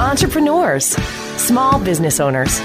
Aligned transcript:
entrepreneurs, 0.00 0.86
small 1.38 1.78
business 1.82 2.20
owners, 2.20 2.60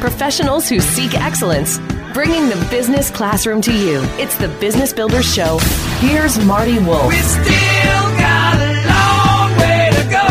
professionals 0.00 0.68
who 0.68 0.78
seek 0.78 1.14
excellence, 1.14 1.78
bringing 2.14 2.48
the 2.48 2.66
business 2.70 3.10
classroom 3.10 3.60
to 3.62 3.72
you. 3.72 4.00
It's 4.18 4.36
the 4.38 4.46
Business 4.60 4.92
Builders 4.92 5.26
Show. 5.32 5.58
Here's 5.98 6.38
Marty 6.44 6.78
Wolf. 6.78 7.08
We 7.08 7.16
still 7.16 7.44
got 7.44 8.56
a 8.56 8.86
long 8.86 9.50
way 9.58 9.88
to 9.90 10.02
go. 10.04 10.26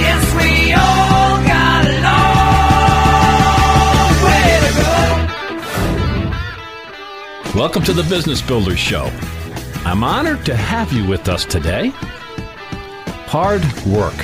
Yes, 0.00 0.34
we 0.34 0.72
all 0.72 1.38
got 1.46 1.86
a 1.86 1.92
long 2.02 4.10
way 4.26 4.58
to 4.66 4.72
go. 7.52 7.56
Welcome 7.56 7.84
to 7.84 7.92
the 7.92 8.02
Business 8.02 8.42
Builders 8.42 8.80
Show. 8.80 9.12
I'm 9.84 10.02
honored 10.02 10.44
to 10.46 10.56
have 10.56 10.92
you 10.92 11.06
with 11.08 11.28
us 11.28 11.44
today. 11.44 11.92
Hard 13.28 13.62
work. 13.84 14.16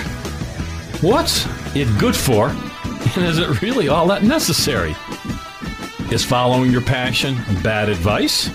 What's 1.02 1.46
it 1.76 1.86
good 1.98 2.16
for? 2.16 2.48
And 2.48 3.26
is 3.26 3.38
it 3.38 3.60
really 3.60 3.88
all 3.88 4.06
that 4.08 4.22
necessary? 4.22 4.96
Is 6.10 6.24
following 6.24 6.70
your 6.70 6.80
passion 6.80 7.36
bad 7.62 7.90
advice? 7.90 8.48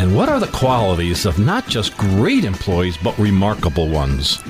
And 0.00 0.16
what 0.16 0.28
are 0.28 0.40
the 0.40 0.48
qualities 0.48 1.26
of 1.26 1.38
not 1.38 1.68
just 1.68 1.96
great 1.96 2.44
employees, 2.44 2.96
but 2.96 3.16
remarkable 3.18 3.88
ones? 3.88 4.42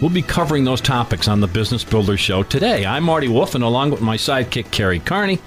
We'll 0.00 0.08
be 0.08 0.22
covering 0.22 0.64
those 0.64 0.80
topics 0.80 1.28
on 1.28 1.40
the 1.40 1.46
Business 1.46 1.84
Builder 1.84 2.16
Show 2.16 2.44
today. 2.44 2.86
I'm 2.86 3.04
Marty 3.04 3.28
Wolf, 3.28 3.54
and 3.54 3.62
along 3.62 3.90
with 3.90 4.00
my 4.00 4.16
sidekick, 4.16 4.70
Carrie 4.70 5.00
Carney, 5.00 5.38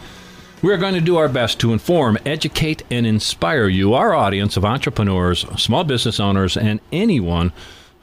we 0.62 0.72
are 0.72 0.78
going 0.78 0.94
to 0.94 1.02
do 1.02 1.18
our 1.18 1.30
best 1.30 1.60
to 1.62 1.74
inform, 1.74 2.16
educate, 2.28 2.84
and 2.92 3.08
inspire 3.08 3.68
you, 3.68 3.96
our 3.96 4.14
audience 4.14 4.56
of 4.56 4.66
entrepreneurs, 4.66 5.48
small 5.60 5.84
business 5.84 6.20
owners, 6.20 6.56
and 6.56 6.80
anyone 6.92 7.52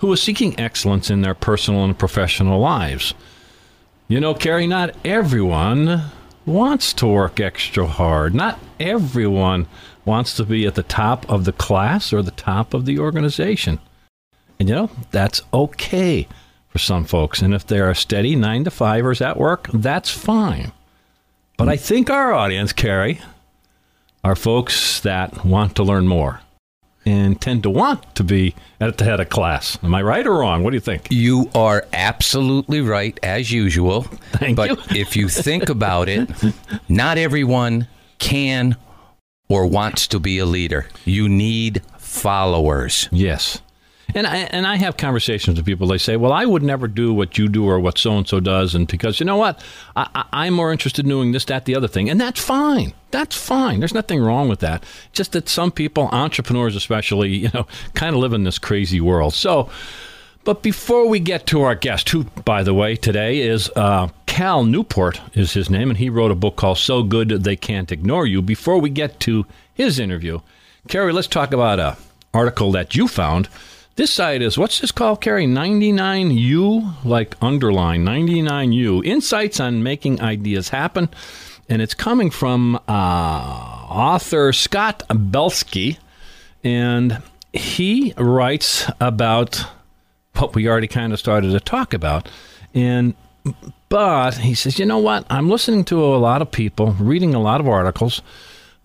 who 0.05 0.13
is 0.13 0.21
seeking 0.21 0.61
excellence 0.61 1.09
in 1.09 1.23
their 1.23 1.33
personal 1.33 1.83
and 1.83 1.99
professional 1.99 2.61
lives. 2.61 3.15
You 4.07 4.21
know, 4.21 4.35
Carrie, 4.35 4.67
not 4.67 4.95
everyone 5.03 6.11
wants 6.45 6.93
to 6.93 7.07
work 7.07 7.41
extra 7.41 7.87
hard. 7.87 8.35
Not 8.35 8.61
everyone 8.79 9.67
wants 10.05 10.37
to 10.37 10.45
be 10.45 10.67
at 10.67 10.75
the 10.75 10.83
top 10.83 11.27
of 11.31 11.47
the 11.47 11.55
class 11.55 12.13
or 12.13 12.21
the 12.21 12.33
top 12.33 12.75
of 12.75 12.85
the 12.85 12.99
organization. 12.99 13.81
And 14.61 14.69
you 14.69 14.75
know, 14.75 14.91
that's 15.11 15.41
okay 15.55 16.29
for 16.69 16.79
some 16.79 17.07
folks. 17.07 17.41
And 17.41 17.55
if 17.55 17.67
they're 17.67 17.95
steady 17.95 18.37
nine 18.37 18.65
to 18.65 18.71
fivers 18.71 19.23
at 19.23 19.39
work, 19.39 19.71
that's 19.73 20.11
fine. 20.11 20.73
But 21.57 21.71
I 21.71 21.79
think 21.79 22.11
our 22.11 22.35
audience, 22.35 22.75
Carrie, 22.75 23.23
are 24.23 24.37
folks 24.37 25.01
that 25.01 25.47
want 25.47 25.75
to 25.77 25.83
learn 25.83 26.07
more 26.07 26.43
and 27.07 27.41
tend 27.41 27.63
to 27.65 27.71
want 27.71 28.15
to 28.15 28.25
be 28.25 28.55
at 28.81 28.99
the 28.99 29.05
head 29.05 29.21
of 29.21 29.29
class. 29.29 29.79
Am 29.83 29.95
I 29.95 30.03
right 30.03 30.27
or 30.27 30.35
wrong? 30.35 30.63
What 30.63 30.71
do 30.71 30.77
you 30.77 30.81
think? 30.81 31.09
You 31.11 31.51
are 31.55 31.87
absolutely 31.93 32.81
right, 32.81 33.19
as 33.23 33.53
usual. 33.53 34.03
Thank 34.33 34.57
but 34.57 34.71
you. 34.71 34.77
if 35.01 35.17
you 35.17 35.29
think 35.29 35.69
about 35.69 36.09
it, 36.09 36.31
not 36.89 37.19
everyone 37.19 37.89
can 38.19 38.77
or 39.49 39.67
wants 39.67 40.07
to 40.09 40.19
be 40.19 40.39
a 40.39 40.47
leader. 40.47 40.87
You 41.05 41.29
need 41.29 41.83
followers. 41.99 43.09
Yes. 43.13 43.61
And 44.15 44.27
I, 44.27 44.37
and 44.37 44.67
I 44.67 44.77
have 44.77 44.97
conversations 44.97 45.57
with 45.57 45.67
people. 45.67 45.87
They 45.87 45.99
say, 45.99 46.17
"Well, 46.17 46.33
I 46.33 46.45
would 46.45 46.63
never 46.63 46.87
do 46.87 47.15
what 47.15 47.39
you 47.39 47.49
do 47.49 47.67
or 47.67 47.81
what 47.81 47.99
so 47.99 48.17
and 48.17 48.29
so 48.29 48.39
does," 48.39 48.75
and 48.75 48.87
because 48.87 49.19
you 49.19 49.27
know 49.27 49.37
what, 49.37 49.63
I, 49.97 50.09
I, 50.15 50.25
I'm 50.45 50.55
more 50.55 50.73
interested 50.73 51.05
in 51.05 51.09
doing 51.09 51.33
this, 51.33 51.47
that, 51.47 51.65
the 51.65 51.75
other 51.75 51.89
thing, 51.89 52.11
and 52.11 52.21
that's 52.21 52.41
fine. 52.41 52.93
That's 53.11 53.37
fine. 53.37 53.79
There's 53.79 53.95
nothing 53.95 54.21
wrong 54.21 54.49
with 54.49 54.61
that. 54.61 54.85
Just 55.13 55.33
that 55.33 55.49
some 55.49 55.71
people, 55.71 56.09
entrepreneurs 56.13 56.77
especially, 56.77 57.31
you 57.31 57.51
know, 57.55 57.67
kind 57.95 58.15
of 58.15 58.21
live 58.21 58.33
in 58.33 58.45
this 58.45 58.59
crazy 58.59 59.01
world. 59.01 59.35
So, 59.35 59.71
but 60.45 60.63
before 60.63 61.09
we 61.09 61.19
get 61.21 61.47
to 61.47 61.63
our 61.63 61.75
guest, 61.75 62.09
who, 62.11 62.25
by 62.45 62.63
the 62.63 62.75
way, 62.75 62.97
today 62.97 63.41
is 63.41 63.71
uh, 63.75 64.09
Cal 64.27 64.65
Newport 64.65 65.21
is 65.33 65.53
his 65.55 65.71
name, 65.71 65.91
and 65.91 65.99
he 65.99 66.11
wrote 66.11 66.31
a 66.31 66.37
book 66.37 66.57
called 66.57 66.79
"So 66.79 67.03
Good 67.03 67.29
They 67.29 67.57
Can't 67.57 67.91
Ignore 67.91 68.27
You." 68.27 68.43
Before 68.43 68.79
we 68.79 68.91
get 68.91 69.19
to 69.21 69.47
his 69.73 69.99
interview, 69.99 70.41
Carrie, 70.89 71.13
let's 71.13 71.29
talk 71.29 71.53
about 71.53 71.79
a 71.79 71.97
article 72.35 72.73
that 72.73 72.95
you 72.95 73.09
found. 73.09 73.49
This 73.97 74.13
site 74.13 74.43
is 74.43 74.59
what's 74.59 74.81
this 74.81 74.91
called, 74.91 75.21
Carrie? 75.21 75.47
99U, 75.47 77.05
like 77.05 77.37
underline 77.41 78.05
99U. 78.05 79.05
Insights 79.07 79.61
on 79.61 79.85
making 79.85 80.21
ideas 80.21 80.71
happen, 80.71 81.09
and 81.69 81.81
it's 81.81 81.95
coming 81.95 82.31
from 82.31 82.75
uh, 82.89 82.91
author 82.91 84.53
Scott 84.53 85.05
Belsky, 85.09 85.99
and 86.65 87.23
he 87.53 88.13
writes 88.17 88.91
about 89.01 89.65
what 90.39 90.57
we 90.57 90.69
already 90.69 90.89
kind 90.89 91.13
of 91.13 91.21
started 91.21 91.53
to 91.53 91.61
talk 91.61 91.95
about, 91.95 92.29
and 92.75 93.15
but 93.89 94.39
he 94.39 94.55
says, 94.55 94.77
you 94.77 94.87
know 94.87 94.99
what? 94.99 95.25
I'm 95.31 95.49
listening 95.49 95.85
to 95.85 96.05
a 96.05 96.19
lot 96.19 96.43
of 96.43 96.51
people, 96.51 96.93
reading 96.99 97.33
a 97.33 97.41
lot 97.41 97.61
of 97.61 97.69
articles 97.69 98.23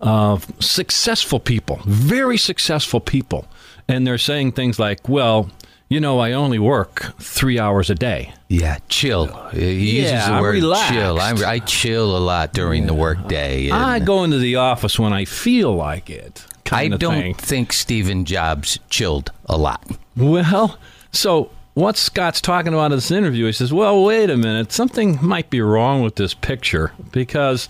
of 0.00 0.46
successful 0.62 1.40
people, 1.40 1.80
very 1.84 2.38
successful 2.38 3.00
people. 3.00 3.46
And 3.90 4.06
they're 4.06 4.18
saying 4.18 4.52
things 4.52 4.78
like, 4.78 5.08
well, 5.08 5.50
you 5.88 5.98
know, 6.00 6.20
I 6.20 6.32
only 6.32 6.58
work 6.60 7.14
three 7.18 7.58
hours 7.58 7.90
a 7.90 7.94
day. 7.96 8.32
Yeah, 8.48 8.78
chill. 8.88 9.26
He 9.50 9.96
uses 9.98 10.12
Yeah, 10.12 10.28
the 10.28 10.34
I'm 10.34 10.42
word 10.42 10.54
relaxed. 10.54 10.92
chill. 10.92 11.20
I, 11.20 11.30
I 11.54 11.58
chill 11.58 12.16
a 12.16 12.18
lot 12.20 12.52
during 12.52 12.86
the 12.86 12.94
workday. 12.94 13.64
and 13.68 13.74
I 13.74 13.98
go 13.98 14.22
into 14.24 14.38
the 14.38 14.56
office 14.56 14.98
when 14.98 15.12
I 15.12 15.24
feel 15.24 15.74
like 15.74 16.08
it. 16.08 16.46
I 16.72 16.86
don't 16.86 17.14
thing. 17.14 17.34
think 17.34 17.72
Stephen 17.72 18.24
Jobs 18.24 18.78
chilled 18.90 19.32
a 19.46 19.58
lot. 19.58 19.84
Well, 20.16 20.78
so 21.10 21.50
what 21.74 21.96
Scott's 21.96 22.40
talking 22.40 22.72
about 22.72 22.92
in 22.92 22.98
this 22.98 23.10
interview, 23.10 23.46
he 23.46 23.52
says, 23.52 23.72
well, 23.72 24.04
wait 24.04 24.30
a 24.30 24.36
minute, 24.36 24.70
something 24.70 25.18
might 25.20 25.50
be 25.50 25.60
wrong 25.60 26.02
with 26.02 26.14
this 26.14 26.32
picture 26.34 26.92
because 27.10 27.66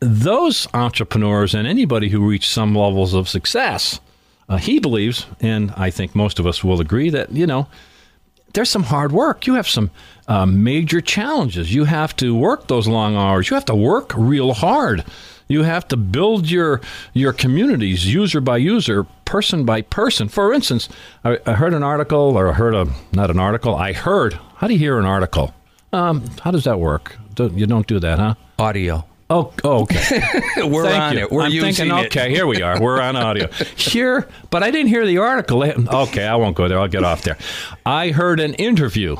those 0.00 0.66
entrepreneurs 0.72 1.54
and 1.54 1.66
anybody 1.68 2.08
who 2.08 2.26
reach 2.26 2.48
some 2.48 2.74
levels 2.74 3.12
of 3.12 3.28
success, 3.28 4.00
uh, 4.48 4.56
he 4.56 4.78
believes, 4.78 5.26
and 5.40 5.72
I 5.76 5.90
think 5.90 6.14
most 6.14 6.38
of 6.38 6.46
us 6.46 6.64
will 6.64 6.80
agree, 6.80 7.10
that, 7.10 7.32
you 7.32 7.46
know, 7.46 7.66
there's 8.54 8.70
some 8.70 8.84
hard 8.84 9.12
work. 9.12 9.46
You 9.46 9.54
have 9.54 9.68
some 9.68 9.90
uh, 10.26 10.46
major 10.46 11.00
challenges. 11.00 11.74
You 11.74 11.84
have 11.84 12.16
to 12.16 12.34
work 12.34 12.68
those 12.68 12.88
long 12.88 13.14
hours. 13.14 13.50
You 13.50 13.54
have 13.54 13.66
to 13.66 13.74
work 13.74 14.12
real 14.16 14.54
hard. 14.54 15.04
You 15.48 15.62
have 15.62 15.88
to 15.88 15.96
build 15.96 16.50
your 16.50 16.80
your 17.14 17.32
communities 17.32 18.12
user 18.12 18.40
by 18.40 18.58
user, 18.58 19.04
person 19.24 19.64
by 19.64 19.82
person. 19.82 20.28
For 20.28 20.52
instance, 20.52 20.88
I, 21.24 21.38
I 21.46 21.54
heard 21.54 21.72
an 21.72 21.82
article, 21.82 22.36
or 22.36 22.48
I 22.48 22.52
heard 22.52 22.74
a 22.74 22.86
not 23.12 23.30
an 23.30 23.38
article. 23.38 23.74
I 23.74 23.94
heard. 23.94 24.38
How 24.56 24.66
do 24.66 24.74
you 24.74 24.78
hear 24.78 24.98
an 24.98 25.06
article? 25.06 25.54
Um, 25.92 26.24
how 26.42 26.50
does 26.50 26.64
that 26.64 26.78
work? 26.78 27.16
You 27.38 27.66
don't 27.66 27.86
do 27.86 27.98
that, 28.00 28.18
huh? 28.18 28.34
Audio. 28.58 29.04
Oh, 29.30 29.52
oh 29.62 29.82
okay. 29.82 30.20
We're 30.56 30.84
Thank 30.84 31.02
on 31.02 31.18
you. 31.18 31.24
it. 31.24 31.30
We're 31.30 31.42
I'm 31.42 31.52
using 31.52 31.88
thinking, 31.88 31.98
it. 31.98 32.06
okay, 32.06 32.30
here 32.30 32.46
we 32.46 32.62
are. 32.62 32.80
We're 32.80 33.00
on 33.00 33.16
audio. 33.16 33.48
Here, 33.76 34.26
but 34.50 34.62
I 34.62 34.70
didn't 34.70 34.88
hear 34.88 35.04
the 35.06 35.18
article. 35.18 35.62
Okay, 35.62 36.26
I 36.26 36.36
won't 36.36 36.56
go 36.56 36.68
there. 36.68 36.78
I'll 36.78 36.88
get 36.88 37.04
off 37.04 37.22
there. 37.22 37.36
I 37.84 38.10
heard 38.10 38.40
an 38.40 38.54
interview 38.54 39.16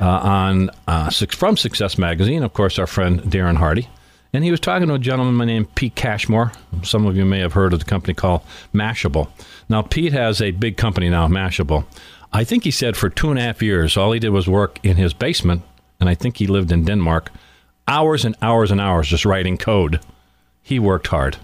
uh, 0.00 0.04
on 0.04 0.70
uh, 0.86 1.10
from 1.10 1.56
Success 1.56 1.98
Magazine, 1.98 2.42
of 2.42 2.52
course, 2.52 2.78
our 2.78 2.86
friend 2.86 3.20
Darren 3.22 3.56
Hardy. 3.56 3.88
And 4.32 4.44
he 4.44 4.52
was 4.52 4.60
talking 4.60 4.86
to 4.88 4.94
a 4.94 4.98
gentleman 4.98 5.48
named 5.48 5.74
Pete 5.74 5.96
Cashmore. 5.96 6.52
Some 6.84 7.06
of 7.06 7.16
you 7.16 7.24
may 7.24 7.40
have 7.40 7.54
heard 7.54 7.72
of 7.72 7.80
the 7.80 7.84
company 7.84 8.14
called 8.14 8.42
Mashable. 8.72 9.28
Now, 9.68 9.82
Pete 9.82 10.12
has 10.12 10.40
a 10.40 10.52
big 10.52 10.76
company 10.76 11.08
now, 11.10 11.26
Mashable. 11.26 11.84
I 12.32 12.44
think 12.44 12.62
he 12.62 12.70
said 12.70 12.96
for 12.96 13.08
two 13.08 13.30
and 13.30 13.38
a 13.40 13.42
half 13.42 13.60
years, 13.60 13.96
all 13.96 14.12
he 14.12 14.20
did 14.20 14.30
was 14.30 14.46
work 14.46 14.78
in 14.84 14.96
his 14.96 15.12
basement, 15.12 15.62
and 15.98 16.08
I 16.08 16.14
think 16.14 16.36
he 16.36 16.46
lived 16.46 16.70
in 16.70 16.84
Denmark, 16.84 17.32
hours 17.90 18.24
and 18.24 18.36
hours 18.40 18.70
and 18.70 18.80
hours 18.80 19.08
just 19.08 19.26
writing 19.26 19.58
code. 19.58 20.00
He 20.62 20.78
worked 20.78 21.08
hard. 21.08 21.36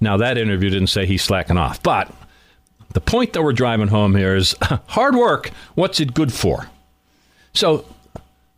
Now, 0.00 0.16
that 0.18 0.38
interview 0.38 0.70
didn't 0.70 0.86
say 0.86 1.04
he's 1.04 1.22
slacking 1.22 1.58
off, 1.58 1.82
but 1.82 2.10
the 2.94 3.00
point 3.00 3.32
that 3.32 3.42
we're 3.42 3.52
driving 3.52 3.88
home 3.88 4.14
here 4.14 4.36
is 4.36 4.54
hard 4.86 5.16
work, 5.16 5.50
what's 5.74 6.00
it 6.00 6.14
good 6.14 6.32
for? 6.32 6.70
So 7.52 7.84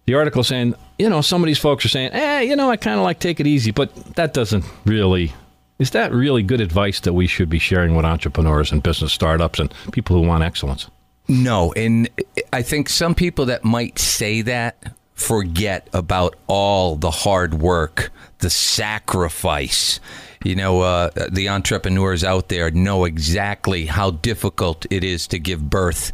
the 0.05 0.15
article 0.15 0.45
saying, 0.45 0.75
you 0.99 1.09
know, 1.09 1.23
some 1.23 1.43
of 1.43 1.47
these 1.47 1.59
folks 1.59 1.85
are 1.85 1.89
saying, 1.89 2.13
eh, 2.13 2.41
you 2.43 2.55
know, 2.55 2.71
I 2.71 2.77
kind 2.77 2.99
of 2.99 3.05
like 3.05 3.19
take 3.19 3.41
it 3.41 3.47
easy, 3.47 3.71
but 3.71 3.95
that 4.17 4.35
doesn't 4.35 4.65
really, 4.85 5.33
is 5.79 5.91
that 5.93 6.13
really 6.13 6.43
good 6.43 6.61
advice 6.61 7.01
that 7.01 7.15
we 7.15 7.27
should 7.27 7.49
be 7.49 7.59
sharing 7.59 7.97
with 7.97 8.05
entrepreneurs 8.05 8.71
and 8.71 8.83
business 8.83 9.15
startups 9.15 9.59
and 9.59 9.73
people 9.93 10.15
who 10.15 10.29
want 10.29 10.45
excellence? 10.45 10.89
No, 11.27 11.73
and 11.73 12.11
I 12.53 12.61
think 12.61 12.89
some 12.89 13.15
people 13.15 13.47
that 13.47 13.65
might 13.65 13.99
say 13.99 14.43
that 14.43 14.93
forget 15.21 15.87
about 15.93 16.35
all 16.47 16.97
the 16.97 17.11
hard 17.11 17.55
work, 17.55 18.11
the 18.39 18.51
sacrifice. 18.51 20.01
You 20.43 20.57
know, 20.57 20.81
uh, 20.81 21.11
the 21.31 21.51
entrepreneurs 21.51 22.25
out 22.25 22.49
there 22.49 22.71
know 22.71 23.05
exactly 23.05 23.87
how 23.87 24.13
difficult 24.13 24.87
it 24.91 25.05
is 25.05 25.27
to 25.29 25.39
give 25.39 25.69
birth 25.69 26.13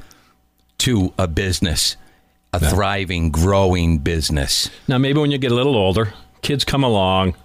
to 0.78 1.14
a 1.16 1.28
business, 1.28 1.96
a 2.52 2.58
thriving, 2.58 3.30
growing 3.30 3.98
business. 3.98 4.68
Now, 4.88 4.98
maybe 4.98 5.20
when 5.20 5.30
you 5.30 5.38
get 5.38 5.52
a 5.52 5.54
little 5.54 5.76
older, 5.76 6.12
kids 6.42 6.64
come 6.64 6.82
along, 6.82 7.36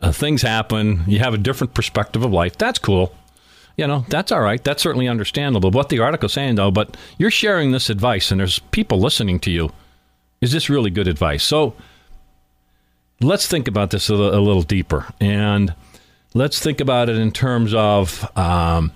uh, 0.00 0.10
things 0.10 0.40
happen, 0.40 1.04
you 1.06 1.18
have 1.18 1.34
a 1.34 1.38
different 1.38 1.74
perspective 1.74 2.24
of 2.24 2.32
life. 2.32 2.56
That's 2.56 2.78
cool. 2.78 3.14
You 3.76 3.86
know, 3.86 4.06
that's 4.08 4.32
all 4.32 4.40
right. 4.40 4.62
That's 4.62 4.82
certainly 4.82 5.08
understandable. 5.08 5.70
What 5.70 5.90
the 5.90 5.98
article's 5.98 6.32
saying, 6.32 6.54
though, 6.54 6.70
but 6.70 6.96
you're 7.18 7.30
sharing 7.30 7.72
this 7.72 7.90
advice, 7.90 8.30
and 8.30 8.40
there's 8.40 8.60
people 8.70 8.98
listening 9.00 9.38
to 9.40 9.50
you 9.50 9.70
is 10.44 10.52
this 10.52 10.68
really 10.68 10.90
good 10.90 11.08
advice? 11.08 11.42
So 11.42 11.74
let's 13.22 13.46
think 13.46 13.66
about 13.66 13.90
this 13.90 14.10
a, 14.10 14.14
a 14.14 14.42
little 14.44 14.62
deeper, 14.62 15.06
and 15.18 15.74
let's 16.34 16.60
think 16.60 16.80
about 16.80 17.08
it 17.08 17.16
in 17.16 17.32
terms 17.32 17.72
of 17.72 18.30
um, 18.36 18.92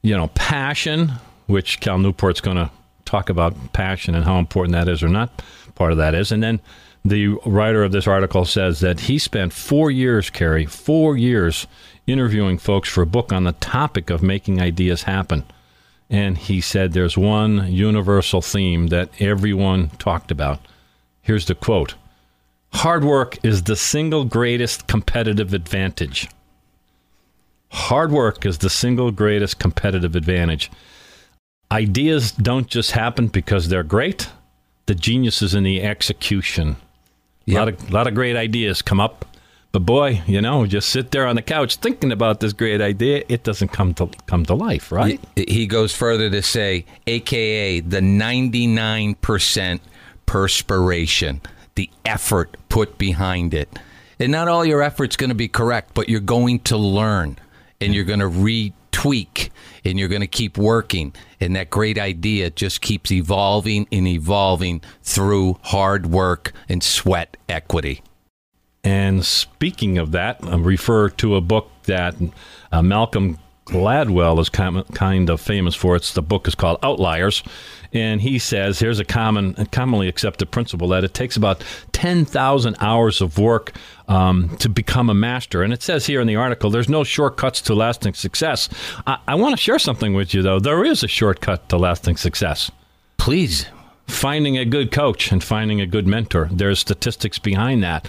you 0.00 0.16
know 0.16 0.28
passion, 0.28 1.12
which 1.46 1.80
Cal 1.80 1.98
Newport's 1.98 2.40
going 2.40 2.56
to 2.56 2.70
talk 3.04 3.28
about 3.28 3.74
passion 3.74 4.14
and 4.14 4.24
how 4.24 4.38
important 4.38 4.72
that 4.72 4.88
is 4.88 5.02
or 5.02 5.08
not 5.08 5.42
part 5.74 5.92
of 5.92 5.98
that 5.98 6.14
is, 6.14 6.32
and 6.32 6.42
then 6.42 6.58
the 7.04 7.28
writer 7.44 7.84
of 7.84 7.92
this 7.92 8.06
article 8.06 8.46
says 8.46 8.80
that 8.80 9.00
he 9.00 9.18
spent 9.18 9.52
four 9.52 9.90
years, 9.90 10.30
Carrie, 10.30 10.66
four 10.66 11.18
years 11.18 11.66
interviewing 12.06 12.56
folks 12.56 12.88
for 12.88 13.02
a 13.02 13.06
book 13.06 13.30
on 13.30 13.44
the 13.44 13.52
topic 13.52 14.08
of 14.08 14.22
making 14.22 14.60
ideas 14.60 15.02
happen. 15.02 15.44
And 16.10 16.38
he 16.38 16.60
said 16.60 16.92
there's 16.92 17.18
one 17.18 17.70
universal 17.70 18.40
theme 18.40 18.86
that 18.88 19.10
everyone 19.20 19.90
talked 19.98 20.30
about. 20.30 20.60
Here's 21.28 21.44
the 21.44 21.54
quote 21.54 21.94
Hard 22.72 23.04
work 23.04 23.36
is 23.44 23.64
the 23.64 23.76
single 23.76 24.24
greatest 24.24 24.86
competitive 24.86 25.52
advantage. 25.52 26.26
Hard 27.70 28.12
work 28.12 28.46
is 28.46 28.56
the 28.56 28.70
single 28.70 29.10
greatest 29.10 29.58
competitive 29.58 30.16
advantage. 30.16 30.70
Ideas 31.70 32.32
don't 32.32 32.66
just 32.66 32.92
happen 32.92 33.26
because 33.26 33.68
they're 33.68 33.82
great, 33.82 34.30
the 34.86 34.94
genius 34.94 35.42
is 35.42 35.54
in 35.54 35.64
the 35.64 35.82
execution. 35.82 36.76
A 37.46 37.52
lot 37.52 37.68
of 37.68 37.90
lot 37.90 38.06
of 38.06 38.14
great 38.14 38.34
ideas 38.34 38.80
come 38.80 38.98
up, 38.98 39.26
but 39.70 39.80
boy, 39.80 40.22
you 40.26 40.40
know, 40.40 40.64
just 40.64 40.88
sit 40.88 41.10
there 41.10 41.26
on 41.26 41.36
the 41.36 41.42
couch 41.42 41.76
thinking 41.76 42.10
about 42.10 42.40
this 42.40 42.54
great 42.54 42.80
idea, 42.80 43.22
it 43.28 43.42
doesn't 43.42 43.68
come 43.68 43.92
to 43.94 44.08
come 44.24 44.46
to 44.46 44.54
life, 44.54 44.90
right? 44.90 45.20
He 45.36 45.44
he 45.46 45.66
goes 45.66 45.94
further 45.94 46.30
to 46.30 46.40
say, 46.40 46.86
AKA 47.06 47.80
the 47.80 48.00
99% 48.00 49.80
perspiration, 50.28 51.40
the 51.74 51.90
effort 52.04 52.56
put 52.68 52.98
behind 52.98 53.54
it. 53.54 53.78
And 54.20 54.30
not 54.30 54.46
all 54.46 54.64
your 54.64 54.82
effort's 54.82 55.16
going 55.16 55.30
to 55.30 55.34
be 55.34 55.48
correct, 55.48 55.94
but 55.94 56.08
you're 56.08 56.20
going 56.20 56.60
to 56.60 56.76
learn 56.76 57.38
and 57.80 57.94
you're 57.94 58.04
going 58.04 58.18
to 58.18 58.28
retweak 58.28 59.48
and 59.86 59.98
you're 59.98 60.08
going 60.08 60.20
to 60.20 60.26
keep 60.26 60.58
working. 60.58 61.14
And 61.40 61.56
that 61.56 61.70
great 61.70 61.98
idea 61.98 62.50
just 62.50 62.82
keeps 62.82 63.10
evolving 63.10 63.88
and 63.90 64.06
evolving 64.06 64.82
through 65.02 65.58
hard 65.62 66.06
work 66.06 66.52
and 66.68 66.82
sweat 66.82 67.38
equity. 67.48 68.02
And 68.84 69.24
speaking 69.24 69.96
of 69.96 70.12
that, 70.12 70.40
I 70.42 70.56
refer 70.56 71.08
to 71.08 71.36
a 71.36 71.40
book 71.40 71.70
that 71.84 72.16
uh, 72.70 72.82
Malcolm 72.82 73.38
Gladwell 73.68 74.40
is 74.40 74.48
kind 74.48 74.84
kind 74.94 75.30
of 75.30 75.40
famous 75.40 75.74
for. 75.74 75.94
It's 75.96 76.12
the 76.12 76.22
book 76.22 76.48
is 76.48 76.54
called 76.54 76.78
Outliers, 76.82 77.42
and 77.92 78.20
he 78.20 78.38
says 78.38 78.78
here's 78.78 78.98
a 78.98 79.04
common, 79.04 79.54
commonly 79.72 80.08
accepted 80.08 80.50
principle 80.50 80.88
that 80.88 81.04
it 81.04 81.12
takes 81.12 81.36
about 81.36 81.62
ten 81.92 82.24
thousand 82.24 82.76
hours 82.80 83.20
of 83.20 83.38
work 83.38 83.72
um, 84.08 84.56
to 84.58 84.68
become 84.70 85.10
a 85.10 85.14
master. 85.14 85.62
And 85.62 85.72
it 85.72 85.82
says 85.82 86.06
here 86.06 86.20
in 86.20 86.26
the 86.26 86.36
article, 86.36 86.70
there's 86.70 86.88
no 86.88 87.04
shortcuts 87.04 87.60
to 87.62 87.74
lasting 87.74 88.14
success. 88.14 88.70
I, 89.06 89.18
I 89.28 89.34
want 89.34 89.54
to 89.54 89.62
share 89.62 89.78
something 89.78 90.14
with 90.14 90.32
you 90.32 90.42
though. 90.42 90.60
There 90.60 90.84
is 90.84 91.02
a 91.02 91.08
shortcut 91.08 91.68
to 91.68 91.76
lasting 91.76 92.16
success 92.16 92.70
Please. 93.18 93.66
finding 94.06 94.56
a 94.56 94.64
good 94.64 94.90
coach 94.90 95.30
and 95.30 95.44
finding 95.44 95.80
a 95.80 95.86
good 95.86 96.06
mentor. 96.06 96.48
There's 96.50 96.78
statistics 96.78 97.38
behind 97.38 97.82
that. 97.82 98.08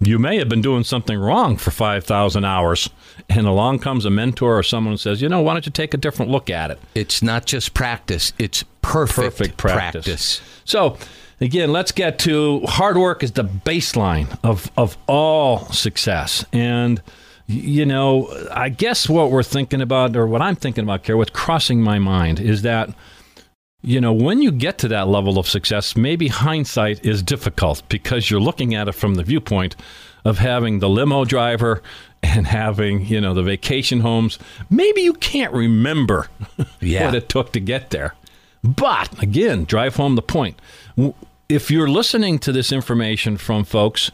You 0.00 0.18
may 0.18 0.38
have 0.38 0.48
been 0.48 0.62
doing 0.62 0.84
something 0.84 1.18
wrong 1.18 1.56
for 1.56 1.72
5,000 1.72 2.44
hours, 2.44 2.88
and 3.28 3.46
along 3.46 3.80
comes 3.80 4.04
a 4.04 4.10
mentor 4.10 4.56
or 4.56 4.62
someone 4.62 4.92
who 4.92 4.98
says, 4.98 5.20
you 5.20 5.28
know, 5.28 5.40
why 5.40 5.54
don't 5.54 5.66
you 5.66 5.72
take 5.72 5.92
a 5.92 5.96
different 5.96 6.30
look 6.30 6.48
at 6.48 6.70
it? 6.70 6.78
It's 6.94 7.20
not 7.20 7.46
just 7.46 7.74
practice, 7.74 8.32
it's 8.38 8.64
perfect, 8.80 9.36
Perfect 9.36 9.56
practice. 9.56 10.40
So, 10.64 10.96
again, 11.40 11.72
let's 11.72 11.90
get 11.90 12.18
to 12.20 12.60
hard 12.66 12.96
work 12.96 13.24
is 13.24 13.32
the 13.32 13.44
baseline 13.44 14.38
of, 14.44 14.70
of 14.76 14.96
all 15.08 15.66
success. 15.72 16.44
And, 16.52 17.02
you 17.48 17.84
know, 17.84 18.28
I 18.52 18.68
guess 18.68 19.08
what 19.08 19.32
we're 19.32 19.42
thinking 19.42 19.80
about, 19.80 20.14
or 20.16 20.28
what 20.28 20.42
I'm 20.42 20.56
thinking 20.56 20.84
about, 20.84 21.02
Care, 21.02 21.16
what's 21.16 21.30
crossing 21.30 21.82
my 21.82 21.98
mind 21.98 22.38
is 22.38 22.62
that 22.62 22.90
you 23.82 24.00
know, 24.00 24.12
when 24.12 24.42
you 24.42 24.50
get 24.50 24.78
to 24.78 24.88
that 24.88 25.08
level 25.08 25.38
of 25.38 25.48
success, 25.48 25.96
maybe 25.96 26.28
hindsight 26.28 27.04
is 27.04 27.22
difficult 27.22 27.82
because 27.88 28.30
you're 28.30 28.40
looking 28.40 28.74
at 28.74 28.88
it 28.88 28.92
from 28.92 29.14
the 29.14 29.22
viewpoint 29.22 29.76
of 30.24 30.38
having 30.38 30.80
the 30.80 30.88
limo 30.88 31.24
driver 31.24 31.82
and 32.22 32.46
having, 32.48 33.06
you 33.06 33.20
know, 33.20 33.32
the 33.34 33.42
vacation 33.42 34.00
homes. 34.00 34.38
Maybe 34.68 35.02
you 35.02 35.12
can't 35.14 35.52
remember 35.52 36.28
Yeah. 36.80 37.06
what 37.06 37.14
it 37.14 37.28
took 37.28 37.52
to 37.52 37.60
get 37.60 37.90
there. 37.90 38.14
But 38.64 39.22
again, 39.22 39.64
drive 39.64 39.94
home 39.96 40.16
the 40.16 40.22
point. 40.22 40.60
If 41.48 41.70
you're 41.70 41.88
listening 41.88 42.40
to 42.40 42.50
this 42.52 42.72
information 42.72 43.36
from 43.36 43.62
folks, 43.64 44.10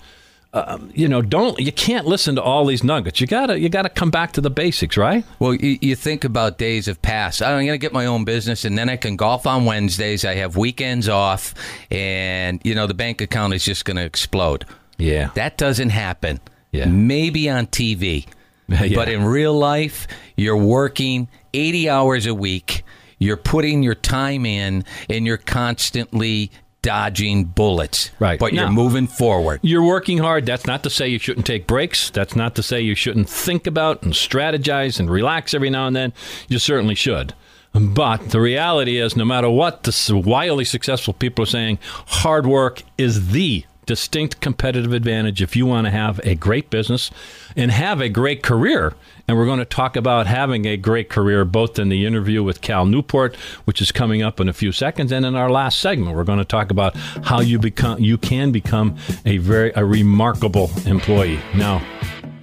um, 0.55 0.91
you 0.95 1.09
know, 1.09 1.21
don't 1.21 1.59
you 1.59 1.73
can't 1.73 2.07
listen 2.07 2.37
to 2.37 2.43
all 2.43 2.65
these 2.65 2.85
nuggets. 2.85 3.21
You 3.21 3.27
gotta 3.27 3.59
you 3.59 3.69
gotta 3.69 3.89
come 3.89 4.11
back 4.11 4.33
to 4.33 4.41
the 4.41 4.51
basics, 4.51 4.97
right? 4.97 5.25
Well, 5.41 5.55
you, 5.55 5.79
you 5.81 5.97
think 5.97 6.23
about 6.25 6.59
days 6.59 6.87
of 6.89 7.03
past. 7.03 7.43
I'm 7.43 7.57
going 7.67 7.69
to 7.69 7.79
get 7.79 7.93
my 7.93 8.07
own 8.07 8.25
business, 8.25 8.65
and 8.65 8.79
then 8.79 8.89
I 8.89 8.97
can 8.97 9.17
golf 9.17 9.47
on 9.47 9.65
Wednesdays. 9.65 10.25
I 10.25 10.35
have 10.37 10.57
weekends 10.57 11.09
off, 11.09 11.55
and 11.91 12.61
you 12.65 12.75
know 12.75 12.87
the 12.87 12.95
bank 12.95 13.21
account 13.21 13.53
is 13.53 13.65
just 13.65 13.85
going 13.85 13.97
to 13.97 14.05
explode. 14.05 14.65
Yeah. 14.97 15.31
That 15.35 15.59
doesn't 15.59 15.91
happen. 15.91 16.39
Yeah. 16.71 16.87
Maybe 16.87 17.51
on 17.51 17.67
TV, 17.67 18.27
Yeah. 18.69 18.89
but 18.95 19.09
in 19.09 19.25
real 19.25 19.55
life, 19.59 20.07
you're 20.37 20.57
working 20.57 21.29
80 21.53 21.89
hours 21.91 22.27
a 22.27 22.35
week. 22.35 22.85
You're 23.19 23.37
putting 23.37 23.83
your 23.83 23.95
time 23.95 24.47
in, 24.47 24.85
and 25.11 25.27
you're 25.27 25.37
constantly 25.39 26.51
dodging 26.85 27.45
bullets. 27.45 28.11
Right. 28.21 28.39
But 28.39 28.53
you're 28.53 28.67
Now- 28.67 28.71
moving 28.73 29.07
forward. 29.07 29.59
You're 29.63 29.83
working 29.83 30.19
hard. 30.19 30.45
That's 30.47 30.67
not 30.67 30.83
to 30.85 30.91
say 30.91 31.09
you 31.09 31.19
shouldn't 31.19 31.47
take 31.47 31.67
breaks. 31.67 32.11
That's 32.11 32.37
not 32.37 32.55
to 32.57 32.63
say 32.63 32.81
you 32.83 32.95
shouldn't 32.95 33.29
think 33.29 33.67
about 33.67 34.03
and 34.03 34.13
strategize 34.13 35.01
and 35.01 35.11
relax 35.11 35.55
every 35.55 35.71
now 35.71 35.87
and 35.87 35.97
then. 35.97 36.13
You 36.47 36.59
certainly 36.59 36.95
should. 36.95 37.33
But 37.73 38.31
the 38.31 38.41
reality 38.41 38.99
is, 38.99 39.17
no 39.17 39.25
matter 39.25 39.49
what 39.51 39.83
the 39.83 40.23
wildly 40.25 40.65
successful 40.65 41.15
people 41.15 41.43
are 41.43 41.47
saying, 41.47 41.79
hard 42.07 42.47
work 42.47 42.83
is 42.99 43.31
the 43.31 43.65
distinct 43.87 44.41
competitive 44.41 44.93
advantage 44.93 45.43
if 45.43 45.57
you 45.57 45.67
want 45.67 45.87
to 45.87 45.91
have 45.91 46.21
a 46.25 46.35
great 46.35 46.71
business 46.71 47.11
and 47.57 47.71
have 47.71 48.01
a 48.01 48.09
great 48.09 48.43
career. 48.43 48.95
And 49.27 49.39
we're 49.39 49.47
going 49.47 49.59
to 49.59 49.65
talk 49.65 49.97
about 49.97 50.27
having 50.27 50.67
a 50.67 50.77
great 50.77 51.09
career 51.09 51.47
both 51.47 51.79
in 51.79 51.89
the 51.89 52.05
interview 52.05 52.43
with 52.43 52.61
Cal 52.61 52.85
Newport, 52.85 53.37
which 53.65 53.81
is 53.81 53.91
coming 53.91 54.23
up 54.23 54.39
in 54.39 54.51
a 54.51 54.53
few 54.53 54.71
seconds, 54.71 55.11
and 55.13 55.25
in 55.25 55.35
our 55.35 55.51
last 55.51 55.81
segment, 55.81 56.15
we're 56.15 56.25
going 56.25 56.39
to 56.41 56.45
talk 56.45 56.71
about 56.71 56.95
how 56.97 57.41
you 57.41 57.59
become 57.59 57.99
you 58.01 58.19
can 58.19 58.53
become 58.53 58.97
a 59.25 59.39
very 59.39 59.73
a 59.77 59.85
remarkable 59.85 60.71
employee. 60.85 61.39
Now, 61.55 61.81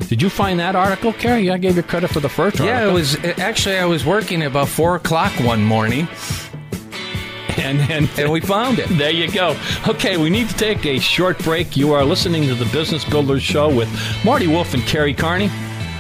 did 0.08 0.24
you 0.24 0.30
find 0.30 0.60
that 0.60 0.76
article, 0.76 1.14
Carrie? 1.14 1.52
I 1.52 1.60
gave 1.60 1.76
you 1.78 1.84
credit 1.84 2.10
for 2.10 2.20
the 2.20 2.30
first 2.30 2.58
Yeah, 2.60 2.86
article. 2.86 2.90
it 2.90 2.94
was 2.94 3.16
actually 3.40 3.78
I 3.78 3.86
was 3.86 4.04
working 4.04 4.42
about 4.42 4.68
four 4.68 4.96
o'clock 4.96 5.32
one 5.42 5.64
morning, 5.64 6.08
and 7.58 7.80
and 7.92 8.10
and 8.18 8.32
we 8.32 8.42
found 8.42 8.80
it. 8.80 8.90
There 8.98 9.12
you 9.12 9.32
go. 9.32 9.56
Okay, 9.88 10.18
we 10.18 10.32
need 10.32 10.50
to 10.50 10.56
take 10.56 10.84
a 10.88 10.98
short 10.98 11.38
break. 11.44 11.78
You 11.78 11.94
are 11.94 12.04
listening 12.04 12.44
to 12.48 12.56
the 12.56 12.66
Business 12.74 13.06
Builders 13.06 13.44
Show 13.44 13.70
with 13.74 13.88
Marty 14.26 14.48
Wolf 14.48 14.74
and 14.74 14.82
Carrie 14.84 15.14
Carney. 15.14 15.50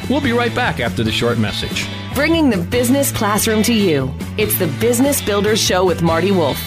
We'll 0.09 0.21
be 0.21 0.33
right 0.33 0.53
back 0.53 0.79
after 0.79 1.03
the 1.03 1.11
short 1.11 1.37
message. 1.37 1.87
Bringing 2.13 2.49
the 2.49 2.57
business 2.57 3.11
classroom 3.11 3.63
to 3.63 3.73
you. 3.73 4.13
It's 4.37 4.57
the 4.59 4.67
Business 4.79 5.21
Builders 5.21 5.61
Show 5.61 5.85
with 5.85 6.01
Marty 6.01 6.31
Wolf. 6.31 6.59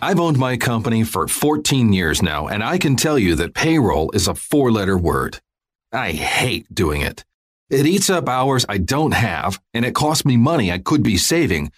I've 0.00 0.20
owned 0.20 0.38
my 0.38 0.56
company 0.56 1.02
for 1.02 1.26
14 1.26 1.92
years 1.92 2.22
now, 2.22 2.46
and 2.46 2.62
I 2.62 2.78
can 2.78 2.94
tell 2.94 3.18
you 3.18 3.34
that 3.36 3.54
payroll 3.54 4.10
is 4.12 4.28
a 4.28 4.34
four 4.34 4.70
letter 4.70 4.96
word. 4.96 5.40
I 5.92 6.12
hate 6.12 6.72
doing 6.72 7.00
it. 7.00 7.24
It 7.70 7.84
eats 7.86 8.08
up 8.08 8.28
hours 8.28 8.64
I 8.68 8.78
don't 8.78 9.12
have, 9.12 9.60
and 9.74 9.84
it 9.84 9.94
costs 9.94 10.24
me 10.24 10.36
money 10.36 10.70
I 10.70 10.78
could 10.78 11.02
be 11.02 11.16
saving. 11.16 11.72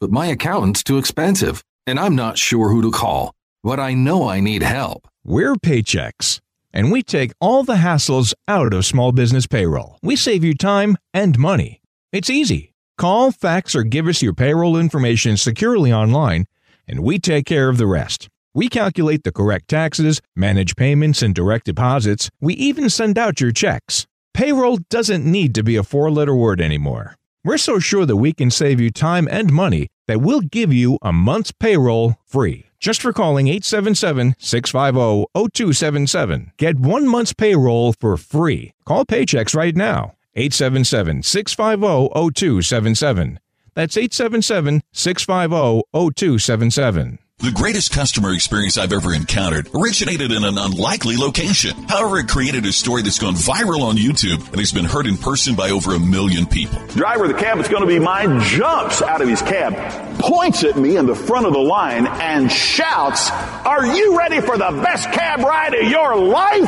But 0.00 0.10
my 0.10 0.26
accountant's 0.26 0.82
too 0.82 0.98
expensive, 0.98 1.62
and 1.86 2.00
I'm 2.00 2.14
not 2.16 2.38
sure 2.38 2.70
who 2.70 2.82
to 2.82 2.90
call. 2.90 3.34
But 3.62 3.78
I 3.78 3.94
know 3.94 4.28
I 4.28 4.40
need 4.40 4.62
help. 4.62 5.06
We're 5.24 5.54
Paychex, 5.56 6.40
and 6.76 6.92
we 6.92 7.02
take 7.02 7.32
all 7.40 7.64
the 7.64 7.76
hassles 7.76 8.34
out 8.46 8.74
of 8.74 8.84
small 8.84 9.10
business 9.10 9.46
payroll. 9.46 9.96
We 10.02 10.14
save 10.14 10.44
you 10.44 10.52
time 10.52 10.98
and 11.14 11.38
money. 11.38 11.80
It's 12.12 12.28
easy. 12.28 12.74
Call, 12.98 13.32
fax, 13.32 13.74
or 13.74 13.82
give 13.82 14.06
us 14.06 14.20
your 14.20 14.34
payroll 14.34 14.76
information 14.76 15.38
securely 15.38 15.90
online, 15.90 16.44
and 16.86 17.00
we 17.00 17.18
take 17.18 17.46
care 17.46 17.70
of 17.70 17.78
the 17.78 17.86
rest. 17.86 18.28
We 18.54 18.68
calculate 18.68 19.24
the 19.24 19.32
correct 19.32 19.68
taxes, 19.68 20.20
manage 20.36 20.76
payments 20.76 21.22
and 21.22 21.34
direct 21.34 21.64
deposits. 21.64 22.28
We 22.42 22.52
even 22.54 22.90
send 22.90 23.16
out 23.16 23.40
your 23.40 23.52
checks. 23.52 24.06
Payroll 24.34 24.76
doesn't 24.90 25.24
need 25.24 25.54
to 25.54 25.62
be 25.62 25.76
a 25.76 25.82
four 25.82 26.10
letter 26.10 26.36
word 26.36 26.60
anymore. 26.60 27.16
We're 27.42 27.56
so 27.56 27.78
sure 27.78 28.04
that 28.04 28.16
we 28.16 28.34
can 28.34 28.50
save 28.50 28.80
you 28.80 28.90
time 28.90 29.28
and 29.30 29.50
money 29.50 29.88
that 30.06 30.20
we'll 30.20 30.40
give 30.40 30.72
you 30.72 30.98
a 31.02 31.12
month's 31.12 31.52
payroll 31.52 32.16
free. 32.24 32.66
Just 32.78 33.02
for 33.02 33.12
calling 33.12 33.48
877 33.48 34.36
650 34.38 35.26
0277. 35.34 36.52
Get 36.56 36.78
one 36.78 37.08
month's 37.08 37.32
payroll 37.32 37.92
for 37.92 38.16
free. 38.16 38.74
Call 38.84 39.04
Paychex 39.04 39.54
right 39.54 39.74
now. 39.74 40.14
877 40.34 41.22
650 41.22 42.08
0277. 42.32 43.40
That's 43.74 43.96
877 43.96 44.82
650 44.92 45.82
0277. 45.92 47.18
The 47.38 47.52
greatest 47.52 47.92
customer 47.92 48.32
experience 48.32 48.78
I've 48.78 48.94
ever 48.94 49.12
encountered 49.12 49.68
originated 49.74 50.32
in 50.32 50.42
an 50.42 50.56
unlikely 50.56 51.18
location. 51.18 51.76
However, 51.86 52.18
it 52.18 52.28
created 52.28 52.64
a 52.64 52.72
story 52.72 53.02
that's 53.02 53.18
gone 53.18 53.34
viral 53.34 53.82
on 53.82 53.96
YouTube 53.96 54.48
and 54.48 54.56
has 54.56 54.72
been 54.72 54.86
heard 54.86 55.06
in 55.06 55.18
person 55.18 55.54
by 55.54 55.68
over 55.68 55.94
a 55.94 55.98
million 55.98 56.46
people. 56.46 56.78
Driver 56.88 57.24
of 57.24 57.32
the 57.32 57.38
cab 57.38 57.58
that's 57.58 57.68
going 57.68 57.82
to 57.82 57.86
be 57.86 57.98
mine 57.98 58.40
jumps 58.40 59.02
out 59.02 59.20
of 59.20 59.28
his 59.28 59.42
cab, 59.42 59.74
points 60.18 60.64
at 60.64 60.78
me 60.78 60.96
in 60.96 61.04
the 61.04 61.14
front 61.14 61.44
of 61.44 61.52
the 61.52 61.58
line, 61.58 62.06
and 62.06 62.50
shouts, 62.50 63.30
Are 63.30 63.84
you 63.84 64.16
ready 64.16 64.40
for 64.40 64.56
the 64.56 64.70
best 64.82 65.12
cab 65.12 65.40
ride 65.40 65.74
of 65.74 65.90
your 65.90 66.16
life? 66.16 66.66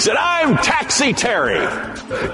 Said, 0.00 0.14
I'm 0.16 0.56
Taxi 0.58 1.12
Terry. 1.12 1.58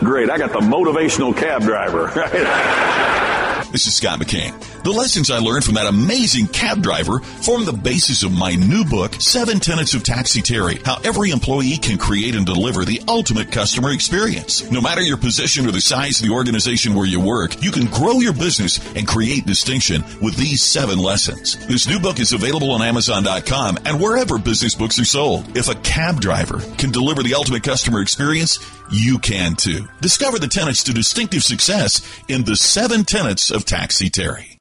Great, 0.01 0.29
I 0.29 0.37
got 0.37 0.53
the 0.53 0.61
motivational 0.61 1.35
cab 1.35 1.63
driver. 1.63 2.13
Right? 2.15 3.28
This 3.71 3.87
is 3.87 3.95
Scott 3.95 4.19
McKain. 4.19 4.59
The 4.83 4.91
lessons 4.91 5.31
I 5.31 5.39
learned 5.39 5.63
from 5.63 5.75
that 5.75 5.87
amazing 5.87 6.47
cab 6.47 6.83
driver 6.83 7.19
form 7.21 7.67
the 7.67 7.73
basis 7.73 8.23
of 8.23 8.33
my 8.33 8.55
new 8.55 8.83
book, 8.83 9.15
Seven 9.21 9.61
Tenets 9.61 9.93
of 9.93 10.03
Taxi 10.03 10.41
Terry, 10.41 10.77
how 10.87 10.99
every 11.05 11.33
employee 11.33 11.77
can 11.77 11.99
create 11.99 12.35
and 12.35 12.47
deliver 12.47 12.87
the 12.87 13.03
ultimate 13.07 13.53
customer 13.53 13.93
experience. 13.93 14.71
No 14.71 14.81
matter 14.81 15.03
your 15.03 15.19
position 15.19 15.67
or 15.67 15.71
the 15.71 15.83
size 15.83 16.21
of 16.21 16.27
the 16.27 16.33
organization 16.33 16.95
where 16.95 17.07
you 17.07 17.21
work, 17.21 17.63
you 17.63 17.71
can 17.71 17.87
grow 17.87 18.21
your 18.21 18.33
business 18.33 18.81
and 18.97 19.07
create 19.07 19.45
distinction 19.45 20.03
with 20.23 20.37
these 20.37 20.63
seven 20.63 20.99
lessons. 20.99 21.59
This 21.67 21.87
new 21.87 22.01
book 22.01 22.21
is 22.21 22.33
available 22.33 22.71
on 22.71 22.81
Amazon.com 22.81 23.79
and 23.85 24.01
wherever 24.01 24.39
business 24.39 24.75
books 24.75 24.99
are 24.99 25.05
sold. 25.05 25.57
If 25.57 25.69
a 25.69 25.75
cab 25.81 26.23
driver 26.23 26.61
can 26.79 26.91
deliver 26.91 27.23
the 27.23 27.35
ultimate 27.35 27.65
customer 27.65 28.01
experience, 28.01 28.59
you 28.91 29.19
can 29.19 29.55
too. 29.55 29.87
Discover 30.01 30.39
the 30.39 30.49
tenets 30.49 30.83
to 30.85 30.93
distinctive 30.93 31.43
success 31.43 32.03
in 32.29 32.45
the 32.45 32.57
seven 32.57 33.05
tenets 33.05 33.51
of 33.51 33.65
Taxi 33.65 34.11
Terry. 34.11 34.59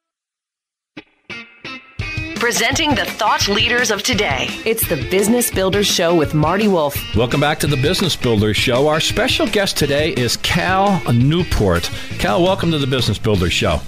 Presenting 2.36 2.94
the 2.94 3.06
thought 3.06 3.48
leaders 3.48 3.90
of 3.90 4.04
today. 4.04 4.46
It's 4.64 4.88
the 4.88 5.08
Business 5.10 5.50
Builders 5.50 5.88
Show 5.88 6.14
with 6.14 6.36
Marty 6.36 6.68
Wolf. 6.68 6.96
Welcome 7.16 7.42
back 7.42 7.58
to 7.60 7.68
the 7.68 7.78
Business 7.78 8.16
Builders 8.16 8.56
Show. 8.56 8.88
Our 8.88 9.00
special 9.00 9.48
guest 9.48 9.76
today 9.76 10.12
is 10.12 10.38
Cal 10.38 11.02
Newport. 11.12 11.90
Cal, 12.20 12.44
welcome 12.44 12.70
to 12.72 12.78
the 12.78 12.86
Business 12.86 13.18
Builders 13.18 13.54
Show. 13.54 13.82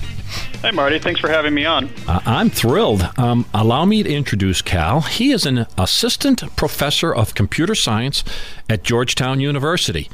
Hi, 0.62 0.72
Marty. 0.72 1.00
Thanks 1.00 1.20
for 1.20 1.30
having 1.30 1.54
me 1.54 1.66
on. 1.66 1.90
Uh, 2.08 2.20
I'm 2.26 2.50
thrilled. 2.50 3.10
Um, 3.18 3.46
allow 3.54 3.86
me 3.86 4.04
to 4.04 4.14
introduce 4.14 4.62
Cal. 4.62 5.02
He 5.02 5.32
is 5.32 5.46
an 5.46 5.66
assistant 5.78 6.56
professor 6.56 7.14
of 7.14 7.34
computer 7.34 7.76
science 7.76 8.24
at 8.70 8.84
Georgetown 8.84 9.40
University. 9.40 10.10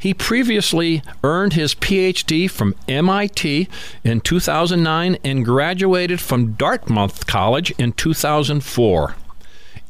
He 0.00 0.14
previously 0.14 1.02
earned 1.22 1.52
his 1.52 1.74
PhD 1.74 2.50
from 2.50 2.74
MIT 2.88 3.68
in 4.02 4.22
2009 4.22 5.18
and 5.22 5.44
graduated 5.44 6.20
from 6.20 6.52
Dartmouth 6.54 7.26
College 7.26 7.70
in 7.72 7.92
2004. 7.92 9.14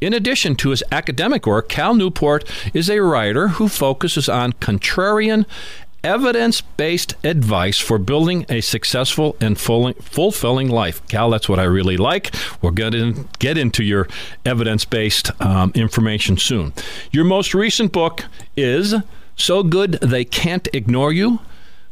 In 0.01 0.13
addition 0.13 0.55
to 0.55 0.71
his 0.71 0.83
academic 0.91 1.45
work, 1.45 1.69
Cal 1.69 1.93
Newport 1.93 2.43
is 2.73 2.89
a 2.89 3.01
writer 3.01 3.49
who 3.49 3.69
focuses 3.69 4.27
on 4.27 4.51
contrarian, 4.53 5.45
evidence 6.03 6.61
based 6.61 7.13
advice 7.23 7.77
for 7.77 7.97
building 7.97 8.45
a 8.49 8.61
successful 8.61 9.35
and 9.39 9.59
fulfilling 9.59 10.69
life. 10.69 11.05
Cal, 11.07 11.29
that's 11.29 11.47
what 11.47 11.59
I 11.59 11.63
really 11.63 11.97
like. 11.97 12.33
We're 12.61 12.71
going 12.71 12.93
to 12.93 13.27
get 13.39 13.57
into 13.57 13.83
your 13.83 14.07
evidence 14.45 14.85
based 14.85 15.31
um, 15.41 15.71
information 15.75 16.37
soon. 16.37 16.73
Your 17.11 17.25
most 17.25 17.53
recent 17.53 17.91
book 17.91 18.25
is 18.57 18.95
So 19.35 19.63
Good 19.63 19.93
They 20.01 20.25
Can't 20.25 20.67
Ignore 20.73 21.13
You. 21.13 21.39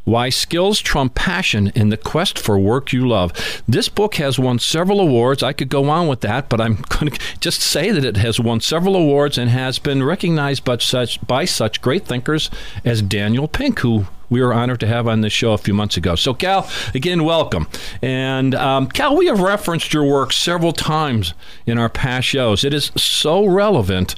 Why 0.09 0.29
Skills 0.29 0.79
Trump 0.79 1.13
Passion 1.13 1.71
in 1.75 1.89
the 1.89 1.97
Quest 1.97 2.39
for 2.39 2.57
Work 2.57 2.91
You 2.91 3.07
Love. 3.07 3.31
This 3.67 3.89
book 3.89 4.15
has 4.15 4.39
won 4.39 4.57
several 4.57 4.99
awards. 4.99 5.43
I 5.43 5.53
could 5.53 5.69
go 5.69 5.87
on 5.87 6.07
with 6.07 6.21
that, 6.21 6.49
but 6.49 6.59
I'm 6.59 6.75
going 6.89 7.11
to 7.11 7.19
just 7.39 7.61
say 7.61 7.91
that 7.91 8.03
it 8.03 8.17
has 8.17 8.39
won 8.39 8.59
several 8.59 8.95
awards 8.95 9.37
and 9.37 9.51
has 9.51 9.77
been 9.77 10.01
recognized 10.01 10.65
by 10.65 10.77
such, 10.77 11.25
by 11.27 11.45
such 11.45 11.83
great 11.83 12.07
thinkers 12.07 12.49
as 12.83 13.03
Daniel 13.03 13.47
Pink, 13.47 13.81
who 13.81 14.07
we 14.31 14.41
were 14.41 14.51
honored 14.51 14.79
to 14.79 14.87
have 14.87 15.07
on 15.07 15.21
this 15.21 15.33
show 15.33 15.53
a 15.53 15.59
few 15.59 15.75
months 15.75 15.95
ago. 15.95 16.15
So, 16.15 16.33
Cal, 16.33 16.67
again, 16.95 17.23
welcome. 17.23 17.67
And, 18.01 18.55
um, 18.55 18.87
Cal, 18.87 19.15
we 19.15 19.27
have 19.27 19.39
referenced 19.39 19.93
your 19.93 20.05
work 20.05 20.33
several 20.33 20.73
times 20.73 21.35
in 21.67 21.77
our 21.77 21.89
past 21.89 22.27
shows. 22.27 22.63
It 22.63 22.73
is 22.73 22.91
so 22.95 23.45
relevant 23.45 24.15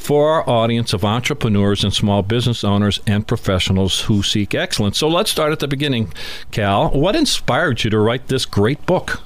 for 0.00 0.30
our 0.30 0.48
audience 0.48 0.92
of 0.92 1.04
entrepreneurs 1.04 1.84
and 1.84 1.92
small 1.92 2.22
business 2.22 2.64
owners 2.64 2.98
and 3.06 3.28
professionals 3.28 4.00
who 4.02 4.22
seek 4.22 4.54
excellence. 4.54 4.98
So 4.98 5.08
let's 5.08 5.30
start 5.30 5.52
at 5.52 5.60
the 5.60 5.68
beginning, 5.68 6.12
Cal. 6.50 6.88
What 6.88 7.14
inspired 7.14 7.84
you 7.84 7.90
to 7.90 7.98
write 7.98 8.28
this 8.28 8.46
great 8.46 8.86
book? 8.86 9.22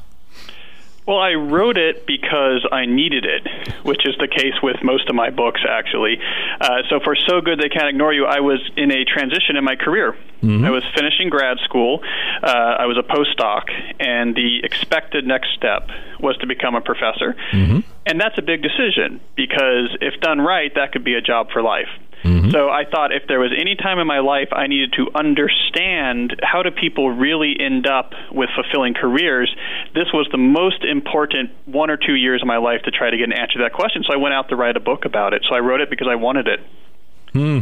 Well, 1.06 1.18
I 1.18 1.34
wrote 1.34 1.76
it 1.76 2.06
because 2.06 2.66
I 2.72 2.86
needed 2.86 3.26
it, 3.26 3.46
which 3.84 4.06
is 4.06 4.16
the 4.18 4.28
case 4.28 4.54
with 4.62 4.76
most 4.82 5.10
of 5.10 5.14
my 5.14 5.28
books, 5.28 5.60
actually. 5.68 6.18
Uh, 6.58 6.78
so, 6.88 6.98
for 6.98 7.14
So 7.14 7.42
Good 7.42 7.58
They 7.58 7.68
Can't 7.68 7.88
Ignore 7.88 8.14
You, 8.14 8.24
I 8.24 8.40
was 8.40 8.58
in 8.76 8.90
a 8.90 9.04
transition 9.04 9.56
in 9.56 9.64
my 9.64 9.76
career. 9.76 10.16
Mm-hmm. 10.42 10.64
I 10.64 10.70
was 10.70 10.82
finishing 10.94 11.28
grad 11.28 11.58
school, 11.64 12.00
uh, 12.42 12.46
I 12.46 12.86
was 12.86 12.96
a 12.96 13.02
postdoc, 13.02 13.64
and 14.00 14.34
the 14.34 14.60
expected 14.62 15.26
next 15.26 15.54
step 15.54 15.88
was 16.20 16.36
to 16.38 16.46
become 16.46 16.74
a 16.74 16.80
professor. 16.80 17.36
Mm-hmm. 17.52 17.80
And 18.06 18.20
that's 18.20 18.38
a 18.38 18.42
big 18.42 18.62
decision 18.62 19.20
because 19.36 19.96
if 20.00 20.20
done 20.20 20.40
right, 20.40 20.74
that 20.74 20.92
could 20.92 21.04
be 21.04 21.14
a 21.14 21.20
job 21.20 21.50
for 21.50 21.62
life. 21.62 21.88
Mm-hmm. 22.24 22.50
So 22.50 22.70
I 22.70 22.84
thought 22.90 23.12
if 23.12 23.28
there 23.28 23.38
was 23.38 23.52
any 23.52 23.76
time 23.76 23.98
in 23.98 24.06
my 24.06 24.20
life 24.20 24.48
I 24.50 24.66
needed 24.66 24.94
to 24.96 25.10
understand 25.14 26.40
how 26.42 26.62
do 26.62 26.70
people 26.70 27.10
really 27.10 27.54
end 27.60 27.86
up 27.86 28.12
with 28.32 28.48
fulfilling 28.56 28.94
careers, 28.94 29.54
this 29.94 30.08
was 30.12 30.26
the 30.32 30.38
most 30.38 30.84
important 30.84 31.50
one 31.66 31.90
or 31.90 31.98
two 31.98 32.14
years 32.14 32.40
of 32.40 32.48
my 32.48 32.56
life 32.56 32.80
to 32.84 32.90
try 32.90 33.10
to 33.10 33.16
get 33.16 33.24
an 33.24 33.34
answer 33.34 33.58
to 33.58 33.64
that 33.64 33.74
question. 33.74 34.02
So 34.08 34.14
I 34.14 34.16
went 34.16 34.32
out 34.32 34.48
to 34.48 34.56
write 34.56 34.76
a 34.76 34.80
book 34.80 35.04
about 35.04 35.34
it. 35.34 35.44
So 35.48 35.54
I 35.54 35.60
wrote 35.60 35.82
it 35.82 35.90
because 35.90 36.08
I 36.10 36.14
wanted 36.14 36.48
it. 36.48 36.60
Hmm. 37.32 37.60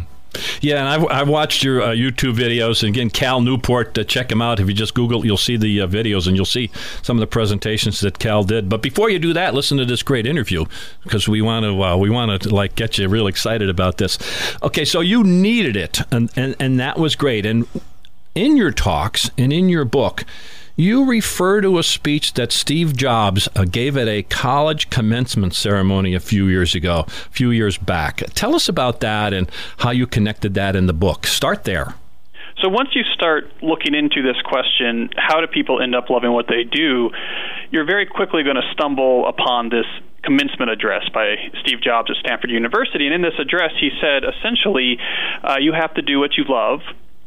Yeah, 0.62 0.78
and 0.78 0.88
I've, 0.88 1.04
I've 1.10 1.28
watched 1.28 1.64
your 1.64 1.82
uh, 1.82 1.88
YouTube 1.88 2.34
videos. 2.34 2.84
And 2.84 2.94
again, 2.94 3.10
Cal 3.10 3.40
Newport, 3.40 3.98
uh, 3.98 4.04
check 4.04 4.30
him 4.30 4.40
out. 4.40 4.60
If 4.60 4.68
you 4.68 4.74
just 4.74 4.94
Google, 4.94 5.26
you'll 5.26 5.36
see 5.36 5.56
the 5.56 5.80
uh, 5.80 5.88
videos 5.88 6.28
and 6.28 6.36
you'll 6.36 6.44
see 6.44 6.70
some 7.02 7.16
of 7.16 7.20
the 7.20 7.26
presentations 7.26 7.98
that 8.00 8.20
Cal 8.20 8.44
did. 8.44 8.68
But 8.68 8.80
before 8.80 9.10
you 9.10 9.18
do 9.18 9.32
that, 9.32 9.54
listen 9.54 9.76
to 9.78 9.84
this 9.84 10.04
great 10.04 10.24
interview 10.24 10.64
because 11.02 11.26
we 11.28 11.42
want 11.42 11.64
to 11.64 11.82
uh, 11.82 11.96
we 11.96 12.10
want 12.10 12.42
to 12.42 12.54
like 12.54 12.76
get 12.76 12.96
you 12.96 13.08
real 13.08 13.26
excited 13.26 13.68
about 13.68 13.98
this. 13.98 14.18
Okay, 14.62 14.84
so 14.84 15.00
you 15.00 15.24
needed 15.24 15.74
it, 15.76 16.00
and 16.12 16.30
and, 16.36 16.54
and 16.60 16.78
that 16.78 16.96
was 16.96 17.16
great. 17.16 17.44
And 17.44 17.66
in 18.36 18.56
your 18.56 18.70
talks 18.70 19.32
and 19.36 19.52
in 19.52 19.68
your 19.68 19.84
book 19.84 20.24
you 20.76 21.04
refer 21.04 21.60
to 21.60 21.78
a 21.78 21.82
speech 21.82 22.34
that 22.34 22.52
Steve 22.52 22.96
Jobs 22.96 23.48
uh, 23.54 23.64
gave 23.64 23.96
at 23.96 24.08
a 24.08 24.22
college 24.22 24.90
commencement 24.90 25.54
ceremony 25.54 26.14
a 26.14 26.20
few 26.20 26.46
years 26.46 26.74
ago, 26.74 27.04
a 27.06 27.10
few 27.10 27.50
years 27.50 27.76
back. 27.76 28.22
Tell 28.34 28.54
us 28.54 28.68
about 28.68 29.00
that 29.00 29.32
and 29.32 29.50
how 29.78 29.90
you 29.90 30.06
connected 30.06 30.54
that 30.54 30.74
in 30.76 30.86
the 30.86 30.92
book. 30.92 31.26
Start 31.26 31.64
there. 31.64 31.94
So 32.62 32.68
once 32.68 32.90
you 32.94 33.02
start 33.12 33.50
looking 33.60 33.94
into 33.94 34.22
this 34.22 34.40
question, 34.44 35.10
how 35.16 35.40
do 35.40 35.46
people 35.46 35.82
end 35.82 35.94
up 35.94 36.10
loving 36.10 36.32
what 36.32 36.46
they 36.48 36.62
do? 36.62 37.10
You're 37.70 37.84
very 37.84 38.06
quickly 38.06 38.44
going 38.44 38.56
to 38.56 38.72
stumble 38.72 39.26
upon 39.26 39.68
this 39.68 39.86
commencement 40.22 40.70
address 40.70 41.02
by 41.12 41.34
Steve 41.62 41.82
Jobs 41.82 42.10
at 42.10 42.16
Stanford 42.24 42.50
University. 42.50 43.06
And 43.06 43.14
in 43.14 43.22
this 43.22 43.34
address, 43.38 43.72
he 43.80 43.90
said 44.00 44.22
essentially, 44.22 44.98
uh, 45.42 45.56
you 45.60 45.72
have 45.72 45.92
to 45.94 46.02
do 46.02 46.20
what 46.20 46.36
you 46.36 46.44
love. 46.48 46.80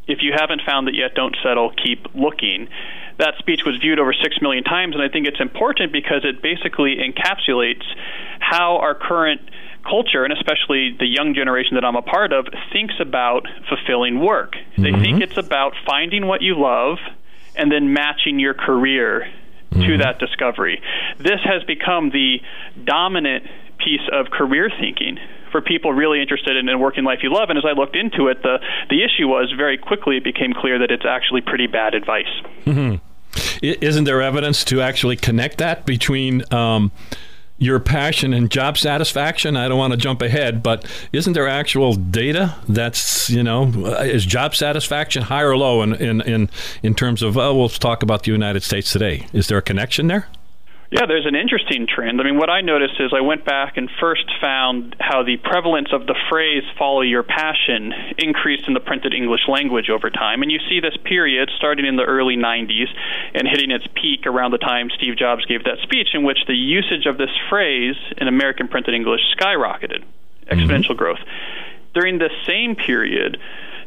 If 0.08 0.20
you 0.22 0.34
haven't 0.38 0.62
found 0.66 0.88
it 0.88 0.96
yet, 0.96 1.16
don't 1.16 1.36
settle, 1.44 1.72
keep 1.84 2.08
looking 2.14 2.70
that 3.18 3.36
speech 3.40 3.62
was 3.66 3.78
viewed 3.82 4.00
over 4.00 4.14
six 4.14 4.38
million 4.42 4.64
times, 4.64 4.96
and 4.96 5.04
I 5.04 5.10
think 5.10 5.28
it's 5.28 5.40
important 5.40 5.92
because 5.92 6.24
it 6.24 6.42
basically 6.42 6.98
encapsulates 6.98 7.84
how 8.40 8.78
our 8.78 8.96
current 8.96 9.42
culture, 9.88 10.24
and 10.24 10.34
especially 10.34 10.96
the 10.98 11.06
young 11.06 11.34
generation 11.34 11.76
that 11.76 11.86
I'm 11.86 11.96
a 11.96 12.02
part 12.02 12.34
of, 12.34 12.48
thinks 12.74 12.96
about 13.00 13.48
fulfilling 13.70 14.20
work. 14.20 14.56
They 14.78 14.90
mm-hmm. 14.90 15.02
think 15.02 15.22
it's 15.22 15.38
about 15.38 15.74
finding 15.86 16.28
what 16.28 16.42
you 16.42 16.60
love 16.60 16.98
and 17.56 17.72
then 17.72 17.94
matching 17.94 18.40
your 18.40 18.54
career 18.54 19.32
to 19.72 19.78
mm-hmm. 19.80 20.02
that 20.02 20.20
discovery. 20.20 20.82
This 21.18 21.40
has 21.44 21.64
become 21.64 22.10
the 22.10 22.42
dominant 22.84 23.46
piece 23.78 24.08
of 24.12 24.32
career 24.32 24.70
thinking 24.80 25.20
for 25.52 25.62
people 25.62 25.94
really 25.94 26.22
interested 26.22 26.58
in, 26.58 26.68
in 26.68 26.80
working 26.80 27.04
life 27.04 27.20
you 27.24 27.34
love. 27.34 27.50
And 27.50 27.58
as 27.58 27.66
I 27.66 27.72
looked 27.72 27.96
into 27.96 28.28
it, 28.28 28.42
the 28.42 28.60
the 28.90 29.04
issue 29.04 29.28
was 29.28 29.54
very 29.56 29.78
quickly 29.78 30.18
it 30.18 30.24
became 30.24 30.54
clear 30.54 30.80
that 30.80 30.92
it's 30.92 31.06
actually 31.06 31.42
pretty 31.42 31.68
bad 31.68 31.94
advice. 31.94 32.32
Mm-hmm. 32.66 32.96
Isn't 33.62 34.04
there 34.04 34.22
evidence 34.22 34.64
to 34.66 34.82
actually 34.82 35.16
connect 35.16 35.58
that 35.60 35.86
between 35.86 36.44
um, 36.54 36.92
your 37.58 37.80
passion 37.80 38.34
and 38.34 38.50
job 38.50 38.78
satisfaction? 38.78 39.56
I 39.56 39.68
don't 39.68 39.78
want 39.78 39.92
to 39.92 39.98
jump 39.98 40.22
ahead, 40.22 40.62
but 40.62 40.86
isn't 41.14 41.34
there 41.34 41.48
actual 41.48 41.94
data 41.94 42.56
that's 42.68 43.30
you 43.30 43.44
know 43.44 43.66
is 44.02 44.26
job 44.26 44.56
satisfaction 44.56 45.24
high 45.24 45.44
or 45.44 45.58
low 45.58 45.82
in 45.82 45.94
in 45.96 46.22
in, 46.22 46.50
in 46.84 46.96
terms 46.96 47.22
of 47.22 47.36
well, 47.36 47.58
we'll 47.58 47.70
talk 47.70 48.04
about 48.04 48.24
the 48.24 48.32
United 48.32 48.64
States 48.64 48.92
today? 48.92 49.28
Is 49.34 49.48
there 49.48 49.58
a 49.58 49.64
connection 49.64 50.08
there? 50.08 50.28
Yeah, 50.96 51.08
there's 51.08 51.26
an 51.26 51.36
interesting 51.36 51.88
trend. 51.88 52.22
I 52.22 52.24
mean, 52.24 52.38
what 52.38 52.50
I 52.50 52.62
noticed 52.62 53.02
is 53.02 53.12
I 53.14 53.20
went 53.20 53.44
back 53.44 53.76
and 53.76 53.90
first 54.00 54.32
found 54.40 54.96
how 54.98 55.24
the 55.24 55.36
prevalence 55.36 55.90
of 55.92 56.08
the 56.08 56.16
phrase 56.30 56.64
follow 56.80 57.02
your 57.02 57.22
passion 57.22 57.92
increased 58.18 58.70
in 58.70 58.74
the 58.74 58.80
printed 58.80 59.14
English 59.14 59.42
language 59.50 59.90
over 59.90 60.10
time. 60.10 60.42
And 60.42 60.50
you 60.50 60.60
see 60.70 60.80
this 60.80 60.96
period 61.04 61.52
starting 61.58 61.86
in 61.86 61.98
the 61.98 62.06
early 62.06 62.38
90s 62.38 62.88
and 63.34 63.46
hitting 63.46 63.72
its 63.72 63.86
peak 63.94 64.26
around 64.26 64.52
the 64.52 64.58
time 64.58 64.90
Steve 64.90 65.18
Jobs 65.18 65.44
gave 65.46 65.66
that 65.66 65.80
speech, 65.84 66.12
in 66.14 66.24
which 66.24 66.40
the 66.48 66.56
usage 66.56 67.08
of 67.08 67.18
this 67.18 67.32
phrase 67.50 67.98
in 68.18 68.30
American 68.30 68.70
printed 68.70 68.94
English 68.94 69.20
skyrocketed, 69.38 70.02
exponential 70.50 70.92
mm-hmm. 70.92 70.94
growth. 70.94 71.20
During 71.94 72.20
the 72.20 72.30
same 72.48 72.78
period, 72.78 73.38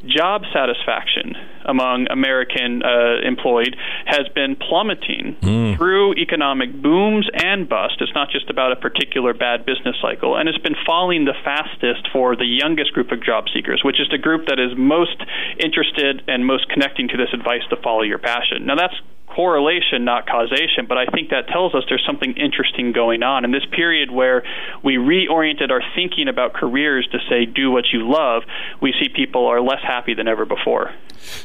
job 0.06 0.42
satisfaction 0.52 1.34
among 1.64 2.06
American 2.10 2.82
uh, 2.82 3.20
employed 3.26 3.76
has 4.06 4.28
been 4.34 4.56
plummeting 4.56 5.36
mm. 5.40 5.76
through 5.76 6.14
economic 6.14 6.72
booms 6.72 7.28
and 7.34 7.68
busts. 7.68 7.98
It's 8.00 8.14
not 8.14 8.30
just 8.30 8.48
about 8.50 8.72
a 8.72 8.76
particular 8.76 9.34
bad 9.34 9.66
business 9.66 9.96
cycle, 10.00 10.36
and 10.36 10.48
it's 10.48 10.58
been 10.58 10.76
falling 10.86 11.24
the 11.24 11.34
fastest 11.44 12.08
for 12.12 12.36
the 12.36 12.46
youngest 12.46 12.92
group 12.92 13.12
of 13.12 13.22
job 13.22 13.44
seekers, 13.52 13.82
which 13.84 14.00
is 14.00 14.08
the 14.10 14.18
group 14.18 14.46
that 14.46 14.58
is 14.58 14.72
most 14.76 15.22
interested 15.58 16.22
and 16.28 16.46
most 16.46 16.68
connecting 16.68 17.08
to 17.08 17.16
this 17.16 17.28
advice 17.32 17.62
to 17.70 17.76
follow 17.82 18.02
your 18.02 18.18
passion. 18.18 18.66
Now, 18.66 18.76
that's 18.76 18.94
correlation, 19.34 20.04
not 20.04 20.26
causation, 20.26 20.86
but 20.86 20.98
I 20.98 21.06
think 21.06 21.30
that 21.30 21.48
tells 21.48 21.74
us 21.74 21.84
there's 21.88 22.04
something 22.06 22.34
interesting 22.36 22.92
going 22.92 23.22
on. 23.22 23.44
In 23.44 23.52
this 23.52 23.64
period 23.70 24.10
where 24.10 24.42
we 24.82 24.96
reoriented 24.96 25.70
our 25.70 25.82
thinking 25.94 26.28
about 26.28 26.54
careers 26.54 27.06
to 27.12 27.18
say, 27.28 27.44
do 27.44 27.70
what 27.70 27.84
you 27.92 28.08
love, 28.10 28.42
we 28.80 28.92
see 28.98 29.08
people 29.08 29.46
are 29.46 29.60
less 29.60 29.82
happy 29.82 30.14
than 30.14 30.28
ever 30.28 30.44
before. 30.44 30.92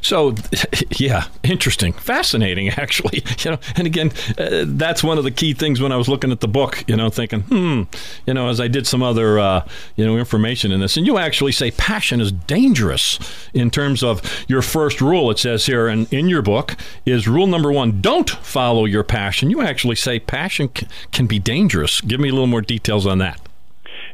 So, 0.02 0.36
yeah, 0.98 1.26
interesting, 1.44 1.94
fascinating, 1.94 2.70
actually. 2.70 3.24
You 3.44 3.52
know, 3.52 3.60
and 3.76 3.86
again, 3.88 4.12
uh, 4.38 4.64
that's 4.66 5.04
one 5.04 5.18
of 5.18 5.26
the 5.26 5.32
key 5.32 5.54
things 5.54 5.82
when 5.82 5.92
I 5.92 5.98
was 5.98 6.08
looking 6.08 6.32
at 6.32 6.40
the 6.40 6.48
book. 6.48 6.86
You 6.88 6.96
know, 6.96 7.10
thinking, 7.10 7.42
hmm, 7.42 7.84
you 8.26 8.34
know, 8.34 8.48
as 8.48 8.62
I 8.62 8.70
did 8.70 8.88
some 8.88 9.04
other, 9.04 9.38
uh, 9.38 9.68
you 9.98 10.06
know, 10.06 10.18
information 10.18 10.72
in 10.72 10.80
this, 10.80 10.96
and 10.96 11.06
you 11.06 11.18
actually 11.18 11.52
say 11.52 11.72
passion 11.72 12.22
is 12.22 12.32
dangerous 12.32 13.20
in 13.54 13.70
terms 13.70 14.02
of 14.02 14.22
your 14.48 14.62
first 14.62 15.02
rule. 15.02 15.30
It 15.30 15.40
says 15.40 15.66
here, 15.66 15.88
and 15.88 16.12
in 16.14 16.30
your 16.30 16.42
book 16.42 16.78
is 17.06 17.28
rule 17.28 17.48
number 17.48 17.73
one: 17.74 18.02
don't 18.02 18.30
follow 18.30 18.86
your 18.86 19.04
passion. 19.04 19.50
You 19.50 19.62
actually 19.62 19.96
say 19.96 20.20
passion 20.20 20.70
can 21.12 21.26
be 21.28 21.40
dangerous. 21.40 22.02
Give 22.02 22.20
me 22.20 22.30
a 22.30 22.32
little 22.32 22.48
more 22.48 22.62
details 22.62 23.06
on 23.06 23.18
that. 23.20 23.40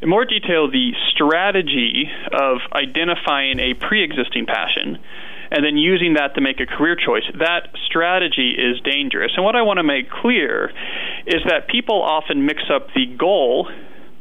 In 0.01 0.09
more 0.09 0.25
detail, 0.25 0.71
the 0.71 0.93
strategy 1.11 2.09
of 2.31 2.59
identifying 2.73 3.59
a 3.59 3.73
pre 3.73 4.03
existing 4.03 4.45
passion 4.45 4.97
and 5.51 5.65
then 5.65 5.77
using 5.77 6.13
that 6.13 6.35
to 6.35 6.41
make 6.41 6.59
a 6.59 6.65
career 6.65 6.95
choice, 6.95 7.23
that 7.39 7.69
strategy 7.87 8.51
is 8.51 8.79
dangerous. 8.81 9.31
And 9.35 9.43
what 9.43 9.55
I 9.55 9.63
want 9.63 9.77
to 9.77 9.83
make 9.83 10.09
clear 10.09 10.71
is 11.25 11.41
that 11.47 11.67
people 11.67 12.01
often 12.01 12.45
mix 12.45 12.63
up 12.71 12.87
the 12.93 13.07
goal 13.07 13.67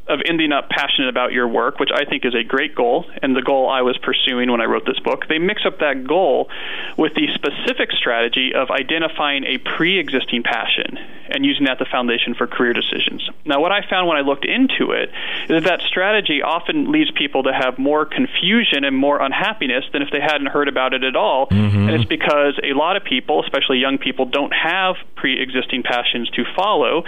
of 0.09 0.19
ending 0.25 0.51
up 0.51 0.69
passionate 0.69 1.09
about 1.09 1.31
your 1.31 1.47
work, 1.47 1.79
which 1.79 1.91
I 1.93 2.05
think 2.05 2.25
is 2.25 2.35
a 2.35 2.43
great 2.43 2.75
goal, 2.75 3.05
and 3.21 3.35
the 3.35 3.41
goal 3.41 3.69
I 3.69 3.81
was 3.81 3.97
pursuing 3.97 4.51
when 4.51 4.61
I 4.61 4.65
wrote 4.65 4.85
this 4.85 4.99
book, 4.99 5.27
they 5.27 5.39
mix 5.39 5.65
up 5.65 5.79
that 5.79 6.05
goal 6.07 6.49
with 6.97 7.13
the 7.15 7.27
specific 7.33 7.91
strategy 7.91 8.53
of 8.53 8.69
identifying 8.69 9.43
a 9.45 9.57
pre 9.57 9.99
existing 9.99 10.43
passion 10.43 10.97
and 11.29 11.45
using 11.45 11.65
that 11.65 11.73
as 11.73 11.77
the 11.79 11.85
foundation 11.85 12.33
for 12.33 12.47
career 12.47 12.73
decisions. 12.73 13.27
Now, 13.45 13.61
what 13.61 13.71
I 13.71 13.87
found 13.87 14.07
when 14.07 14.17
I 14.17 14.21
looked 14.21 14.45
into 14.45 14.91
it 14.91 15.09
is 15.43 15.49
that 15.49 15.63
that 15.63 15.81
strategy 15.87 16.41
often 16.41 16.91
leads 16.91 17.11
people 17.11 17.43
to 17.43 17.53
have 17.53 17.77
more 17.77 18.05
confusion 18.05 18.83
and 18.83 18.95
more 18.95 19.21
unhappiness 19.21 19.85
than 19.93 20.01
if 20.01 20.09
they 20.11 20.19
hadn't 20.19 20.47
heard 20.47 20.67
about 20.67 20.93
it 20.93 21.03
at 21.03 21.15
all. 21.15 21.47
Mm-hmm. 21.47 21.89
And 21.89 21.91
it's 21.91 22.05
because 22.05 22.59
a 22.63 22.73
lot 22.73 22.97
of 22.97 23.03
people, 23.03 23.43
especially 23.43 23.77
young 23.77 23.97
people, 23.97 24.25
don't 24.25 24.53
have 24.53 24.95
pre 25.15 25.41
existing 25.41 25.83
passions 25.83 26.29
to 26.31 26.43
follow. 26.55 27.03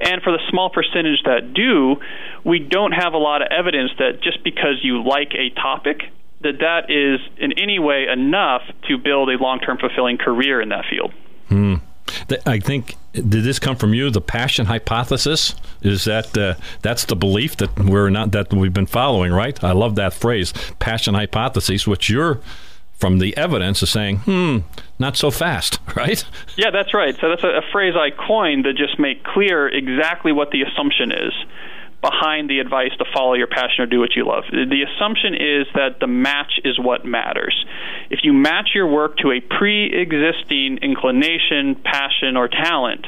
And 0.00 0.22
for 0.22 0.32
the 0.32 0.40
small 0.50 0.70
percentage 0.70 1.22
that 1.24 1.52
do, 1.52 1.96
we 2.46 2.60
don't 2.60 2.92
have 2.92 3.12
a 3.12 3.18
lot 3.18 3.42
of 3.42 3.48
evidence 3.50 3.90
that 3.98 4.22
just 4.22 4.42
because 4.44 4.78
you 4.82 5.02
like 5.02 5.34
a 5.34 5.50
topic, 5.50 6.02
that 6.42 6.60
that 6.60 6.90
is 6.90 7.18
in 7.38 7.52
any 7.58 7.80
way 7.80 8.06
enough 8.06 8.62
to 8.88 8.96
build 8.96 9.28
a 9.30 9.32
long-term 9.32 9.78
fulfilling 9.78 10.16
career 10.16 10.60
in 10.60 10.68
that 10.68 10.84
field. 10.88 11.12
Hmm. 11.48 11.74
I 12.46 12.60
think 12.60 12.94
did 13.12 13.42
this 13.42 13.58
come 13.58 13.74
from 13.74 13.94
you? 13.94 14.10
The 14.10 14.20
passion 14.20 14.66
hypothesis 14.66 15.56
is 15.82 16.04
that 16.04 16.38
uh, 16.38 16.54
that's 16.82 17.04
the 17.06 17.16
belief 17.16 17.56
that 17.56 17.76
we're 17.80 18.10
not 18.10 18.30
that 18.30 18.54
we've 18.54 18.72
been 18.72 18.86
following, 18.86 19.32
right? 19.32 19.62
I 19.64 19.72
love 19.72 19.96
that 19.96 20.14
phrase, 20.14 20.52
passion 20.78 21.14
hypothesis, 21.14 21.84
which 21.84 22.08
you're 22.08 22.40
from 22.94 23.18
the 23.18 23.36
evidence 23.36 23.82
is 23.82 23.90
saying, 23.90 24.18
hmm, 24.18 24.58
not 25.00 25.16
so 25.16 25.32
fast, 25.32 25.80
right? 25.96 26.24
Yeah, 26.56 26.70
that's 26.70 26.94
right. 26.94 27.16
So 27.20 27.28
that's 27.28 27.42
a, 27.42 27.58
a 27.58 27.62
phrase 27.72 27.94
I 27.96 28.10
coined 28.10 28.64
to 28.64 28.72
just 28.72 29.00
make 29.00 29.24
clear 29.24 29.68
exactly 29.68 30.30
what 30.30 30.52
the 30.52 30.62
assumption 30.62 31.10
is 31.10 31.32
behind 32.00 32.48
the 32.50 32.60
advice 32.60 32.92
to 32.98 33.04
follow 33.12 33.34
your 33.34 33.46
passion 33.46 33.82
or 33.82 33.86
do 33.86 34.00
what 34.00 34.14
you 34.14 34.26
love. 34.26 34.44
The 34.50 34.84
assumption 34.84 35.34
is 35.34 35.66
that 35.74 35.98
the 36.00 36.06
match 36.06 36.60
is 36.64 36.78
what 36.78 37.04
matters. 37.04 37.64
If 38.10 38.20
you 38.22 38.32
match 38.32 38.70
your 38.74 38.86
work 38.86 39.16
to 39.18 39.32
a 39.32 39.40
pre 39.40 39.92
existing 39.92 40.78
inclination, 40.82 41.74
passion, 41.82 42.36
or 42.36 42.48
talent, 42.48 43.06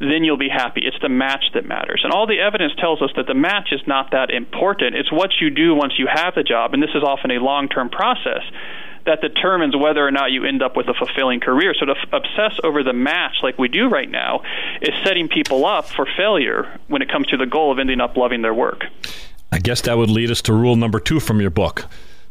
then 0.00 0.24
you'll 0.24 0.36
be 0.36 0.48
happy. 0.48 0.82
It's 0.84 1.00
the 1.00 1.08
match 1.08 1.44
that 1.54 1.64
matters. 1.64 2.00
And 2.04 2.12
all 2.12 2.26
the 2.26 2.40
evidence 2.40 2.72
tells 2.78 3.00
us 3.00 3.10
that 3.16 3.26
the 3.26 3.34
match 3.34 3.68
is 3.72 3.80
not 3.86 4.10
that 4.10 4.30
important. 4.30 4.96
It's 4.96 5.12
what 5.12 5.30
you 5.40 5.50
do 5.50 5.74
once 5.74 5.94
you 5.98 6.08
have 6.12 6.34
the 6.34 6.42
job, 6.42 6.74
and 6.74 6.82
this 6.82 6.90
is 6.94 7.02
often 7.02 7.30
a 7.30 7.38
long 7.38 7.68
term 7.68 7.88
process 7.88 8.42
that 9.06 9.20
determines 9.20 9.76
whether 9.76 10.06
or 10.06 10.10
not 10.10 10.32
you 10.32 10.44
end 10.44 10.62
up 10.62 10.76
with 10.76 10.88
a 10.88 10.94
fulfilling 10.94 11.40
career. 11.40 11.74
So 11.78 11.86
to 11.86 11.92
f- 11.92 12.08
obsess 12.12 12.58
over 12.64 12.82
the 12.82 12.92
match 12.92 13.36
like 13.42 13.58
we 13.58 13.68
do 13.68 13.88
right 13.88 14.10
now 14.10 14.42
is 14.80 14.94
setting 15.04 15.28
people 15.28 15.66
up 15.66 15.86
for 15.86 16.06
failure 16.16 16.78
when 16.88 17.02
it 17.02 17.10
comes 17.10 17.26
to 17.28 17.36
the 17.36 17.46
goal 17.46 17.70
of 17.70 17.78
ending 17.78 18.00
up 18.00 18.16
loving 18.16 18.42
their 18.42 18.54
work. 18.54 18.84
I 19.52 19.58
guess 19.58 19.82
that 19.82 19.96
would 19.96 20.10
lead 20.10 20.30
us 20.30 20.42
to 20.42 20.52
rule 20.52 20.76
number 20.76 20.98
two 20.98 21.20
from 21.20 21.40
your 21.40 21.50
book. 21.50 21.86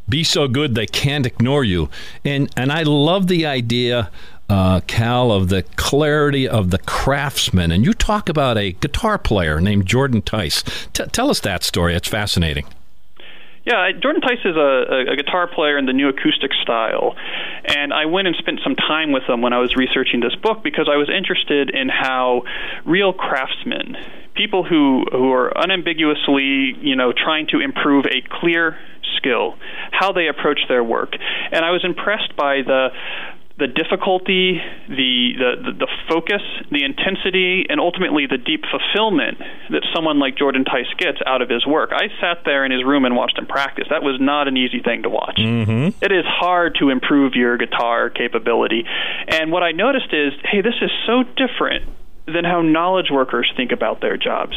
Be 0.09 0.23
so 0.23 0.47
good 0.47 0.75
they 0.75 0.88
can't 0.88 1.25
ignore 1.25 1.63
you. 1.63 1.89
And 2.25 2.49
and 2.57 2.71
I 2.71 2.83
love 2.83 3.27
the 3.27 3.45
idea 3.45 4.09
uh, 4.49 4.81
Cal, 4.88 5.31
of 5.31 5.49
the 5.49 5.63
clarity 5.77 6.47
of 6.47 6.71
the 6.71 6.79
craftsman. 6.79 7.71
And 7.71 7.86
you 7.86 7.93
talk 7.93 8.29
about 8.29 8.57
a 8.57 8.73
guitar 8.73 9.17
player 9.17 9.62
named 9.62 9.86
Jordan 9.86 10.21
Tice. 10.21 10.63
T- 10.93 11.05
tell 11.05 11.29
us 11.29 11.39
that 11.41 11.63
story. 11.63 11.95
It's 11.95 12.07
fascinating. 12.07 12.65
Yeah, 13.65 13.91
Jordan 13.97 14.21
Tice 14.21 14.43
is 14.43 14.58
a, 14.58 15.12
a, 15.12 15.15
guitar 15.15 15.47
player 15.47 15.78
in 15.78 15.86
the 15.86 15.93
new 15.93 16.10
acoustic 16.10 16.52
style, 16.62 17.15
and 17.63 17.93
I 17.93 18.06
went 18.08 18.28
and 18.28 18.36
spent 18.36 18.60
some 18.62 18.76
time 18.76 19.13
with 19.13 19.23
him 19.23 19.41
when 19.41 19.54
I 19.54 19.60
was 19.60 19.78
researching 19.78 20.19
this 20.19 20.36
book 20.36 20.63
because 20.63 20.89
I 20.91 20.97
was 20.97 21.10
interested 21.10 21.69
in 21.69 21.88
how 21.88 22.43
real 22.84 23.13
craftsmen, 23.13 23.95
people 24.36 24.65
who 24.65 25.06
who 25.10 25.32
are 25.32 25.58
unambiguously, 25.58 26.76
you 26.82 26.97
know, 26.97 27.13
trying 27.13 27.47
to 27.47 27.62
improve 27.62 28.06
a 28.06 28.21
clear 28.30 28.78
skill, 29.15 29.56
how 29.91 30.12
they 30.12 30.28
approach 30.28 30.60
their 30.67 30.84
work, 30.84 31.13
and 31.54 31.63
I 31.63 31.71
was 31.71 31.86
impressed 31.86 32.36
by 32.36 32.63
the 32.63 32.89
the 33.58 33.68
difficulty, 33.68 34.60
the, 34.89 35.38
the, 35.38 35.86
the 35.86 35.88
focus, 36.10 36.42
the 36.72 36.84
intensity, 36.84 37.66
and 37.70 37.80
ultimately 37.80 38.26
the 38.26 38.38
deep 38.38 38.66
fulfillment 38.66 39.38
that 39.70 39.86
someone 39.94 40.18
like 40.18 40.36
Jordan 40.38 40.66
Tice 40.66 40.89
gets 40.98 41.20
out 41.26 41.42
of 41.42 41.50
his 41.50 41.66
work. 41.66 41.92
I 41.94 42.10
sat 42.20 42.46
there 42.46 42.66
in 42.66 42.72
his 42.72 42.84
room 42.84 43.06
and 43.06 43.16
watched 43.16 43.38
him 43.38 43.46
practice. 43.46 43.86
That 43.92 44.02
was 44.02 44.18
not 44.20 44.48
an 44.48 44.58
easy 44.58 44.82
thing 44.82 45.04
to 45.04 45.10
watch. 45.10 45.38
Mm-hmm. 45.38 46.04
It 46.04 46.12
is 46.12 46.26
hard 46.26 46.78
to 46.80 46.89
improve 46.89 47.36
your 47.36 47.58
guitar 47.58 48.10
capability. 48.10 48.86
And 49.28 49.52
what 49.52 49.62
I 49.62 49.72
noticed 49.72 50.12
is 50.12 50.34
hey, 50.50 50.62
this 50.62 50.76
is 50.82 50.89
so 51.06 51.24
different 51.24 51.86
than 52.25 52.45
how 52.45 52.62
knowledge 52.62 53.07
workers 53.12 53.51
think 53.57 53.71
about 53.71 54.01
their 54.01 54.17
jobs. 54.17 54.55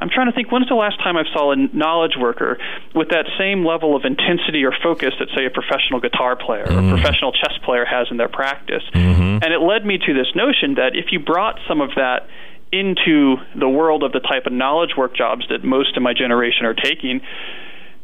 I'm 0.00 0.08
trying 0.08 0.26
to 0.26 0.32
think 0.32 0.52
when's 0.52 0.68
the 0.68 0.76
last 0.76 0.98
time 0.98 1.16
I 1.16 1.24
saw 1.32 1.50
a 1.50 1.56
knowledge 1.56 2.14
worker 2.16 2.58
with 2.94 3.08
that 3.08 3.26
same 3.36 3.66
level 3.66 3.96
of 3.96 4.04
intensity 4.04 4.64
or 4.64 4.72
focus 4.82 5.14
that, 5.18 5.28
say, 5.34 5.44
a 5.44 5.50
professional 5.50 5.98
guitar 5.98 6.36
player 6.36 6.66
mm. 6.66 6.70
or 6.70 6.78
a 6.78 6.82
mm-hmm. 6.82 6.94
professional 6.94 7.32
chess 7.32 7.58
player 7.64 7.84
has 7.84 8.06
in 8.10 8.16
their 8.16 8.28
practice. 8.28 8.84
Mm-hmm. 8.94 9.42
And 9.42 9.52
it 9.52 9.58
led 9.58 9.84
me 9.84 9.98
to 9.98 10.14
this 10.14 10.28
notion 10.36 10.74
that 10.74 10.94
if 10.94 11.10
you 11.10 11.18
brought 11.18 11.58
some 11.66 11.80
of 11.80 11.90
that 11.96 12.28
into 12.70 13.36
the 13.58 13.68
world 13.68 14.04
of 14.04 14.12
the 14.12 14.20
type 14.20 14.46
of 14.46 14.52
knowledge 14.52 14.90
work 14.96 15.16
jobs 15.16 15.46
that 15.48 15.64
most 15.64 15.96
of 15.96 16.02
my 16.02 16.12
generation 16.14 16.66
are 16.66 16.74
taking, 16.74 17.20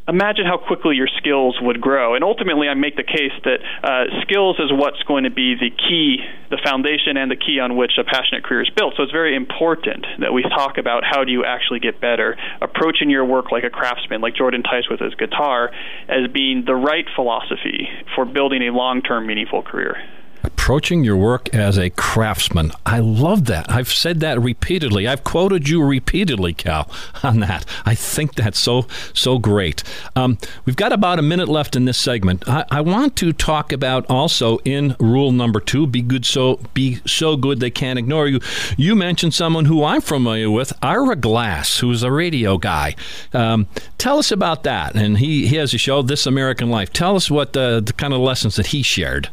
imagine 0.06 0.44
how 0.44 0.58
quickly 0.58 0.96
your 0.96 1.08
skills 1.18 1.56
would 1.60 1.80
grow. 1.80 2.14
And 2.14 2.22
ultimately, 2.22 2.68
I 2.68 2.74
make 2.74 2.96
the 2.96 3.04
case 3.04 3.32
that 3.44 3.58
uh, 3.82 4.04
skills 4.22 4.56
is 4.58 4.70
what's 4.70 5.02
going 5.04 5.24
to 5.24 5.30
be 5.30 5.54
the 5.54 5.70
key, 5.70 6.18
the 6.50 6.58
foundation, 6.62 7.16
and 7.16 7.30
the 7.30 7.36
key 7.36 7.58
on 7.58 7.76
which 7.76 7.92
a 7.98 8.04
passionate 8.04 8.44
career 8.44 8.62
is 8.62 8.70
built. 8.76 8.94
So 8.96 9.02
it's 9.02 9.12
very 9.12 9.34
important 9.34 10.04
that 10.20 10.32
we 10.32 10.42
talk 10.42 10.76
about 10.78 11.04
how 11.04 11.24
do 11.24 11.32
you 11.32 11.44
actually 11.44 11.80
get 11.80 12.00
better, 12.00 12.36
approaching 12.60 13.08
your 13.08 13.24
work 13.24 13.50
like 13.50 13.64
a 13.64 13.70
craftsman, 13.70 14.20
like 14.20 14.36
Jordan 14.36 14.62
Tice 14.62 14.88
with 14.90 15.00
his 15.00 15.14
guitar, 15.14 15.70
as 16.08 16.30
being 16.32 16.64
the 16.66 16.74
right 16.74 17.06
philosophy 17.14 17.88
for 18.14 18.24
building 18.24 18.62
a 18.62 18.72
long 18.72 19.00
term, 19.00 19.26
meaningful 19.26 19.62
career. 19.62 19.96
Approaching 20.44 21.04
your 21.04 21.16
work 21.16 21.52
as 21.54 21.78
a 21.78 21.90
craftsman. 21.90 22.72
I 22.86 23.00
love 23.00 23.46
that. 23.46 23.70
I've 23.70 23.92
said 23.92 24.20
that 24.20 24.40
repeatedly. 24.40 25.06
I've 25.08 25.24
quoted 25.24 25.68
you 25.68 25.82
repeatedly, 25.82 26.54
Cal, 26.54 26.90
on 27.22 27.40
that. 27.40 27.64
I 27.84 27.94
think 27.94 28.34
that's 28.34 28.58
so 28.58 28.86
so 29.12 29.38
great. 29.38 29.82
Um, 30.16 30.38
we've 30.64 30.76
got 30.76 30.92
about 30.92 31.18
a 31.18 31.22
minute 31.22 31.48
left 31.48 31.76
in 31.76 31.84
this 31.84 31.98
segment. 31.98 32.48
I, 32.48 32.64
I, 32.70 32.80
want 32.80 33.16
to 33.16 33.32
talk 33.32 33.72
about 33.72 34.06
also 34.10 34.58
in 34.64 34.96
rule 35.00 35.32
number 35.32 35.60
two: 35.60 35.86
be 35.86 36.02
good, 36.02 36.24
so 36.24 36.60
be 36.74 37.00
so 37.06 37.36
good 37.36 37.60
they 37.60 37.70
can't 37.70 37.98
ignore 37.98 38.28
you. 38.28 38.40
You 38.76 38.94
mentioned 38.94 39.34
someone 39.34 39.64
who 39.64 39.84
I'm 39.84 40.00
familiar 40.00 40.50
with, 40.50 40.72
Ira 40.82 41.16
Glass, 41.16 41.78
who's 41.78 42.02
a 42.02 42.10
radio 42.10 42.58
guy. 42.58 42.94
Um, 43.32 43.66
tell 43.98 44.18
us 44.18 44.30
about 44.30 44.62
that. 44.64 44.94
And 44.94 45.18
he, 45.18 45.46
he 45.46 45.56
has 45.56 45.74
a 45.74 45.78
show, 45.78 46.02
This 46.02 46.26
American 46.26 46.70
Life. 46.70 46.92
Tell 46.92 47.16
us 47.16 47.30
what 47.30 47.52
the, 47.52 47.82
the 47.84 47.92
kind 47.92 48.12
of 48.12 48.20
lessons 48.20 48.56
that 48.56 48.68
he 48.68 48.82
shared. 48.82 49.30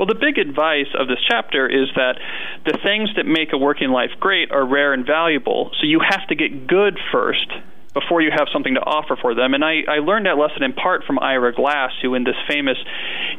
Well, 0.00 0.06
the 0.06 0.16
big 0.16 0.38
advice 0.38 0.88
of 0.98 1.08
this 1.08 1.20
chapter 1.28 1.68
is 1.68 1.92
that 1.94 2.16
the 2.64 2.78
things 2.82 3.10
that 3.20 3.26
make 3.26 3.52
a 3.52 3.58
working 3.58 3.90
life 3.90 4.08
great 4.18 4.50
are 4.50 4.64
rare 4.64 4.94
and 4.94 5.04
valuable. 5.04 5.72
So 5.76 5.84
you 5.84 6.00
have 6.00 6.26
to 6.28 6.34
get 6.34 6.66
good 6.66 6.96
first 7.12 7.44
before 7.92 8.22
you 8.22 8.30
have 8.30 8.48
something 8.50 8.74
to 8.76 8.80
offer 8.80 9.18
for 9.20 9.34
them. 9.34 9.52
And 9.52 9.62
I, 9.62 9.82
I 9.86 9.98
learned 9.98 10.24
that 10.24 10.38
lesson 10.38 10.62
in 10.62 10.72
part 10.72 11.04
from 11.04 11.18
Ira 11.18 11.52
Glass, 11.52 11.92
who, 12.00 12.14
in 12.14 12.24
this 12.24 12.40
famous 12.48 12.78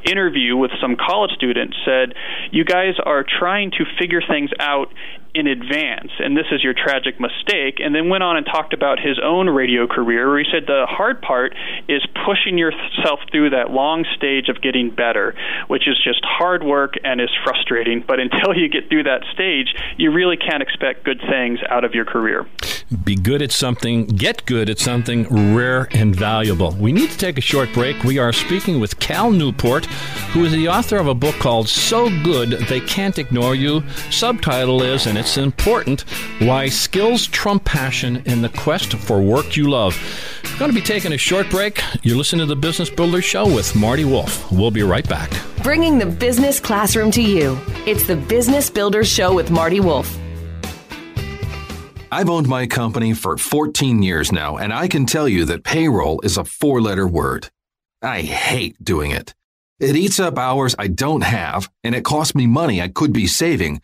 interview 0.06 0.56
with 0.56 0.70
some 0.80 0.98
college 1.02 1.32
students, 1.32 1.76
said, 1.84 2.14
You 2.52 2.64
guys 2.64 2.94
are 3.04 3.26
trying 3.26 3.72
to 3.72 3.86
figure 4.00 4.22
things 4.22 4.52
out 4.60 4.94
in 5.34 5.48
advance, 5.48 6.12
and 6.20 6.36
this 6.36 6.48
is 6.52 6.64
your 6.64 6.74
tragic 6.74 7.20
mistake. 7.20 7.80
And 7.80 7.96
then 7.96 8.10
went 8.10 8.24
on 8.24 8.38
and 8.38 8.46
talked 8.46 8.74
about 8.74 9.00
his 9.00 9.20
own 9.24 9.50
radio 9.50 9.88
career, 9.88 10.30
where 10.30 10.40
he 10.40 10.46
said 10.52 10.68
the 10.68 10.86
hard 10.88 11.22
part 11.22 11.56
is 11.88 12.06
pushing 12.26 12.58
yourself 12.58 13.20
through 13.32 13.52
that 13.52 13.72
long 13.72 14.06
stage 14.16 14.50
of 14.50 14.62
getting 14.62 14.90
better, 14.90 15.36
which 15.68 15.88
is 15.88 15.98
just 16.04 16.22
hard 16.24 16.64
work 16.64 16.96
and 17.04 17.22
is 17.22 17.30
frustrating. 17.44 18.04
But 18.06 18.20
until 18.20 18.56
you 18.56 18.70
get 18.70 18.90
through 18.90 19.04
that 19.04 19.24
stage, 19.34 19.74
you 19.98 20.12
really 20.12 20.38
can't 20.38 20.62
expect 20.62 21.04
good 21.04 21.22
things 21.22 21.60
out 21.70 21.84
of 21.84 21.94
your 21.94 22.06
career. 22.06 22.46
Be 23.06 23.16
good 23.16 23.42
at 23.42 23.54
something, 23.54 24.06
get 24.06 24.46
good 24.46 24.70
at 24.70 24.78
something 24.78 25.56
rare 25.56 25.88
and 25.92 26.14
valuable. 26.14 26.72
We 26.72 26.92
need 26.92 27.10
to 27.10 27.18
take 27.18 27.38
a 27.38 27.42
short 27.42 27.72
break. 27.72 28.04
We 28.04 28.20
are 28.20 28.34
speaking 28.34 28.82
with 28.82 29.00
Cal 29.00 29.32
Newport, 29.32 29.86
who 30.34 30.44
is 30.44 30.52
the 30.52 30.68
author 30.68 30.98
of 30.98 31.08
a 31.08 31.16
book 31.16 31.36
called 31.36 31.70
So 31.70 32.10
Good 32.22 32.50
They 32.68 32.82
Can't 32.82 33.18
Ignore 33.18 33.56
You. 33.56 33.82
Subtitle 34.10 34.84
is, 34.84 35.08
and 35.08 35.18
it's 35.18 35.38
important 35.38 36.02
why 36.40 36.68
skills 36.68 37.28
trump 37.28 37.64
passion 37.64 38.22
in 38.26 38.42
the 38.42 38.50
quest 38.50 38.94
for 38.94 39.22
work 39.22 39.56
you 39.56 39.70
love. 39.70 39.98
We're 40.44 40.60
going 40.60 40.72
to 40.72 40.76
be 40.76 40.86
taking 40.86 41.14
a 41.14 41.18
short 41.18 41.50
break. 41.50 41.82
You're 42.04 42.18
listening 42.18 42.46
to 42.46 42.54
the 42.54 42.60
Business 42.60 42.90
Builder 42.90 43.22
Show 43.22 43.46
with 43.46 43.74
Marty 43.74 44.04
Wolf. 44.04 44.52
We'll 44.52 44.70
be 44.70 44.84
right 44.84 45.08
back. 45.08 45.32
Bringing 45.64 45.98
the 45.98 46.06
business 46.08 46.60
classroom 46.60 47.10
to 47.12 47.22
you. 47.22 47.58
It's 47.88 48.06
the 48.06 48.18
Business 48.18 48.70
Builder 48.70 49.06
Show 49.06 49.34
with 49.34 49.50
Marty 49.50 49.80
Wolf. 49.80 50.18
I've 52.12 52.30
owned 52.30 52.48
my 52.48 52.68
company 52.68 53.14
for 53.14 53.38
14 53.38 54.04
years 54.04 54.32
now, 54.32 54.58
and 54.58 54.74
I 54.74 54.88
can 54.88 55.06
tell 55.06 55.30
you 55.30 55.46
that 55.46 55.64
payroll 55.64 56.22
is 56.22 56.38
a 56.38 56.44
four 56.44 56.82
letter 56.82 57.08
word. 57.08 57.50
I 58.02 58.22
hate 58.22 58.84
doing 58.84 59.12
it. 59.12 59.34
It 59.80 59.96
eats 59.96 60.20
up 60.20 60.38
hours 60.38 60.76
I 60.78 60.88
don't 60.88 61.24
have, 61.24 61.72
and 61.84 61.96
it 61.96 62.06
costs 62.06 62.36
me 62.36 62.46
money 62.48 62.82
I 62.82 62.90
could 62.90 63.14
be 63.14 63.28
saving 63.28 63.82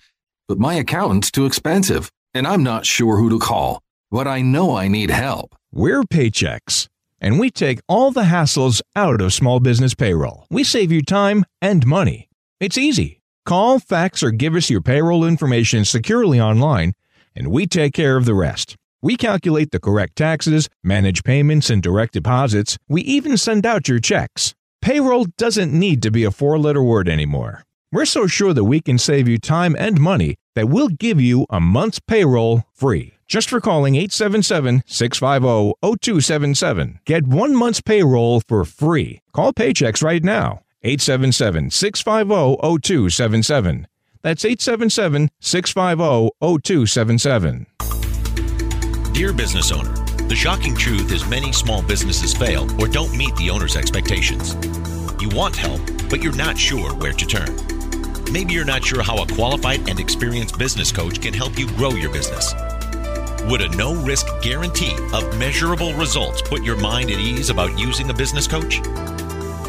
but 0.47 0.59
my 0.59 0.75
accountant's 0.75 1.29
too 1.29 1.45
expensive, 1.45 2.09
and 2.33 2.47
I'm 2.47 2.63
not 2.63 2.85
sure 2.85 3.17
who 3.17 3.29
to 3.29 3.39
call. 3.39 3.81
But 4.09 4.27
I 4.27 4.41
know 4.41 4.75
I 4.77 4.87
need 4.87 5.09
help. 5.09 5.55
We're 5.73 6.03
Paychex, 6.03 6.87
and 7.19 7.37
we 7.37 7.49
take 7.49 7.79
all 7.89 8.11
the 8.11 8.23
hassles 8.23 8.81
out 8.95 9.19
of 9.19 9.33
small 9.33 9.59
business 9.59 9.93
payroll. 9.93 10.45
We 10.49 10.63
save 10.63 10.91
you 10.91 11.01
time 11.01 11.43
and 11.61 11.85
money. 11.85 12.29
It's 12.61 12.77
easy. 12.77 13.21
Call, 13.45 13.79
fax, 13.79 14.23
or 14.23 14.31
give 14.31 14.55
us 14.55 14.69
your 14.69 14.81
payroll 14.81 15.25
information 15.25 15.83
securely 15.83 16.39
online, 16.39 16.93
and 17.37 17.47
we 17.47 17.67
take 17.67 17.93
care 17.93 18.17
of 18.17 18.25
the 18.25 18.33
rest. 18.33 18.75
We 19.01 19.15
calculate 19.15 19.71
the 19.71 19.79
correct 19.79 20.15
taxes, 20.15 20.67
manage 20.83 21.23
payments 21.23 21.69
and 21.69 21.83
direct 21.83 22.13
deposits. 22.13 22.77
We 22.89 23.01
even 23.03 23.37
send 23.37 23.65
out 23.65 23.87
your 23.87 23.99
checks. 23.99 24.55
Payroll 24.81 25.27
doesn't 25.37 25.71
need 25.71 26.01
to 26.01 26.11
be 26.11 26.23
a 26.23 26.31
four 26.31 26.57
letter 26.57 26.83
word 26.83 27.07
anymore. 27.07 27.63
We're 27.91 28.05
so 28.05 28.27
sure 28.27 28.53
that 28.53 28.65
we 28.65 28.81
can 28.81 28.97
save 28.97 29.27
you 29.27 29.37
time 29.37 29.75
and 29.77 30.01
money 30.01 30.35
that 30.55 30.67
we'll 30.67 30.89
give 30.89 31.21
you 31.21 31.45
a 31.49 31.59
month's 31.59 31.99
payroll 31.99 32.63
free. 32.73 33.13
Just 33.27 33.49
for 33.49 33.61
calling 33.61 33.95
877 33.95 34.83
650 34.87 35.73
0277. 35.81 36.99
Get 37.05 37.27
one 37.27 37.55
month's 37.55 37.81
payroll 37.81 38.41
for 38.47 38.65
free. 38.65 39.21
Call 39.33 39.53
Paychex 39.53 40.01
right 40.01 40.23
now. 40.23 40.61
877 40.83 41.71
650 41.71 42.57
0277. 42.81 43.87
That's 44.23 44.45
877 44.45 45.29
650 45.39 46.29
0277. 46.39 47.67
Dear 49.13 49.33
business 49.33 49.71
owner, 49.71 49.93
the 50.27 50.35
shocking 50.35 50.75
truth 50.75 51.11
is 51.11 51.27
many 51.27 51.51
small 51.51 51.81
businesses 51.81 52.33
fail 52.33 52.69
or 52.79 52.87
don't 52.87 53.15
meet 53.17 53.35
the 53.37 53.49
owner's 53.49 53.75
expectations. 53.75 54.55
You 55.21 55.29
want 55.29 55.55
help, 55.55 55.81
but 56.09 56.21
you're 56.21 56.35
not 56.35 56.57
sure 56.57 56.93
where 56.95 57.13
to 57.13 57.25
turn. 57.25 57.55
Maybe 58.31 58.53
you're 58.53 58.65
not 58.65 58.83
sure 58.83 59.01
how 59.01 59.23
a 59.23 59.27
qualified 59.27 59.89
and 59.89 59.99
experienced 59.99 60.59
business 60.59 60.91
coach 60.91 61.21
can 61.21 61.33
help 61.33 61.57
you 61.57 61.67
grow 61.69 61.91
your 61.91 62.11
business. 62.11 62.53
Would 63.45 63.61
a 63.61 63.69
no 63.77 63.95
risk 64.03 64.27
guarantee 64.41 64.95
of 65.13 65.39
measurable 65.39 65.93
results 65.93 66.41
put 66.41 66.63
your 66.63 66.75
mind 66.75 67.09
at 67.09 67.17
ease 67.19 67.49
about 67.49 67.79
using 67.79 68.09
a 68.09 68.13
business 68.13 68.45
coach? 68.45 68.81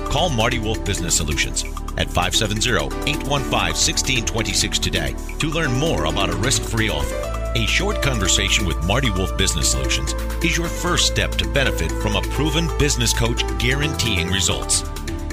Call 0.09 0.31
Marty 0.31 0.59
Wolf 0.59 0.83
Business 0.87 1.15
Solutions 1.15 1.65
at 1.99 2.09
570 2.09 2.71
815 2.71 3.51
1626 3.51 4.79
today 4.79 5.15
to 5.39 5.51
learn 5.51 5.73
more 5.75 6.07
about 6.07 6.31
a 6.31 6.37
risk 6.37 6.63
free 6.63 6.89
offer. 6.89 7.15
A 7.55 7.67
short 7.67 8.01
conversation 8.01 8.65
with 8.67 8.83
Marty 8.87 9.11
Wolf 9.11 9.37
Business 9.37 9.71
Solutions 9.71 10.15
is 10.43 10.57
your 10.57 10.67
first 10.67 11.07
step 11.07 11.33
to 11.33 11.49
benefit 11.53 11.93
from 11.93 12.17
a 12.17 12.23
proven 12.23 12.69
business 12.79 13.13
coach 13.13 13.43
guaranteeing 13.59 14.29
results. 14.29 14.81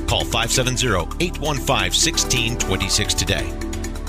Call 0.08 0.26
570 0.26 0.88
815 1.24 1.68
1626 1.68 3.14
today. 3.14 3.50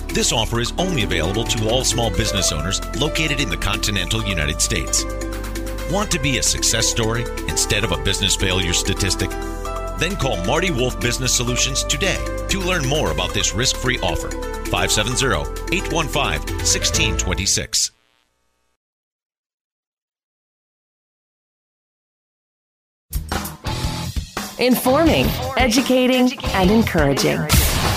This 0.08 0.32
offer 0.32 0.60
is 0.60 0.72
only 0.78 1.04
available 1.04 1.44
to 1.44 1.70
all 1.70 1.84
small 1.84 2.10
business 2.10 2.50
owners 2.50 2.80
located 2.96 3.40
in 3.40 3.50
the 3.50 3.56
continental 3.56 4.24
United 4.24 4.60
States. 4.60 5.04
Want 5.92 6.10
to 6.10 6.18
be 6.18 6.38
a 6.38 6.42
success 6.42 6.88
story 6.88 7.24
instead 7.46 7.84
of 7.84 7.92
a 7.92 8.02
business 8.02 8.34
failure 8.34 8.72
statistic? 8.72 9.30
Then 9.98 10.16
call 10.16 10.42
Marty 10.44 10.70
Wolf 10.70 11.00
Business 11.00 11.34
Solutions 11.34 11.84
today 11.84 12.22
to 12.48 12.60
learn 12.60 12.86
more 12.86 13.12
about 13.12 13.32
this 13.32 13.54
risk 13.54 13.76
free 13.76 13.98
offer. 14.00 14.30
570 14.70 15.74
815 15.74 16.56
1626. 16.56 17.92
Informing, 24.58 25.26
educating, 25.58 26.32
and 26.54 26.70
encouraging. 26.70 27.36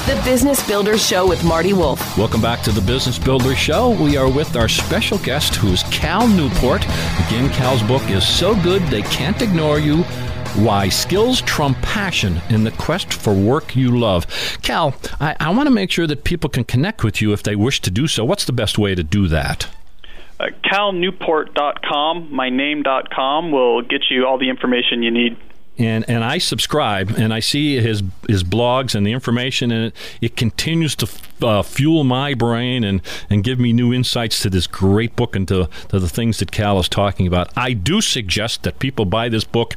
The 0.10 0.22
Business 0.26 0.66
Builders 0.68 1.06
Show 1.06 1.26
with 1.28 1.42
Marty 1.46 1.72
Wolf. 1.72 2.18
Welcome 2.18 2.42
back 2.42 2.62
to 2.64 2.72
the 2.72 2.82
Business 2.82 3.18
Builder 3.18 3.56
Show. 3.56 3.92
We 4.04 4.18
are 4.18 4.30
with 4.30 4.58
our 4.58 4.68
special 4.68 5.20
guest, 5.20 5.56
who's 5.56 5.84
Cal 5.84 6.28
Newport. 6.28 6.84
Again, 6.84 7.50
Cal's 7.52 7.82
book 7.84 8.02
is 8.10 8.28
So 8.28 8.62
Good 8.62 8.82
They 8.88 9.04
Can't 9.04 9.42
Ignore 9.42 9.80
You 9.80 10.04
why 10.64 10.90
skills 10.90 11.42
trump 11.42 11.82
passion 11.82 12.42
in 12.50 12.64
the 12.64 12.72
quest 12.72 13.14
for 13.14 13.34
work 13.34 13.76
you 13.76 13.98
love. 13.98 14.28
Cal, 14.62 14.96
I, 15.20 15.36
I 15.40 15.50
want 15.52 15.68
to 15.68 15.72
make 15.72 15.92
sure 15.92 16.08
that 16.08 16.24
people 16.24 16.50
can 16.50 16.64
connect 16.64 17.04
with 17.04 17.22
you 17.22 17.34
if 17.34 17.44
they 17.44 17.56
wish 17.56 17.82
to 17.82 17.92
do 17.92 18.08
so. 18.08 18.26
What's 18.26 18.46
the 18.46 18.52
best 18.52 18.78
way 18.78 18.96
to 18.96 19.04
do 19.04 19.28
that? 19.28 19.68
Uh, 20.40 20.48
CalNewport.com, 20.66 22.34
my 22.34 22.50
name.com, 22.50 23.52
will 23.52 23.82
get 23.82 24.06
you 24.10 24.26
all 24.26 24.38
the 24.38 24.50
information 24.50 25.04
you 25.04 25.12
need 25.12 25.38
and 25.80 26.08
and 26.10 26.24
I 26.24 26.38
subscribe 26.38 27.12
and 27.12 27.34
I 27.34 27.40
see 27.40 27.80
his 27.80 28.04
his 28.28 28.44
blogs 28.44 28.94
and 28.94 29.08
the 29.08 29.14
information 29.14 29.72
and 29.72 29.86
it, 29.88 29.96
it 30.22 30.36
continues 30.36 30.96
to 30.98 31.10
uh, 31.42 31.64
fuel 31.64 32.04
my 32.04 32.34
brain 32.34 32.84
and 32.84 33.02
and 33.30 33.44
give 33.44 33.60
me 33.60 33.72
new 33.74 33.94
insights 33.94 34.42
to 34.42 34.50
this 34.50 34.68
great 34.68 35.16
book 35.16 35.36
and 35.36 35.48
to, 35.48 35.70
to 35.88 36.00
the 36.00 36.10
things 36.10 36.40
that 36.40 36.52
Cal 36.52 36.80
is 36.80 36.90
talking 36.90 37.26
about. 37.26 37.50
I 37.56 37.74
do 37.74 38.02
suggest 38.02 38.64
that 38.64 38.80
people 38.80 39.06
buy 39.06 39.30
this 39.30 39.46
book 39.46 39.76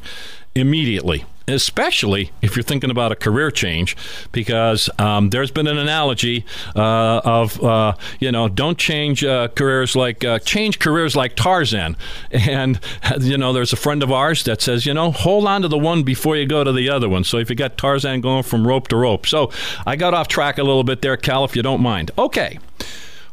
immediately 0.55 1.25
especially 1.47 2.31
if 2.41 2.55
you're 2.55 2.63
thinking 2.63 2.89
about 2.89 3.11
a 3.11 3.15
career 3.15 3.51
change, 3.51 3.97
because 4.31 4.89
um, 4.97 5.29
there's 5.29 5.51
been 5.51 5.67
an 5.67 5.77
analogy 5.77 6.45
uh, 6.75 7.21
of 7.23 7.61
uh, 7.63 7.93
you 8.19 8.31
know 8.31 8.47
don't 8.47 8.77
change 8.77 9.23
uh, 9.23 9.47
careers 9.49 9.95
like 9.95 10.23
uh, 10.23 10.39
change 10.39 10.79
careers 10.79 11.15
like 11.15 11.35
Tarzan, 11.35 11.97
and 12.31 12.79
you 13.19 13.37
know 13.37 13.53
there's 13.53 13.73
a 13.73 13.77
friend 13.77 14.03
of 14.03 14.11
ours 14.11 14.43
that 14.43 14.61
says 14.61 14.85
you 14.85 14.93
know 14.93 15.11
hold 15.11 15.45
on 15.45 15.61
to 15.61 15.67
the 15.67 15.77
one 15.77 16.03
before 16.03 16.35
you 16.35 16.45
go 16.45 16.63
to 16.63 16.71
the 16.71 16.89
other 16.89 17.09
one. 17.09 17.23
So 17.23 17.37
if 17.37 17.49
you 17.49 17.55
got 17.55 17.77
Tarzan 17.77 18.21
going 18.21 18.43
from 18.43 18.67
rope 18.67 18.87
to 18.89 18.97
rope, 18.97 19.27
so 19.27 19.51
I 19.85 19.95
got 19.95 20.13
off 20.13 20.27
track 20.27 20.57
a 20.57 20.63
little 20.63 20.83
bit 20.83 21.01
there, 21.01 21.17
Cal, 21.17 21.43
if 21.43 21.55
you 21.55 21.61
don't 21.61 21.81
mind. 21.81 22.11
Okay, 22.17 22.59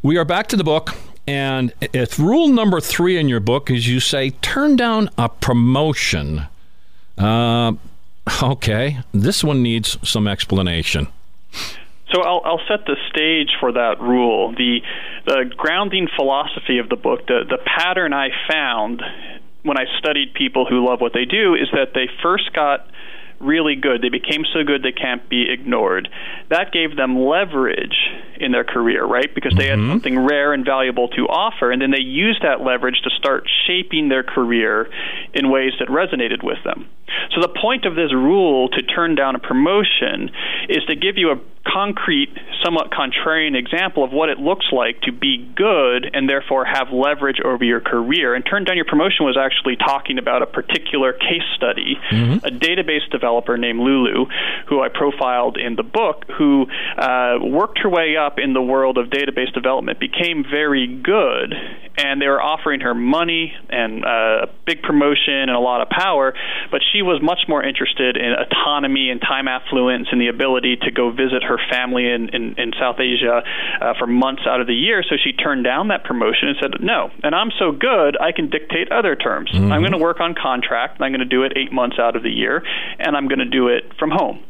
we 0.02 0.16
are 0.16 0.24
back 0.24 0.48
to 0.48 0.56
the 0.56 0.64
book. 0.64 0.94
And 1.26 1.72
it's 1.80 2.18
rule 2.18 2.48
number 2.48 2.80
three 2.80 3.16
in 3.16 3.28
your 3.28 3.38
book 3.38 3.70
is 3.70 3.86
you 3.86 4.00
say 4.00 4.30
turn 4.30 4.74
down 4.74 5.10
a 5.16 5.28
promotion 5.28 6.48
uh, 7.20 7.72
Okay, 8.42 8.98
this 9.12 9.44
one 9.44 9.62
needs 9.62 9.98
some 10.08 10.26
explanation. 10.28 11.08
So 12.12 12.22
I'll, 12.22 12.42
I'll 12.44 12.60
set 12.68 12.86
the 12.86 12.96
stage 13.10 13.50
for 13.60 13.72
that 13.72 14.00
rule. 14.00 14.52
The 14.52 14.80
the 15.26 15.52
grounding 15.56 16.08
philosophy 16.16 16.78
of 16.78 16.88
the 16.88 16.96
book, 16.96 17.26
the 17.26 17.44
the 17.48 17.58
pattern 17.58 18.12
I 18.12 18.28
found 18.50 19.02
when 19.62 19.78
I 19.78 19.84
studied 19.98 20.34
people 20.34 20.66
who 20.66 20.86
love 20.86 21.00
what 21.00 21.12
they 21.12 21.24
do, 21.24 21.54
is 21.54 21.68
that 21.72 21.92
they 21.94 22.08
first 22.22 22.52
got 22.52 22.88
really 23.38 23.74
good. 23.74 24.02
They 24.02 24.08
became 24.08 24.44
so 24.52 24.64
good 24.64 24.82
they 24.82 24.92
can't 24.92 25.26
be 25.28 25.50
ignored. 25.50 26.08
That 26.50 26.72
gave 26.72 26.96
them 26.96 27.18
leverage 27.18 27.96
in 28.38 28.52
their 28.52 28.64
career, 28.64 29.04
right? 29.04 29.32
Because 29.34 29.54
they 29.56 29.66
mm-hmm. 29.66 29.82
had 29.82 29.92
something 29.92 30.18
rare 30.18 30.52
and 30.52 30.64
valuable 30.64 31.08
to 31.08 31.22
offer, 31.22 31.70
and 31.70 31.80
then 31.80 31.90
they 31.90 32.00
used 32.00 32.42
that 32.42 32.60
leverage 32.60 33.00
to 33.04 33.10
start 33.10 33.44
shaping 33.66 34.08
their 34.08 34.22
career 34.22 34.90
in 35.32 35.50
ways 35.50 35.72
that 35.78 35.88
resonated 35.88 36.42
with 36.42 36.58
them. 36.64 36.88
So 37.34 37.40
the 37.40 37.48
point 37.60 37.84
of 37.84 37.94
this 37.94 38.12
rule 38.12 38.68
to 38.70 38.82
turn 38.82 39.14
down 39.14 39.34
a 39.34 39.38
promotion 39.38 40.30
is 40.68 40.84
to 40.86 40.96
give 40.96 41.16
you 41.16 41.30
a 41.30 41.40
concrete, 41.66 42.30
somewhat 42.64 42.90
contrarian 42.90 43.56
example 43.56 44.02
of 44.02 44.12
what 44.12 44.28
it 44.28 44.38
looks 44.38 44.66
like 44.72 45.00
to 45.02 45.12
be 45.12 45.38
good 45.56 46.10
and 46.14 46.28
therefore 46.28 46.64
have 46.64 46.88
leverage 46.90 47.40
over 47.44 47.64
your 47.64 47.80
career. 47.80 48.34
And 48.34 48.44
turn 48.44 48.64
down 48.64 48.76
your 48.76 48.86
promotion 48.86 49.26
was 49.26 49.36
actually 49.36 49.76
talking 49.76 50.18
about 50.18 50.42
a 50.42 50.46
particular 50.46 51.12
case 51.12 51.44
study, 51.56 51.98
mm-hmm. 52.10 52.44
a 52.44 52.50
database 52.50 53.08
developer 53.10 53.56
named 53.56 53.80
Lulu, 53.80 54.26
who 54.68 54.82
I 54.82 54.88
profiled 54.88 55.58
in 55.58 55.76
the 55.76 55.82
book, 55.82 56.24
who 56.38 56.66
uh, 56.96 57.38
worked 57.40 57.80
her 57.80 57.88
way 57.88 58.16
up 58.16 58.38
in 58.38 58.52
the 58.52 58.62
world 58.62 58.98
of 58.98 59.08
database 59.08 59.52
development, 59.52 60.00
became 60.00 60.44
very 60.48 60.86
good, 60.86 61.54
and 61.96 62.20
they 62.20 62.28
were 62.28 62.42
offering 62.42 62.80
her 62.80 62.94
money 62.94 63.52
and 63.68 64.04
uh, 64.04 64.46
a 64.46 64.46
big 64.66 64.82
promotion 64.82 65.34
and 65.34 65.50
a 65.50 65.60
lot 65.60 65.82
of 65.82 65.88
power, 65.88 66.34
but 66.70 66.80
she 66.92 66.99
was 67.02 67.22
much 67.22 67.40
more 67.48 67.62
interested 67.62 68.16
in 68.16 68.32
autonomy 68.32 69.10
and 69.10 69.20
time 69.20 69.48
affluence 69.48 70.08
and 70.10 70.20
the 70.20 70.28
ability 70.28 70.76
to 70.82 70.90
go 70.90 71.10
visit 71.10 71.42
her 71.42 71.58
family 71.70 72.06
in, 72.08 72.28
in, 72.30 72.54
in 72.58 72.72
South 72.78 72.98
Asia 72.98 73.42
uh, 73.80 73.94
for 73.98 74.06
months 74.06 74.42
out 74.46 74.60
of 74.60 74.66
the 74.66 74.74
year. 74.74 75.02
So 75.02 75.16
she 75.22 75.32
turned 75.32 75.64
down 75.64 75.88
that 75.88 76.04
promotion 76.04 76.48
and 76.48 76.56
said, 76.60 76.70
No, 76.80 77.10
and 77.22 77.34
I'm 77.34 77.50
so 77.58 77.72
good, 77.72 78.16
I 78.20 78.32
can 78.32 78.50
dictate 78.50 78.90
other 78.92 79.16
terms. 79.16 79.50
Mm-hmm. 79.50 79.72
I'm 79.72 79.80
going 79.80 79.92
to 79.92 79.98
work 79.98 80.20
on 80.20 80.34
contract, 80.34 80.96
and 80.96 81.04
I'm 81.04 81.12
going 81.12 81.20
to 81.20 81.26
do 81.26 81.44
it 81.44 81.52
eight 81.56 81.72
months 81.72 81.98
out 81.98 82.16
of 82.16 82.22
the 82.22 82.30
year, 82.30 82.62
and 82.98 83.16
I'm 83.16 83.28
going 83.28 83.40
to 83.40 83.50
do 83.50 83.68
it 83.68 83.92
from 83.98 84.10
home. 84.10 84.42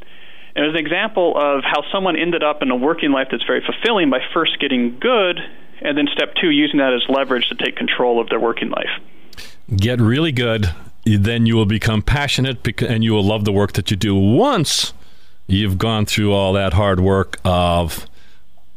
And 0.55 0.65
it 0.65 0.69
was 0.69 0.75
an 0.75 0.85
example 0.85 1.35
of 1.37 1.63
how 1.63 1.83
someone 1.93 2.17
ended 2.17 2.43
up 2.43 2.63
in 2.63 2.71
a 2.71 2.77
working 2.77 3.13
life 3.13 3.29
that's 3.31 3.45
very 3.45 3.63
fulfilling 3.65 4.11
by 4.11 4.19
first 4.35 4.59
getting 4.61 4.99
good, 4.99 5.39
and 5.81 5.97
then 5.97 6.07
step 6.13 6.35
two, 6.41 6.51
using 6.51 6.79
that 6.79 6.93
as 6.93 7.03
leverage 7.09 7.49
to 7.49 7.55
take 7.55 7.77
control 7.77 8.21
of 8.21 8.29
their 8.29 8.41
working 8.41 8.71
life. 8.71 8.91
Get 9.75 10.01
really 10.01 10.33
good, 10.33 10.69
then 11.17 11.47
you 11.47 11.57
will 11.57 11.67
become 11.67 12.03
passionate 12.03 12.83
and 12.83 13.05
you 13.05 13.13
will 13.13 13.25
love 13.25 13.45
the 13.45 13.53
work 13.53 13.73
that 13.73 13.91
you 13.91 13.97
do. 13.97 14.15
Once 14.15 14.93
you've 15.47 15.79
gone 15.79 16.07
through 16.07 16.33
all 16.33 16.53
that 16.53 16.73
hard 16.73 17.01
work 17.01 17.39
of 17.45 18.07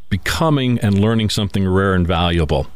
becoming 0.09 0.79
and 0.79 0.99
learning 0.99 1.29
something 1.29 1.67
rare 1.67 1.93
and 1.93 2.07
valuable. 2.07 2.67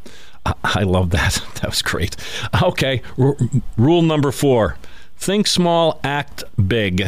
I, 0.64 0.84
love 0.84 1.10
that. 1.12 1.42
That 1.56 1.72
was 1.72 1.82
great. 1.82 2.16
Okay, 2.64 3.02
r- 3.18 3.36
rule 3.78 4.02
number 4.02 4.32
four 4.32 4.78
think 5.18 5.48
small, 5.48 6.00
act 6.04 6.44
big. 6.68 7.04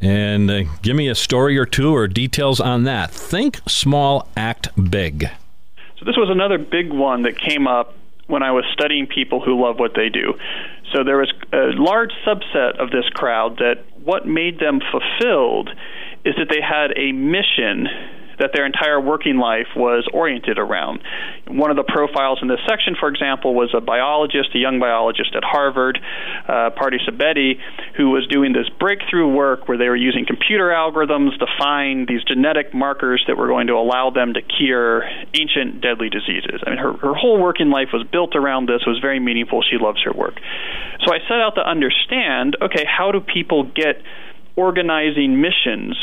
And 0.00 0.50
uh, 0.50 0.62
give 0.82 0.94
me 0.96 1.08
a 1.08 1.14
story 1.14 1.58
or 1.58 1.66
two 1.66 1.94
or 1.94 2.06
details 2.06 2.60
on 2.60 2.84
that. 2.84 3.10
Think 3.10 3.60
small, 3.66 4.28
act 4.36 4.68
big. 4.90 5.28
So, 5.98 6.04
this 6.04 6.16
was 6.16 6.30
another 6.30 6.56
big 6.56 6.92
one 6.92 7.22
that 7.22 7.36
came 7.36 7.66
up 7.66 7.94
when 8.28 8.44
I 8.44 8.52
was 8.52 8.64
studying 8.72 9.06
people 9.08 9.40
who 9.40 9.60
love 9.60 9.78
what 9.78 9.94
they 9.94 10.08
do. 10.08 10.34
So, 10.92 11.04
there 11.04 11.18
was 11.18 11.32
a 11.52 11.70
large 11.76 12.12
subset 12.26 12.80
of 12.80 12.90
this 12.90 13.08
crowd 13.12 13.58
that 13.58 13.84
what 14.04 14.26
made 14.26 14.58
them 14.58 14.80
fulfilled 14.90 15.70
is 16.24 16.34
that 16.38 16.48
they 16.48 16.60
had 16.60 16.92
a 16.96 17.12
mission 17.12 17.88
that 18.38 18.50
their 18.54 18.66
entire 18.66 19.00
working 19.00 19.36
life 19.36 19.68
was 19.76 20.06
oriented 20.12 20.58
around. 20.58 21.00
One 21.46 21.70
of 21.70 21.76
the 21.76 21.84
profiles 21.84 22.38
in 22.42 22.48
this 22.48 22.60
section, 22.68 22.96
for 22.98 23.08
example, 23.08 23.54
was 23.54 23.74
a 23.74 23.80
biologist, 23.80 24.54
a 24.54 24.58
young 24.58 24.78
biologist 24.78 25.34
at 25.34 25.44
Harvard, 25.44 25.98
uh, 26.46 26.70
Pardis 26.76 27.06
Sabeti, 27.08 27.58
who 27.96 28.10
was 28.10 28.26
doing 28.28 28.52
this 28.52 28.68
breakthrough 28.78 29.28
work 29.28 29.68
where 29.68 29.78
they 29.78 29.88
were 29.88 29.96
using 29.96 30.26
computer 30.26 30.68
algorithms 30.68 31.38
to 31.38 31.46
find 31.58 32.06
these 32.06 32.22
genetic 32.24 32.74
markers 32.74 33.24
that 33.26 33.36
were 33.36 33.48
going 33.48 33.66
to 33.66 33.74
allow 33.74 34.10
them 34.10 34.34
to 34.34 34.42
cure 34.42 35.02
ancient 35.34 35.80
deadly 35.80 36.08
diseases. 36.08 36.60
I 36.66 36.70
mean, 36.70 36.78
her, 36.78 36.92
her 36.94 37.14
whole 37.14 37.40
working 37.40 37.70
life 37.70 37.88
was 37.92 38.06
built 38.10 38.36
around 38.36 38.68
this, 38.68 38.82
was 38.86 38.98
very 39.00 39.20
meaningful. 39.20 39.62
She 39.62 39.78
loves 39.78 40.02
her 40.04 40.12
work. 40.12 40.34
So 41.04 41.12
I 41.12 41.18
set 41.28 41.40
out 41.40 41.54
to 41.56 41.66
understand 41.66 42.56
okay, 42.60 42.84
how 42.84 43.12
do 43.12 43.20
people 43.20 43.64
get 43.64 44.02
organizing 44.56 45.40
missions 45.40 45.96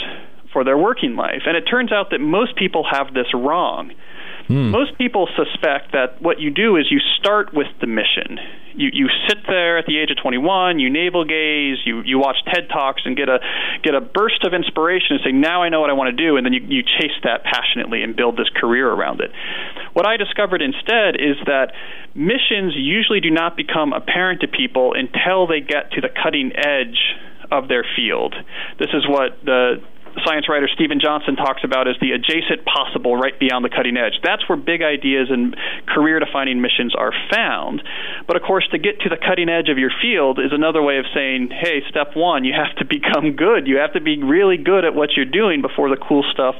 for 0.56 0.64
their 0.64 0.78
working 0.78 1.18
life. 1.18 1.44
And 1.46 1.58
it 1.58 1.68
turns 1.70 1.92
out 1.92 2.12
that 2.12 2.20
most 2.20 2.56
people 2.56 2.88
have 2.90 3.14
this 3.14 3.28
wrong. 3.36 3.92
Hmm. 4.48 4.72
Most 4.72 4.98
people 4.98 5.28
suspect 5.36 5.92
that 5.92 6.22
what 6.22 6.40
you 6.40 6.50
do 6.50 6.78
is 6.78 6.86
you 6.90 7.00
start 7.20 7.54
with 7.54 7.68
the 7.82 7.88
mission. 7.88 8.40
You 8.76 8.90
you 8.94 9.10
sit 9.28 9.40
there 9.48 9.78
at 9.78 9.86
the 9.86 9.98
age 9.98 10.12
of 10.12 10.18
21, 10.22 10.80
you 10.80 10.90
navel 10.90 11.26
gaze, 11.26 11.78
you 11.84 12.04
you 12.06 12.20
watch 12.20 12.38
TED 12.54 12.70
talks 12.70 13.02
and 13.04 13.18
get 13.18 13.28
a 13.28 13.40
get 13.84 13.96
a 13.96 14.02
burst 14.02 14.46
of 14.46 14.54
inspiration 14.54 15.18
and 15.18 15.22
say 15.26 15.32
now 15.34 15.64
I 15.64 15.70
know 15.70 15.82
what 15.82 15.90
I 15.90 15.94
want 15.94 16.16
to 16.16 16.24
do 16.24 16.38
and 16.38 16.46
then 16.46 16.54
you 16.54 16.62
you 16.62 16.84
chase 16.84 17.18
that 17.24 17.44
passionately 17.44 18.04
and 18.04 18.16
build 18.16 18.38
this 18.38 18.50
career 18.56 18.88
around 18.88 19.20
it. 19.20 19.32
What 19.94 20.08
I 20.08 20.16
discovered 20.16 20.62
instead 20.62 21.16
is 21.16 21.36
that 21.48 21.74
missions 22.14 22.76
usually 22.78 23.20
do 23.20 23.32
not 23.32 23.58
become 23.58 23.92
apparent 23.92 24.42
to 24.42 24.48
people 24.48 24.94
until 24.94 25.48
they 25.48 25.60
get 25.60 25.92
to 25.94 26.02
the 26.02 26.10
cutting 26.10 26.54
edge 26.56 27.02
of 27.52 27.68
their 27.68 27.86
field. 27.96 28.36
This 28.78 28.90
is 28.94 29.08
what 29.08 29.40
the 29.44 29.82
science 30.24 30.48
writer 30.48 30.70
Steven 30.72 31.00
Johnson 31.00 31.36
talks 31.36 31.64
about 31.64 31.88
as 31.88 31.96
the 32.00 32.12
adjacent 32.12 32.64
possible 32.66 33.16
right 33.16 33.38
beyond 33.40 33.66
the 33.66 33.70
cutting 33.70 33.98
edge. 33.98 34.14
That's 34.24 34.48
where 34.48 34.58
big 34.58 34.82
ideas 34.82 35.28
and 35.30 35.56
career 35.88 36.20
defining 36.20 36.62
missions 36.62 36.96
are 36.96 37.12
found. 37.32 37.84
But 38.28 38.38
of 38.38 38.44
course, 38.44 38.68
to 38.72 38.78
get 38.78 39.02
to 39.02 39.10
the 39.10 39.18
cutting 39.18 39.50
edge 39.50 39.70
of 39.70 39.78
your 39.78 39.92
field 40.02 40.40
is 40.40 40.52
another 40.52 40.82
way 40.82 40.98
of 40.98 41.06
saying, 41.14 41.50
hey, 41.52 41.82
step 41.90 42.16
one, 42.16 42.46
you 42.46 42.54
have 42.54 42.76
to 42.78 42.86
become 42.86 43.36
good. 43.36 43.68
You 43.68 43.78
have 43.78 43.94
to 43.94 44.02
be 44.02 44.22
really 44.22 44.58
good 44.58 44.86
at 44.86 44.96
what 44.96 45.16
you're 45.16 45.26
doing 45.26 45.62
before 45.62 45.90
the 45.90 45.98
cool 45.98 46.24
stuff 46.32 46.56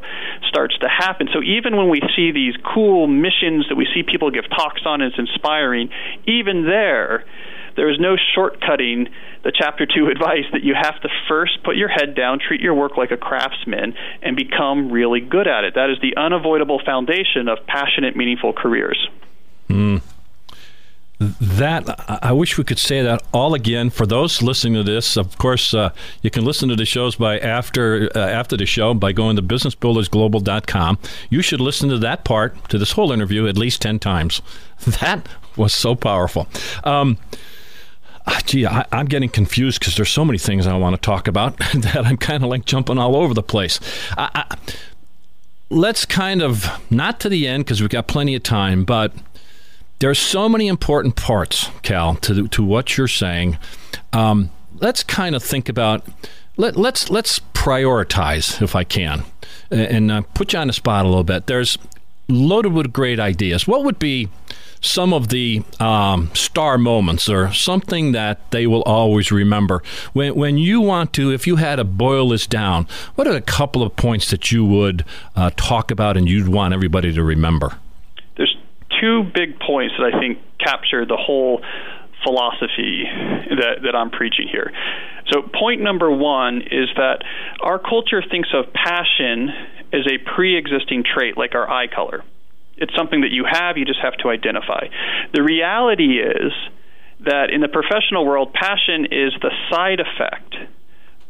starts 0.48 0.78
to 0.80 0.88
happen. 0.90 1.30
So 1.34 1.42
even 1.44 1.78
when 1.78 1.90
we 1.90 2.02
see 2.16 2.32
these 2.32 2.56
cool 2.74 3.08
missions 3.08 3.68
that 3.70 3.76
we 3.76 3.88
see 3.94 4.04
people 4.04 4.32
give 4.32 4.50
talks 4.50 4.82
on, 4.86 5.02
it's 5.02 5.18
inspiring, 5.18 5.90
even 6.26 6.66
there, 6.66 7.26
there 7.76 7.90
is 7.90 8.00
no 8.00 8.16
shortcutting 8.36 9.10
the 9.44 9.52
chapter 9.52 9.86
two 9.86 10.08
advice 10.08 10.46
that 10.52 10.64
you 10.64 10.74
have 10.74 11.00
to 11.02 11.10
first 11.28 11.64
put 11.64 11.76
your 11.76 11.90
head 11.90 12.16
down, 12.16 12.40
treat 12.40 12.62
your 12.62 12.74
work 12.74 12.98
like 12.98 13.12
a 13.12 13.18
craftsman, 13.18 13.94
and 14.22 14.36
become 14.36 14.92
really 14.92 15.22
good 15.22 15.48
at 15.48 15.64
it. 15.64 15.76
That 15.76 15.90
is 15.90 15.98
the 16.02 16.18
unavoidable 16.18 16.82
foundation 16.84 17.48
of 17.48 17.60
passionate, 17.68 18.16
meaningful 18.16 18.54
careers. 18.54 19.08
Mm. 19.70 20.02
That 21.20 22.24
I 22.24 22.34
wish 22.34 22.58
we 22.58 22.66
could 22.66 22.80
say 22.80 23.02
that 23.02 23.24
all 23.34 23.54
again 23.54 23.90
for 23.90 24.06
those 24.06 24.42
listening 24.42 24.74
to 24.74 24.84
this. 24.84 25.16
Of 25.16 25.38
course, 25.38 25.74
uh, 25.74 25.92
you 26.22 26.30
can 26.30 26.44
listen 26.44 26.68
to 26.68 26.76
the 26.76 26.84
shows 26.84 27.16
by 27.16 27.40
after 27.40 28.10
uh, 28.14 28.20
after 28.20 28.58
the 28.58 28.66
show 28.66 28.94
by 28.94 29.14
going 29.14 29.38
to 29.38 29.42
businessbuildersglobal.com. 29.42 31.00
You 31.30 31.42
should 31.42 31.62
listen 31.62 31.88
to 31.90 31.98
that 32.00 32.26
part 32.26 32.68
to 32.70 32.78
this 32.78 32.92
whole 32.92 33.14
interview 33.14 33.48
at 33.48 33.58
least 33.58 33.82
ten 33.82 34.00
times. 34.00 34.42
That 35.00 35.28
was 35.56 35.74
so 35.74 35.96
powerful. 35.96 36.48
Um, 36.84 37.18
gee, 38.46 38.66
I, 38.66 38.86
am 38.92 39.06
getting 39.06 39.30
confused 39.30 39.80
because 39.80 39.96
there's 39.96 40.10
so 40.10 40.26
many 40.26 40.38
things 40.38 40.68
I 40.68 40.76
want 40.78 40.96
to 40.96 41.02
talk 41.02 41.28
about 41.28 41.58
that 41.76 42.06
I'm 42.06 42.18
kind 42.18 42.44
of 42.44 42.50
like 42.50 42.66
jumping 42.66 42.98
all 42.98 43.16
over 43.16 43.34
the 43.34 43.44
place. 43.44 43.80
I, 44.18 44.30
I, 44.50 44.58
let's 45.70 46.06
kind 46.06 46.42
of 46.42 46.70
not 46.92 47.20
to 47.22 47.30
the 47.30 47.48
end 47.48 47.66
because 47.66 47.82
we've 47.82 47.90
got 47.90 48.08
plenty 48.08 48.36
of 48.36 48.44
time, 48.44 48.84
but 48.84 49.14
there's 50.00 50.20
so 50.20 50.50
many 50.50 50.68
important 50.68 51.16
parts, 51.16 51.70
Cal, 51.82 52.16
to 52.16 52.48
to 52.48 52.64
what 52.64 52.98
you're 52.98 53.08
saying. 53.08 53.58
Um, 54.14 54.52
let's 54.76 55.04
kind 55.04 55.36
of 55.36 55.44
think 55.44 55.70
about 55.70 56.06
let, 56.58 56.76
let's 56.76 57.10
let's 57.10 57.40
prioritize 57.54 58.62
if 58.62 58.76
I 58.76 58.84
can, 58.84 59.24
and 59.72 60.12
uh, 60.12 60.22
put 60.34 60.54
you 60.54 60.60
on 60.60 60.68
the 60.68 60.74
spot 60.74 61.06
a 61.06 61.08
little 61.08 61.24
bit. 61.24 61.48
There's 61.48 61.78
loaded 62.28 62.74
with 62.74 62.92
great 62.92 63.20
ideas. 63.20 63.68
What 63.68 63.84
would 63.84 64.00
be 64.00 64.30
some 64.86 65.14
of 65.14 65.30
the 65.30 65.64
um, 65.80 66.30
star 66.34 66.78
moments 66.78 67.28
or 67.28 67.52
something 67.52 68.12
that 68.12 68.52
they 68.52 68.68
will 68.68 68.84
always 68.84 69.32
remember. 69.32 69.82
When, 70.14 70.36
when 70.36 70.58
you 70.58 70.80
want 70.80 71.12
to, 71.14 71.32
if 71.32 71.48
you 71.48 71.56
had 71.56 71.78
to 71.78 71.84
boil 71.84 72.30
this 72.30 72.46
down, 72.46 72.88
what 73.16 73.28
are 73.28 73.36
a 73.36 73.42
couple 73.42 73.82
of 73.82 73.96
points 73.96 74.30
that 74.30 74.52
you 74.52 74.64
would 74.66 75.04
uh, 75.36 75.50
talk 75.56 75.92
about 75.92 76.18
and 76.18 76.30
you'd 76.30 76.48
want 76.48 76.74
everybody 76.74 77.12
to 77.14 77.24
remember? 77.24 77.78
There's 78.38 78.56
two 79.02 79.24
big 79.34 79.60
points 79.60 79.96
that 79.98 80.14
I 80.14 80.20
think 80.20 80.40
capture 80.60 81.06
the 81.06 81.18
whole 81.18 81.62
philosophy 82.24 83.04
that, 83.06 83.82
that 83.84 83.96
I'm 83.96 84.12
preaching 84.12 84.48
here. 84.48 84.72
So, 85.32 85.42
point 85.42 85.82
number 85.82 86.12
one 86.12 86.62
is 86.62 86.90
that 86.96 87.24
our 87.62 87.80
culture 87.80 88.22
thinks 88.30 88.50
of 88.54 88.72
passion 88.74 89.50
as 89.92 90.06
a 90.08 90.18
pre 90.18 90.56
existing 90.56 91.04
trait 91.04 91.38
like 91.38 91.56
our 91.56 91.70
eye 91.70 91.88
color. 91.88 92.24
It's 92.78 92.94
something 92.96 93.22
that 93.22 93.32
you 93.32 93.46
have, 93.50 93.78
you 93.78 93.86
just 93.86 94.00
have 94.02 94.16
to 94.18 94.30
identify. 94.30 94.88
The 95.34 95.44
reality 95.44 96.20
is 96.20 96.52
that 97.22 97.50
in 97.50 97.62
the 97.62 97.70
professional 97.70 98.26
world, 98.26 98.54
passion 98.54 99.06
is 99.06 99.34
the 99.42 99.52
side 99.72 100.00
effect 100.00 100.56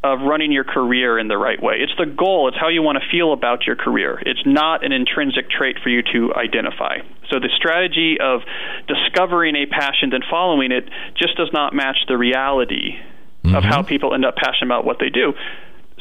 of 0.04 0.22
running 0.22 0.52
your 0.52 0.64
career 0.64 1.18
in 1.18 1.28
the 1.28 1.38
right 1.38 1.62
way. 1.62 1.78
It's 1.80 1.94
the 1.98 2.06
goal, 2.06 2.48
it's 2.48 2.58
how 2.58 2.70
you 2.70 2.84
want 2.84 3.00
to 3.02 3.10
feel 3.10 3.34
about 3.34 3.66
your 3.66 3.76
career. 3.76 4.22
It's 4.24 4.42
not 4.46 4.86
an 4.86 4.92
intrinsic 4.92 5.50
trait 5.50 5.78
for 5.82 5.90
you 5.90 6.04
to 6.14 6.34
identify. 6.36 7.00
So 7.32 7.40
the 7.40 7.50
strategy 7.58 8.18
of 8.22 8.42
discovering 8.88 9.56
a 9.56 9.66
passion 9.66 10.14
and 10.14 10.24
following 10.30 10.72
it 10.72 10.88
just 11.18 11.36
does 11.38 11.50
not 11.52 11.74
match 11.74 11.98
the 12.08 12.18
reality 12.18 13.02
mm-hmm. 13.44 13.56
of 13.56 13.64
how 13.64 13.82
people 13.82 14.14
end 14.14 14.26
up 14.26 14.36
passionate 14.36 14.68
about 14.68 14.86
what 14.86 14.98
they 15.00 15.10
do. 15.10 15.34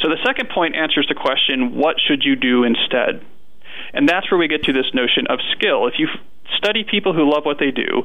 So 0.00 0.08
the 0.08 0.20
second 0.24 0.50
point 0.50 0.76
answers 0.76 1.06
the 1.08 1.14
question 1.14 1.76
what 1.76 1.96
should 1.96 2.24
you 2.24 2.36
do 2.36 2.64
instead? 2.64 3.24
And 3.94 4.08
that's 4.08 4.30
where 4.30 4.38
we 4.38 4.48
get 4.48 4.64
to 4.64 4.72
this 4.72 4.92
notion 4.92 5.26
of 5.28 5.38
skill. 5.56 5.86
If 5.86 5.94
you 5.98 6.08
study 6.56 6.84
people 6.84 7.12
who 7.14 7.30
love 7.30 7.44
what 7.44 7.58
they 7.58 7.70
do, 7.70 8.04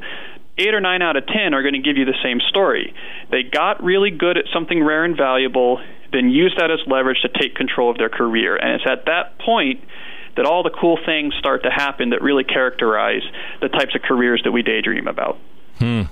eight 0.58 0.74
or 0.74 0.82
nine 0.82 1.02
out 1.02 1.16
of 1.16 1.26
ten 1.28 1.54
are 1.54 1.62
going 1.62 1.74
to 1.74 1.82
give 1.82 1.98
you 1.98 2.06
the 2.06 2.18
same 2.24 2.40
story. 2.50 2.94
They 3.32 3.44
got 3.44 3.84
really 3.84 4.12
good 4.12 4.38
at 4.38 4.46
something 4.54 4.84
rare 4.84 5.04
and 5.04 5.18
valuable, 5.18 5.82
then 6.12 6.30
use 6.30 6.54
that 6.58 6.70
as 6.72 6.80
leverage 6.88 7.22
to 7.22 7.30
take 7.30 7.56
control 7.56 7.90
of 7.90 7.98
their 7.98 8.10
career. 8.10 8.56
And 8.56 8.76
it's 8.76 8.86
at 8.88 9.06
that 9.06 9.40
point 9.40 9.84
that 10.36 10.46
all 10.46 10.64
the 10.64 10.70
cool 10.70 10.98
things 11.06 11.34
start 11.40 11.64
to 11.64 11.70
happen 11.70 12.12
that 12.12 12.22
really 12.22 12.44
characterize 12.44 13.24
the 13.62 13.70
types 13.70 13.96
of 13.96 14.02
careers 14.02 14.42
that 14.44 14.52
we 14.52 14.62
daydream 14.62 15.08
about. 15.08 15.38
Hmm. 15.80 16.04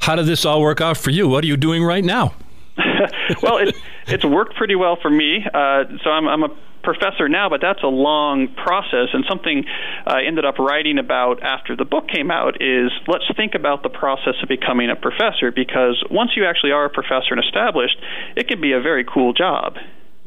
How 0.00 0.16
did 0.16 0.26
this 0.26 0.44
all 0.44 0.60
work 0.60 0.80
out 0.80 0.96
for 0.96 1.10
you? 1.10 1.28
What 1.28 1.44
are 1.44 1.46
you 1.46 1.56
doing 1.56 1.84
right 1.84 2.04
now? 2.04 2.34
well, 3.42 3.58
it, 3.58 3.74
it's 4.06 4.24
worked 4.24 4.54
pretty 4.56 4.74
well 4.74 4.96
for 5.00 5.10
me. 5.10 5.44
Uh, 5.52 5.84
so 6.02 6.10
I'm, 6.10 6.28
I'm 6.28 6.42
a 6.44 6.56
professor 6.88 7.28
now, 7.28 7.50
but 7.50 7.60
that's 7.60 7.82
a 7.82 7.92
long 7.92 8.48
process. 8.56 9.12
And 9.12 9.24
something 9.28 9.64
I 10.06 10.22
ended 10.24 10.46
up 10.46 10.58
writing 10.58 10.96
about 10.96 11.42
after 11.42 11.76
the 11.76 11.84
book 11.84 12.08
came 12.08 12.30
out 12.30 12.62
is 12.62 12.90
let's 13.06 13.28
think 13.36 13.54
about 13.54 13.82
the 13.82 13.90
process 13.90 14.40
of 14.42 14.48
becoming 14.48 14.88
a 14.88 14.96
professor 14.96 15.52
because 15.52 16.02
once 16.10 16.30
you 16.34 16.46
actually 16.46 16.72
are 16.72 16.86
a 16.86 16.90
professor 16.90 17.36
and 17.36 17.44
established, 17.44 17.98
it 18.36 18.48
can 18.48 18.60
be 18.60 18.72
a 18.72 18.80
very 18.80 19.04
cool 19.04 19.34
job 19.34 19.76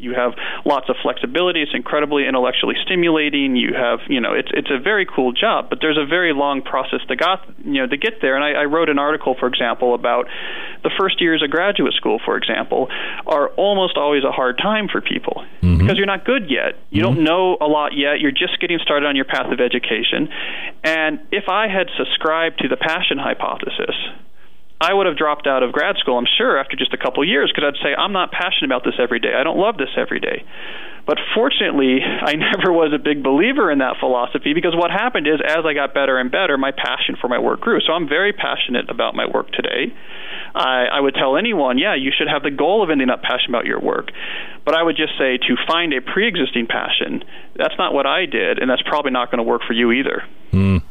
you 0.01 0.13
have 0.13 0.33
lots 0.65 0.89
of 0.89 0.95
flexibility. 1.01 1.61
It's 1.61 1.73
incredibly 1.73 2.27
intellectually 2.27 2.75
stimulating. 2.83 3.55
You 3.55 3.73
have, 3.73 3.99
you 4.09 4.19
know, 4.19 4.33
it's 4.33 4.49
it's 4.53 4.69
a 4.71 4.79
very 4.79 5.05
cool 5.05 5.31
job, 5.31 5.69
but 5.69 5.79
there's 5.81 5.97
a 5.97 6.05
very 6.05 6.33
long 6.33 6.61
process 6.61 6.99
to 7.07 7.15
got, 7.15 7.47
you 7.63 7.81
know, 7.81 7.87
to 7.87 7.97
get 7.97 8.21
there. 8.21 8.35
And 8.35 8.43
I, 8.43 8.61
I 8.61 8.65
wrote 8.65 8.89
an 8.89 8.99
article, 8.99 9.35
for 9.39 9.47
example, 9.47 9.93
about 9.93 10.27
the 10.83 10.91
first 10.99 11.21
years 11.21 11.43
of 11.43 11.49
graduate 11.49 11.93
school, 11.93 12.19
for 12.23 12.37
example, 12.37 12.87
are 13.27 13.49
almost 13.49 13.97
always 13.97 14.23
a 14.23 14.31
hard 14.31 14.57
time 14.57 14.87
for 14.91 15.01
people 15.01 15.45
mm-hmm. 15.61 15.77
because 15.77 15.97
you're 15.97 16.07
not 16.07 16.25
good 16.25 16.49
yet. 16.49 16.75
You 16.89 17.03
mm-hmm. 17.03 17.15
don't 17.15 17.23
know 17.23 17.57
a 17.61 17.67
lot 17.67 17.93
yet. 17.95 18.19
You're 18.19 18.31
just 18.31 18.59
getting 18.59 18.79
started 18.81 19.05
on 19.05 19.15
your 19.15 19.25
path 19.25 19.51
of 19.51 19.59
education. 19.59 20.29
And 20.83 21.19
if 21.31 21.47
I 21.47 21.67
had 21.67 21.87
subscribed 21.97 22.59
to 22.59 22.67
the 22.67 22.77
passion 22.77 23.17
hypothesis, 23.17 23.95
I 24.81 24.93
would 24.93 25.05
have 25.05 25.15
dropped 25.15 25.45
out 25.45 25.61
of 25.61 25.71
grad 25.71 25.97
school, 25.97 26.17
I'm 26.17 26.25
sure, 26.25 26.57
after 26.57 26.75
just 26.75 26.91
a 26.91 26.97
couple 26.97 27.23
years 27.23 27.53
because 27.53 27.69
I'd 27.69 27.83
say, 27.85 27.93
I'm 27.93 28.11
not 28.11 28.31
passionate 28.31 28.65
about 28.65 28.83
this 28.83 28.97
every 28.97 29.19
day. 29.19 29.29
I 29.37 29.43
don't 29.43 29.57
love 29.57 29.77
this 29.77 29.93
every 29.95 30.19
day. 30.19 30.43
But 31.05 31.17
fortunately, 31.35 32.01
I 32.25 32.33
never 32.33 32.73
was 32.73 32.89
a 32.89 32.97
big 32.97 33.21
believer 33.21 33.69
in 33.69 33.77
that 33.77 34.01
philosophy 34.01 34.57
because 34.57 34.73
what 34.73 34.89
happened 34.89 35.27
is 35.27 35.37
as 35.37 35.69
I 35.69 35.77
got 35.77 35.93
better 35.93 36.17
and 36.17 36.31
better, 36.31 36.57
my 36.57 36.71
passion 36.71 37.13
for 37.21 37.27
my 37.29 37.37
work 37.37 37.61
grew. 37.61 37.79
So 37.85 37.93
I'm 37.93 38.09
very 38.09 38.33
passionate 38.33 38.89
about 38.89 39.13
my 39.13 39.29
work 39.29 39.51
today. 39.51 39.93
I, 40.55 40.97
I 40.97 40.99
would 40.99 41.13
tell 41.13 41.37
anyone, 41.37 41.77
yeah, 41.77 41.93
you 41.93 42.09
should 42.09 42.27
have 42.27 42.41
the 42.41 42.49
goal 42.49 42.81
of 42.81 42.89
ending 42.89 43.11
up 43.11 43.21
passionate 43.21 43.53
about 43.53 43.65
your 43.65 43.79
work. 43.79 44.09
But 44.65 44.73
I 44.73 44.81
would 44.81 44.97
just 44.97 45.13
say 45.13 45.37
to 45.37 45.53
find 45.69 45.93
a 45.93 46.01
pre 46.01 46.27
existing 46.27 46.65
passion, 46.65 47.21
that's 47.55 47.77
not 47.77 47.93
what 47.93 48.07
I 48.07 48.25
did, 48.25 48.57
and 48.57 48.65
that's 48.65 48.81
probably 48.81 49.11
not 49.11 49.29
going 49.29 49.37
to 49.37 49.47
work 49.47 49.61
for 49.61 49.73
you 49.73 49.91
either. 49.91 50.23
Mm 50.51 50.81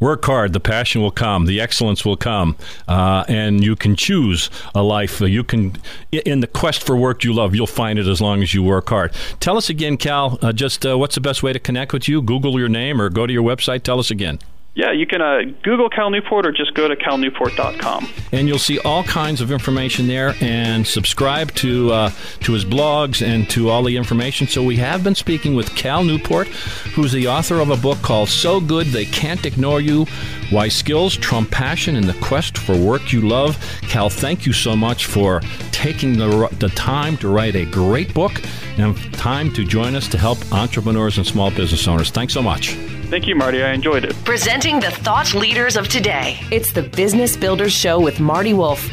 work 0.00 0.24
hard. 0.24 0.52
The 0.52 0.60
passion 0.60 1.02
will 1.02 1.10
come. 1.10 1.46
The 1.46 1.60
excellence 1.60 2.04
will 2.04 2.16
come, 2.16 2.56
uh, 2.88 3.24
and 3.28 3.62
you 3.62 3.76
can 3.76 3.94
choose 3.94 4.50
a 4.74 4.82
life. 4.82 5.20
You 5.20 5.44
can, 5.44 5.76
in 6.10 6.40
the 6.40 6.46
quest 6.46 6.84
for 6.84 6.96
work 6.96 7.22
you 7.22 7.32
love, 7.32 7.54
you'll 7.54 7.66
find 7.66 7.98
it 7.98 8.06
as 8.06 8.20
long 8.20 8.42
as 8.42 8.54
you 8.54 8.62
work 8.62 8.88
hard. 8.88 9.12
Tell 9.38 9.56
us 9.56 9.70
again, 9.70 9.96
Cal. 9.96 10.38
Uh, 10.42 10.52
just 10.52 10.84
uh, 10.84 10.98
what's 10.98 11.14
the 11.14 11.20
best 11.20 11.42
way 11.42 11.52
to 11.52 11.58
connect 11.58 11.92
with 11.92 12.08
you? 12.08 12.22
Google 12.22 12.58
your 12.58 12.68
name 12.68 13.00
or 13.00 13.10
go 13.10 13.26
to 13.26 13.32
your 13.32 13.44
website. 13.44 13.82
Tell 13.82 13.98
us 13.98 14.10
again. 14.10 14.38
Yeah, 14.74 14.92
you 14.92 15.04
can 15.04 15.20
uh, 15.20 15.40
Google 15.64 15.90
Cal 15.90 16.10
Newport 16.10 16.46
or 16.46 16.52
just 16.52 16.74
go 16.74 16.86
to 16.86 16.94
calnewport.com. 16.94 18.08
And 18.30 18.46
you'll 18.46 18.58
see 18.58 18.78
all 18.78 19.02
kinds 19.02 19.40
of 19.40 19.50
information 19.50 20.06
there 20.06 20.36
and 20.40 20.86
subscribe 20.86 21.52
to 21.56 21.92
uh, 21.92 22.10
to 22.40 22.52
his 22.52 22.64
blogs 22.64 23.20
and 23.20 23.50
to 23.50 23.68
all 23.68 23.82
the 23.82 23.96
information. 23.96 24.46
So 24.46 24.62
we 24.62 24.76
have 24.76 25.02
been 25.02 25.16
speaking 25.16 25.56
with 25.56 25.74
Cal 25.74 26.04
Newport, 26.04 26.46
who's 26.94 27.10
the 27.10 27.26
author 27.26 27.58
of 27.58 27.70
a 27.70 27.76
book 27.76 28.00
called 28.02 28.28
So 28.28 28.60
Good 28.60 28.86
They 28.88 29.06
Can't 29.06 29.44
Ignore 29.44 29.80
You 29.80 30.06
Why 30.50 30.68
Skills 30.68 31.16
Trump 31.16 31.50
Passion 31.50 31.96
in 31.96 32.06
the 32.06 32.14
Quest 32.14 32.56
for 32.56 32.76
Work 32.76 33.12
You 33.12 33.22
Love. 33.22 33.58
Cal, 33.82 34.08
thank 34.08 34.46
you 34.46 34.52
so 34.52 34.76
much 34.76 35.06
for 35.06 35.40
taking 35.72 36.16
the, 36.16 36.48
the 36.60 36.68
time 36.70 37.16
to 37.18 37.28
write 37.28 37.56
a 37.56 37.64
great 37.66 38.14
book 38.14 38.40
and 38.78 38.96
time 39.14 39.52
to 39.54 39.64
join 39.64 39.96
us 39.96 40.06
to 40.08 40.18
help 40.18 40.38
entrepreneurs 40.52 41.18
and 41.18 41.26
small 41.26 41.50
business 41.50 41.88
owners. 41.88 42.10
Thanks 42.10 42.32
so 42.32 42.42
much. 42.42 42.76
Thank 43.10 43.26
you, 43.26 43.34
Marty. 43.34 43.60
I 43.60 43.72
enjoyed 43.72 44.04
it. 44.04 44.14
Presenting 44.24 44.78
the 44.78 44.92
thought 44.92 45.34
leaders 45.34 45.76
of 45.76 45.88
today. 45.88 46.38
It's 46.52 46.70
the 46.70 46.82
Business 46.82 47.36
Builders 47.36 47.72
Show 47.72 47.98
with 47.98 48.20
Marty 48.20 48.52
Wolf. 48.54 48.88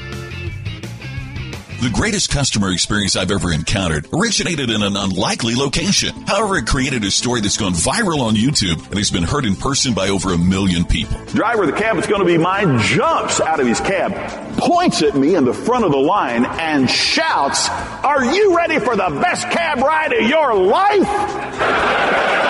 The 1.80 1.92
greatest 1.94 2.32
customer 2.32 2.72
experience 2.72 3.16
I've 3.16 3.30
ever 3.30 3.54
encountered 3.54 4.08
originated 4.12 4.72
in 4.72 4.82
an 4.82 4.98
unlikely 4.98 5.54
location. 5.54 6.16
However, 6.26 6.58
it 6.58 6.66
created 6.66 7.04
a 7.04 7.12
story 7.12 7.42
that's 7.42 7.58
gone 7.58 7.74
viral 7.74 8.22
on 8.22 8.34
YouTube 8.34 8.84
and 8.90 8.98
has 8.98 9.12
been 9.12 9.22
heard 9.22 9.46
in 9.46 9.56
person 9.56 9.94
by 9.94 10.10
over 10.10 10.34
a 10.34 10.38
million 10.40 10.84
people. 10.84 11.24
Driver 11.26 11.66
of 11.66 11.70
the 11.70 11.78
cab 11.78 11.96
that's 11.96 12.08
going 12.08 12.22
to 12.22 12.26
be 12.26 12.40
mine 12.40 12.80
jumps 12.80 13.40
out 13.40 13.60
of 13.60 13.68
his 13.68 13.80
cab, 13.80 14.12
points 14.58 15.04
at 15.04 15.16
me 15.16 15.36
in 15.36 15.46
the 15.46 15.54
front 15.54 15.86
of 15.86 15.92
the 15.92 15.98
line, 15.98 16.46
and 16.46 16.90
shouts, 16.90 17.70
Are 18.04 18.26
you 18.26 18.58
ready 18.58 18.80
for 18.80 18.96
the 18.96 19.20
best 19.22 19.44
cab 19.52 19.78
ride 19.78 20.14
of 20.14 20.28
your 20.28 20.56
life? 20.56 22.47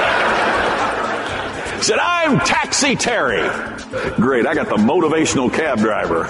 Said, 1.81 1.99
I'm 1.99 2.39
Taxi 2.39 2.95
Terry. 2.95 3.47
Great, 4.15 4.45
I 4.47 4.53
got 4.55 4.67
the 4.67 4.77
motivational 4.77 5.53
cab 5.53 5.79
driver. 5.79 6.25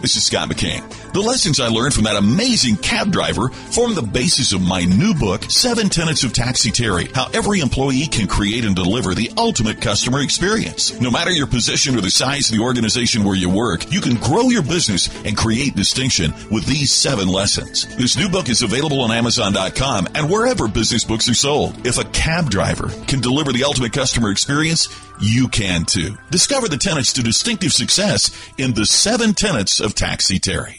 This 0.00 0.16
is 0.16 0.24
Scott 0.24 0.48
McKain. 0.48 0.82
The 1.12 1.20
lessons 1.20 1.60
I 1.60 1.68
learned 1.68 1.92
from 1.92 2.04
that 2.04 2.16
amazing 2.16 2.76
cab 2.76 3.12
driver 3.12 3.48
form 3.48 3.94
the 3.94 4.02
basis 4.02 4.52
of 4.52 4.62
my 4.62 4.84
new 4.84 5.12
book, 5.14 5.44
Seven 5.50 5.88
Tenets 5.88 6.24
of 6.24 6.32
Taxi 6.32 6.70
Terry, 6.70 7.06
how 7.14 7.28
every 7.34 7.60
employee 7.60 8.06
can 8.06 8.26
create 8.26 8.64
and 8.64 8.74
deliver 8.74 9.14
the 9.14 9.30
ultimate 9.36 9.80
customer 9.80 10.20
experience. 10.20 10.98
No 11.00 11.10
matter 11.10 11.30
your 11.30 11.46
position 11.46 11.96
or 11.96 12.00
the 12.00 12.10
size 12.10 12.50
of 12.50 12.56
the 12.56 12.62
organization 12.62 13.24
where 13.24 13.36
you 13.36 13.50
work, 13.50 13.92
you 13.92 14.00
can 14.00 14.14
grow 14.16 14.48
your 14.48 14.62
business 14.62 15.08
and 15.24 15.36
create 15.36 15.74
distinction 15.74 16.32
with 16.50 16.64
these 16.66 16.92
seven 16.92 17.28
lessons. 17.28 17.86
This 17.96 18.16
new 18.16 18.28
book 18.28 18.48
is 18.48 18.62
available 18.62 19.00
on 19.00 19.10
Amazon.com 19.10 20.08
and 20.14 20.30
wherever 20.30 20.68
business 20.68 21.04
books 21.04 21.28
are 21.28 21.34
sold. 21.34 21.86
If 21.86 21.98
a 21.98 22.04
cab 22.10 22.50
driver 22.50 22.88
can 23.06 23.20
deliver 23.20 23.52
the 23.52 23.64
ultimate 23.64 23.92
customer 23.92 24.30
experience, 24.30 24.88
you 25.20 25.48
can 25.48 25.84
too. 25.84 26.16
Discover 26.30 26.68
the 26.68 26.78
tenets 26.78 27.12
to 27.14 27.22
distinctive 27.22 27.72
success 27.72 28.30
in 28.56 28.72
the 28.72 28.86
seven 28.86 29.34
tenets 29.34 29.80
of 29.80 29.89
Taxi 29.92 30.38
Terry. 30.38 30.78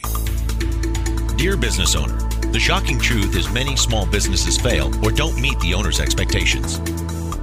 Dear 1.36 1.56
business 1.56 1.94
owner, 1.94 2.16
the 2.52 2.58
shocking 2.60 2.98
truth 2.98 3.36
is 3.36 3.50
many 3.50 3.76
small 3.76 4.06
businesses 4.06 4.58
fail 4.58 4.92
or 5.04 5.10
don't 5.10 5.40
meet 5.40 5.58
the 5.60 5.74
owner's 5.74 6.00
expectations. 6.00 6.78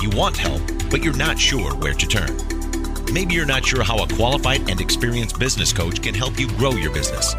You 0.01 0.09
want 0.11 0.37
help, 0.37 0.61
but 0.89 1.03
you're 1.03 1.17
not 1.17 1.39
sure 1.39 1.75
where 1.75 1.93
to 1.93 2.07
turn. 2.07 2.35
Maybe 3.13 3.33
you're 3.33 3.45
not 3.45 3.65
sure 3.65 3.83
how 3.83 4.03
a 4.03 4.07
qualified 4.07 4.69
and 4.69 4.79
experienced 4.79 5.39
business 5.39 5.73
coach 5.73 6.01
can 6.01 6.13
help 6.13 6.39
you 6.39 6.47
grow 6.57 6.71
your 6.71 6.93
business. 6.93 7.33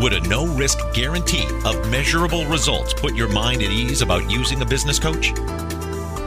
Would 0.00 0.12
a 0.12 0.20
no 0.28 0.46
risk 0.46 0.78
guarantee 0.94 1.46
of 1.64 1.90
measurable 1.90 2.46
results 2.46 2.94
put 2.94 3.14
your 3.14 3.28
mind 3.28 3.62
at 3.62 3.70
ease 3.70 4.02
about 4.02 4.30
using 4.30 4.62
a 4.62 4.66
business 4.66 4.98
coach? 4.98 5.34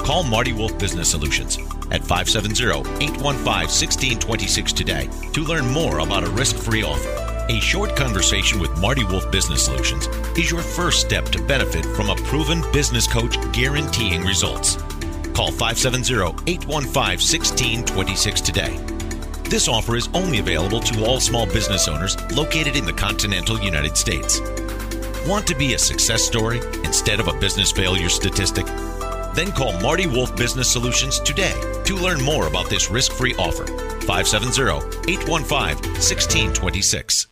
Call 0.06 0.24
Marty 0.24 0.54
Wolf 0.54 0.78
Business 0.78 1.10
Solutions 1.10 1.58
at 1.92 2.02
570-815-1626 2.02 4.74
today 4.74 5.10
to 5.34 5.44
learn 5.44 5.70
more 5.70 6.00
about 6.00 6.24
a 6.24 6.30
risk-free 6.30 6.84
offer. 6.84 7.24
A 7.50 7.60
short 7.60 7.96
conversation 7.96 8.60
with 8.60 8.76
Marty 8.80 9.04
Wolf 9.04 9.30
Business 9.32 9.66
Solutions 9.66 10.08
is 10.38 10.50
your 10.50 10.62
first 10.62 11.02
step 11.02 11.26
to 11.26 11.44
benefit 11.44 11.86
from 11.86 12.10
a 12.10 12.16
proven 12.16 12.64
business 12.72 13.06
coach 13.06 13.38
guaranteeing 13.52 14.24
results. 14.24 14.78
Call 15.34 15.52
570-815-1626 15.52 18.46
today. 18.46 18.78
This 19.50 19.68
offer 19.68 19.98
is 19.98 20.08
only 20.14 20.40
available 20.40 20.80
to 20.80 21.06
all 21.06 21.20
small 21.20 21.46
business 21.46 21.88
owners 21.88 22.18
located 22.32 22.76
in 22.76 22.86
the 22.86 22.94
continental 22.94 23.60
United 23.60 23.98
States. 23.98 24.40
Want 25.28 25.46
to 25.48 25.56
be 25.56 25.74
a 25.74 25.78
success 25.78 26.24
story 26.24 26.60
instead 26.84 27.20
of 27.20 27.28
a 27.28 27.34
business 27.34 27.72
failure 27.72 28.10
statistic? 28.10 28.66
Then 29.34 29.52
call 29.52 29.74
Marty 29.82 30.08
Wolf 30.08 30.36
Business 30.36 30.72
Solutions 30.72 31.20
today 31.20 31.54
to 31.86 31.96
learn 31.96 32.24
more 32.24 32.48
about 32.48 32.70
this 32.70 32.90
risk 32.90 33.12
free 33.12 33.34
offer. 33.36 33.66
570 33.66 35.12
815 35.12 35.76
1626. 35.94 37.28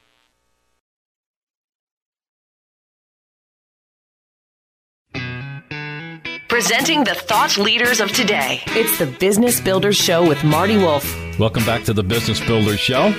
Presenting 6.48 7.04
the 7.04 7.16
thought 7.16 7.58
leaders 7.58 8.02
of 8.02 8.12
today. 8.12 8.62
It's 8.68 9.00
the 9.00 9.08
Business 9.08 9.62
Builders 9.62 9.96
Show 9.96 10.28
with 10.28 10.44
Marty 10.44 10.78
Wolf. 10.78 11.06
Welcome 11.40 11.66
back 11.66 11.84
to 11.86 11.94
the 11.94 12.04
Business 12.04 12.40
Builders 12.46 12.80
Show. 12.80 13.14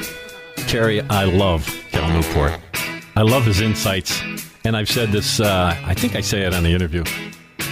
Terry, 0.56 1.00
I 1.00 1.24
love 1.24 1.66
Cal 1.90 2.12
Newport. 2.12 2.60
I 3.16 3.22
love 3.22 3.44
his 3.44 3.60
insights 3.60 4.22
and 4.64 4.76
I've 4.76 4.88
said 4.88 5.10
this. 5.12 5.40
Uh, 5.40 5.76
I 5.84 5.94
think 5.94 6.14
I 6.14 6.20
say 6.20 6.42
it 6.42 6.54
on 6.54 6.62
the 6.62 6.70
interview. 6.70 7.04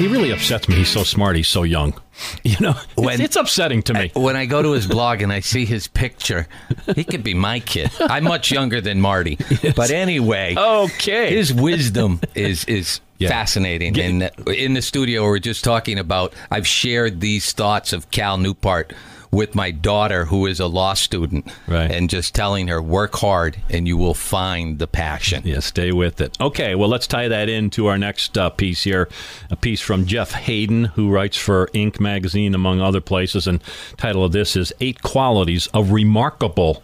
He 0.01 0.09
really 0.09 0.31
upsets 0.31 0.67
me. 0.67 0.77
He's 0.77 0.89
so 0.89 1.03
smart. 1.05 1.37
He's 1.37 1.47
so 1.49 1.63
young. 1.63 1.93
You 2.45 2.57
know, 2.61 2.71
it's, 2.73 2.97
When- 2.97 3.21
it's 3.23 3.37
upsetting 3.37 3.83
to 3.85 3.95
me. 3.95 4.11
When 4.15 4.37
I 4.37 4.45
go 4.45 4.61
to 4.63 4.73
his 4.73 4.87
blog 4.87 5.23
and 5.23 5.33
I 5.33 5.41
see 5.41 5.65
his 5.65 5.89
picture, 5.89 6.47
he 6.95 7.03
could 7.03 7.23
be 7.25 7.33
my 7.33 7.61
kid. 7.61 7.91
I'm 7.99 8.25
much 8.25 8.51
younger 8.53 8.83
than 8.83 9.01
Marty, 9.01 9.39
but 9.75 9.91
anyway, 9.91 10.55
Okay. 10.55 11.35
his 11.35 11.53
wisdom 11.55 12.21
is 12.35 12.67
is 12.67 13.01
Yeah. 13.19 13.31
fascinating. 13.31 13.99
And 13.99 14.23
uh, 14.25 14.31
in 14.51 14.75
the 14.75 14.83
studio, 14.83 15.23
we're 15.25 15.39
just 15.39 15.65
talking 15.65 15.99
about. 15.99 16.35
I've 16.51 16.67
shared 16.67 17.21
these 17.23 17.53
thoughts 17.53 17.95
of 17.95 18.11
Cal 18.11 18.37
Newport 18.37 18.93
with 19.33 19.55
my 19.55 19.71
daughter, 19.71 20.25
who 20.25 20.47
is 20.47 20.59
a 20.59 20.67
law 20.67 20.95
student, 20.95 21.47
Right. 21.69 21.91
and 21.91 22.11
just 22.11 22.35
telling 22.35 22.69
her, 22.69 22.83
work 22.83 23.15
hard, 23.17 23.57
and 23.69 23.87
you 23.87 23.97
will 23.97 24.15
find 24.15 24.79
the 24.79 24.87
passion. 24.89 25.43
Yeah, 25.45 25.61
stay 25.61 25.93
with 25.93 26.21
it. 26.21 26.37
Okay, 26.41 26.75
well, 26.75 26.89
let's 26.89 27.07
tie 27.07 27.29
that 27.29 27.49
into 27.49 27.87
our 27.87 27.97
next 27.99 28.37
uh, 28.37 28.51
piece 28.51 28.83
here. 28.83 29.09
A 29.51 29.57
piece 29.57 29.81
from 29.81 30.05
Jeff 30.07 30.33
Haden, 30.33 30.87
who 30.87 31.11
writes 31.11 31.37
for 31.37 31.69
Inc. 31.75 32.01
magazine, 32.01 32.55
among 32.55 32.81
other 32.81 33.01
places. 33.01 33.47
And 33.47 33.63
title 33.97 34.25
of 34.25 34.33
this 34.33 34.57
is 34.57 34.73
Eight 34.81 35.03
Qualities 35.03 35.69
of 35.69 35.93
Remarkable 35.93 36.83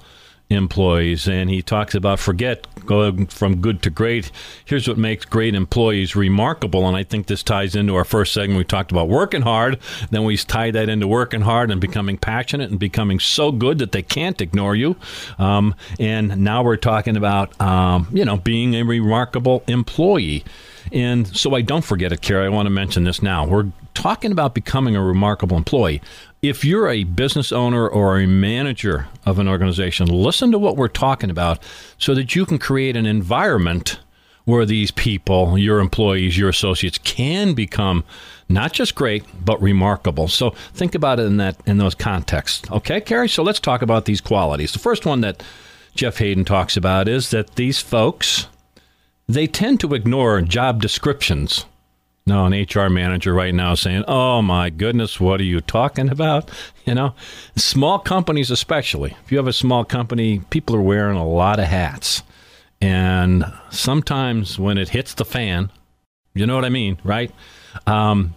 Employees. 0.48 1.26
And 1.26 1.50
he 1.50 1.60
talks 1.60 1.94
about 1.94 2.20
forget 2.20 2.66
going 2.86 3.26
from 3.26 3.60
good 3.60 3.82
to 3.82 3.90
great. 3.90 4.30
Here's 4.64 4.86
what 4.86 4.96
makes 4.96 5.24
great 5.24 5.54
employees 5.54 6.14
remarkable. 6.14 6.86
And 6.86 6.96
I 6.96 7.02
think 7.02 7.26
this 7.26 7.42
ties 7.42 7.74
into 7.74 7.96
our 7.96 8.04
first 8.04 8.32
segment. 8.32 8.58
We 8.58 8.64
talked 8.64 8.92
about 8.92 9.08
working 9.08 9.42
hard. 9.42 9.80
Then 10.10 10.22
we 10.24 10.36
tied 10.36 10.74
that 10.74 10.88
into 10.88 11.08
working 11.08 11.40
hard 11.40 11.72
and 11.72 11.80
becoming 11.80 12.16
passionate 12.16 12.70
and 12.70 12.78
becoming 12.78 13.18
so 13.18 13.50
good 13.50 13.78
that 13.78 13.90
they 13.90 14.02
can't 14.02 14.40
ignore 14.40 14.76
you. 14.76 14.96
Um, 15.38 15.74
and 15.98 16.38
now 16.38 16.62
we're 16.62 16.76
talking 16.76 17.16
about, 17.16 17.60
um, 17.60 18.06
you 18.12 18.24
know, 18.24 18.36
being 18.36 18.76
a 18.76 18.84
remarkable 18.84 19.64
employee. 19.66 20.44
And 20.92 21.26
so 21.36 21.54
I 21.54 21.62
don't 21.62 21.84
forget 21.84 22.12
it, 22.12 22.20
Carrie. 22.20 22.46
I 22.46 22.50
want 22.50 22.66
to 22.66 22.70
mention 22.70 23.02
this 23.02 23.20
now. 23.20 23.44
We're 23.46 23.72
talking 23.94 24.30
about 24.30 24.54
becoming 24.54 24.94
a 24.94 25.02
remarkable 25.02 25.56
employee. 25.56 26.00
If 26.48 26.64
you're 26.64 26.88
a 26.88 27.02
business 27.02 27.50
owner 27.50 27.88
or 27.88 28.20
a 28.20 28.26
manager 28.26 29.08
of 29.24 29.40
an 29.40 29.48
organization, 29.48 30.06
listen 30.06 30.52
to 30.52 30.60
what 30.60 30.76
we're 30.76 30.86
talking 30.86 31.28
about 31.28 31.58
so 31.98 32.14
that 32.14 32.36
you 32.36 32.46
can 32.46 32.58
create 32.58 32.96
an 32.96 33.04
environment 33.04 33.98
where 34.44 34.64
these 34.64 34.92
people, 34.92 35.58
your 35.58 35.80
employees, 35.80 36.38
your 36.38 36.48
associates 36.48 36.98
can 36.98 37.52
become 37.52 38.04
not 38.48 38.72
just 38.72 38.94
great 38.94 39.24
but 39.44 39.60
remarkable. 39.60 40.28
So 40.28 40.50
think 40.72 40.94
about 40.94 41.18
it 41.18 41.24
in 41.24 41.36
that 41.38 41.56
in 41.66 41.78
those 41.78 41.96
contexts. 41.96 42.70
Okay, 42.70 43.00
Carrie? 43.00 43.28
So 43.28 43.42
let's 43.42 43.58
talk 43.58 43.82
about 43.82 44.04
these 44.04 44.20
qualities. 44.20 44.72
The 44.72 44.78
first 44.78 45.04
one 45.04 45.22
that 45.22 45.42
Jeff 45.96 46.18
Haden 46.18 46.44
talks 46.44 46.76
about 46.76 47.08
is 47.08 47.30
that 47.30 47.56
these 47.56 47.80
folks 47.80 48.46
they 49.28 49.48
tend 49.48 49.80
to 49.80 49.94
ignore 49.94 50.40
job 50.42 50.80
descriptions. 50.80 51.64
Now, 52.28 52.46
an 52.46 52.52
HR 52.52 52.88
manager 52.88 53.32
right 53.32 53.54
now 53.54 53.76
saying, 53.76 54.02
"Oh 54.08 54.42
my 54.42 54.68
goodness, 54.68 55.20
what 55.20 55.40
are 55.40 55.44
you 55.44 55.60
talking 55.60 56.08
about?" 56.08 56.50
You 56.84 56.94
know, 56.94 57.14
small 57.54 58.00
companies 58.00 58.50
especially. 58.50 59.14
If 59.24 59.30
you 59.30 59.38
have 59.38 59.46
a 59.46 59.52
small 59.52 59.84
company, 59.84 60.40
people 60.50 60.74
are 60.74 60.82
wearing 60.82 61.16
a 61.16 61.26
lot 61.26 61.60
of 61.60 61.66
hats, 61.66 62.24
and 62.80 63.44
sometimes 63.70 64.58
when 64.58 64.76
it 64.76 64.88
hits 64.88 65.14
the 65.14 65.24
fan, 65.24 65.70
you 66.34 66.46
know 66.46 66.56
what 66.56 66.64
I 66.64 66.68
mean, 66.68 66.98
right? 67.04 67.30
Um, 67.86 68.34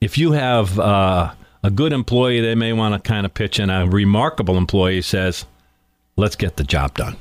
if 0.00 0.16
you 0.16 0.32
have 0.32 0.78
uh, 0.78 1.32
a 1.62 1.70
good 1.70 1.92
employee, 1.92 2.40
they 2.40 2.54
may 2.54 2.72
want 2.72 2.94
to 2.94 3.06
kind 3.06 3.26
of 3.26 3.34
pitch 3.34 3.60
in. 3.60 3.68
A 3.68 3.86
remarkable 3.86 4.56
employee 4.56 5.02
says, 5.02 5.44
"Let's 6.16 6.36
get 6.36 6.56
the 6.56 6.64
job 6.64 6.94
done." 6.94 7.16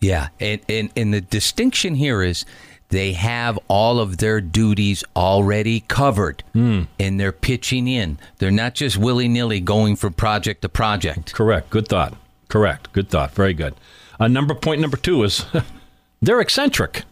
Yeah, 0.00 0.28
and, 0.38 0.60
and 0.68 0.90
and 0.94 1.12
the 1.12 1.20
distinction 1.20 1.96
here 1.96 2.22
is 2.22 2.44
they 2.88 3.12
have 3.12 3.58
all 3.68 3.98
of 3.98 4.18
their 4.18 4.40
duties 4.40 5.02
already 5.14 5.80
covered, 5.80 6.42
and 6.54 7.20
they're 7.20 7.32
pitching 7.32 7.88
in. 7.88 8.18
They're 8.38 8.50
not 8.50 8.74
just 8.74 8.96
willy 8.96 9.28
nilly 9.28 9.60
going 9.60 9.96
from 9.96 10.12
project 10.12 10.62
to 10.62 10.68
project. 10.68 11.34
Correct. 11.34 11.70
Good 11.70 11.88
thought. 11.88 12.16
Correct. 12.48 12.92
Good 12.92 13.08
thought. 13.08 13.32
Very 13.32 13.54
good. 13.54 13.74
Uh, 14.20 14.28
number 14.28 14.54
point 14.54 14.80
number 14.80 14.96
two 14.96 15.22
is 15.24 15.44
they're 16.22 16.40
eccentric. 16.40 17.02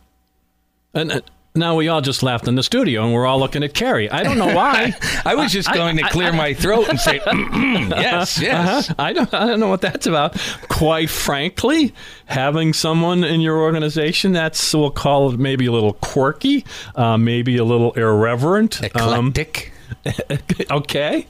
And 0.95 1.11
uh, 1.13 1.21
now 1.57 1.77
we 1.77 1.87
all 1.87 2.01
just 2.01 2.25
laughed 2.25 2.49
in 2.49 2.57
the 2.57 2.65
studio, 2.65 3.05
and 3.05 3.15
we're 3.15 3.27
all 3.27 3.39
looking 3.39 3.63
at 3.63 3.75
Carrie. 3.75 4.11
I 4.11 4.25
don't 4.25 4.39
know 4.39 4.53
why. 4.53 4.93
I 5.25 5.37
was 5.37 5.53
just 5.53 5.73
going 5.73 5.97
to 5.99 6.03
clear 6.09 6.33
my 6.33 6.53
throat 6.53 6.89
and 6.89 6.99
say, 6.99 7.21
yes, 7.27 8.41
yes. 8.41 8.91
Uh-huh. 8.91 8.95
I 8.99 9.13
don't. 9.13 9.33
I 9.33 9.47
don't 9.47 9.61
know 9.61 9.69
what 9.69 9.81
that's 9.81 10.09
about. 10.09 10.37
Quite 10.69 11.11
frankly, 11.11 11.95
having 12.27 12.73
someone 12.73 13.23
in 13.23 13.41
your 13.41 13.59
organization 13.59 14.33
that's 14.33 14.75
we'll 14.75 14.91
call 14.91 15.33
it 15.33 15.39
maybe 15.39 15.67
a 15.67 15.73
little 15.73 15.93
quirky, 15.93 16.65
uh, 16.97 17.17
maybe 17.17 17.57
a 17.57 17.65
little 17.65 17.93
irreverent, 17.93 18.83
um, 18.97 19.29
Eclectic. 19.29 19.73
okay, 20.73 21.29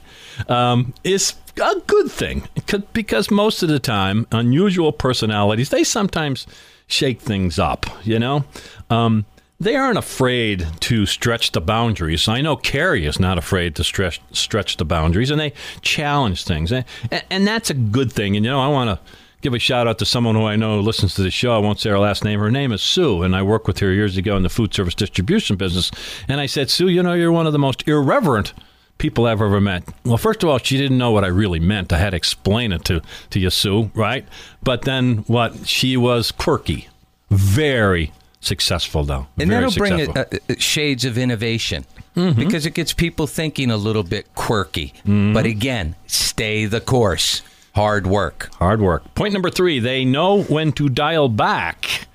um, 0.49 0.95
is 1.03 1.35
a 1.61 1.75
good 1.85 2.09
thing 2.09 2.47
because 2.93 3.29
most 3.29 3.61
of 3.61 3.69
the 3.69 3.79
time, 3.79 4.25
unusual 4.31 4.91
personalities 4.91 5.69
they 5.69 5.83
sometimes 5.83 6.47
shake 6.87 7.21
things 7.21 7.59
up. 7.59 7.85
You 8.03 8.17
know, 8.17 8.43
um, 8.89 9.25
they 9.59 9.75
aren't 9.75 9.97
afraid 9.97 10.67
to 10.81 11.05
stretch 11.05 11.51
the 11.51 11.61
boundaries. 11.61 12.27
I 12.27 12.41
know 12.41 12.55
Carrie 12.55 13.05
is 13.05 13.19
not 13.19 13.37
afraid 13.37 13.75
to 13.75 13.83
stretch 13.83 14.21
stretch 14.31 14.77
the 14.77 14.85
boundaries, 14.85 15.31
and 15.31 15.39
they 15.39 15.53
challenge 15.81 16.43
things, 16.43 16.71
and, 16.71 16.85
and 17.29 17.47
that's 17.47 17.69
a 17.69 17.73
good 17.73 18.11
thing. 18.11 18.35
And 18.35 18.45
you 18.45 18.51
know, 18.51 18.61
I 18.61 18.67
want 18.67 18.89
to 18.89 19.13
give 19.41 19.53
a 19.53 19.59
shout 19.59 19.87
out 19.87 19.99
to 19.99 20.05
someone 20.05 20.35
who 20.35 20.45
I 20.45 20.55
know 20.55 20.79
listens 20.79 21.15
to 21.15 21.21
the 21.21 21.31
show. 21.31 21.55
I 21.55 21.59
won't 21.59 21.79
say 21.79 21.89
her 21.89 21.99
last 21.99 22.23
name. 22.23 22.39
Her 22.39 22.51
name 22.51 22.71
is 22.71 22.81
Sue, 22.81 23.21
and 23.23 23.35
I 23.35 23.43
worked 23.43 23.67
with 23.67 23.79
her 23.79 23.93
years 23.93 24.17
ago 24.17 24.35
in 24.35 24.43
the 24.43 24.49
food 24.49 24.73
service 24.73 24.95
distribution 24.95 25.55
business. 25.55 25.91
And 26.27 26.41
I 26.41 26.47
said, 26.47 26.69
Sue, 26.69 26.87
you 26.87 27.03
know, 27.03 27.13
you're 27.13 27.31
one 27.31 27.47
of 27.47 27.53
the 27.53 27.59
most 27.59 27.87
irreverent 27.87 28.53
people 28.97 29.25
I've 29.25 29.41
ever 29.41 29.61
met. 29.61 29.83
Well, 30.03 30.17
first 30.17 30.41
of 30.41 30.49
all, 30.49 30.57
she 30.57 30.77
didn't 30.77 30.97
know 30.97 31.11
what 31.11 31.23
I 31.23 31.27
really 31.27 31.59
meant. 31.59 31.93
I 31.93 31.97
had 31.97 32.11
to 32.11 32.17
explain 32.17 32.71
it 32.71 32.83
to 32.85 33.01
to 33.29 33.39
you, 33.39 33.49
Sue, 33.49 33.91
right? 33.93 34.27
But 34.63 34.81
then 34.81 35.17
what? 35.27 35.67
She 35.67 35.95
was 35.95 36.31
quirky, 36.31 36.89
very 37.29 38.11
successful 38.45 39.03
though. 39.03 39.27
And 39.37 39.49
Very 39.49 39.65
that'll 39.65 39.77
bring 39.77 40.09
uh, 40.17 40.25
uh, 40.31 40.55
shades 40.57 41.05
of 41.05 41.17
innovation 41.17 41.85
because 42.13 42.65
it 42.65 42.73
gets 42.73 42.93
people 42.93 43.27
thinking 43.27 43.69
a 43.71 43.77
little 43.77 44.03
bit 44.03 44.33
quirky. 44.35 44.93
But 45.05 45.45
again, 45.45 45.95
stay 46.07 46.65
the 46.65 46.79
course. 46.79 47.41
Hard 47.73 48.07
work. 48.07 48.49
Hard 48.55 48.81
work. 48.81 49.13
Point 49.15 49.33
number 49.33 49.49
three: 49.49 49.79
they 49.79 50.05
know 50.05 50.43
when 50.43 50.71
to 50.73 50.87
dial 50.87 51.27
back. 51.27 52.07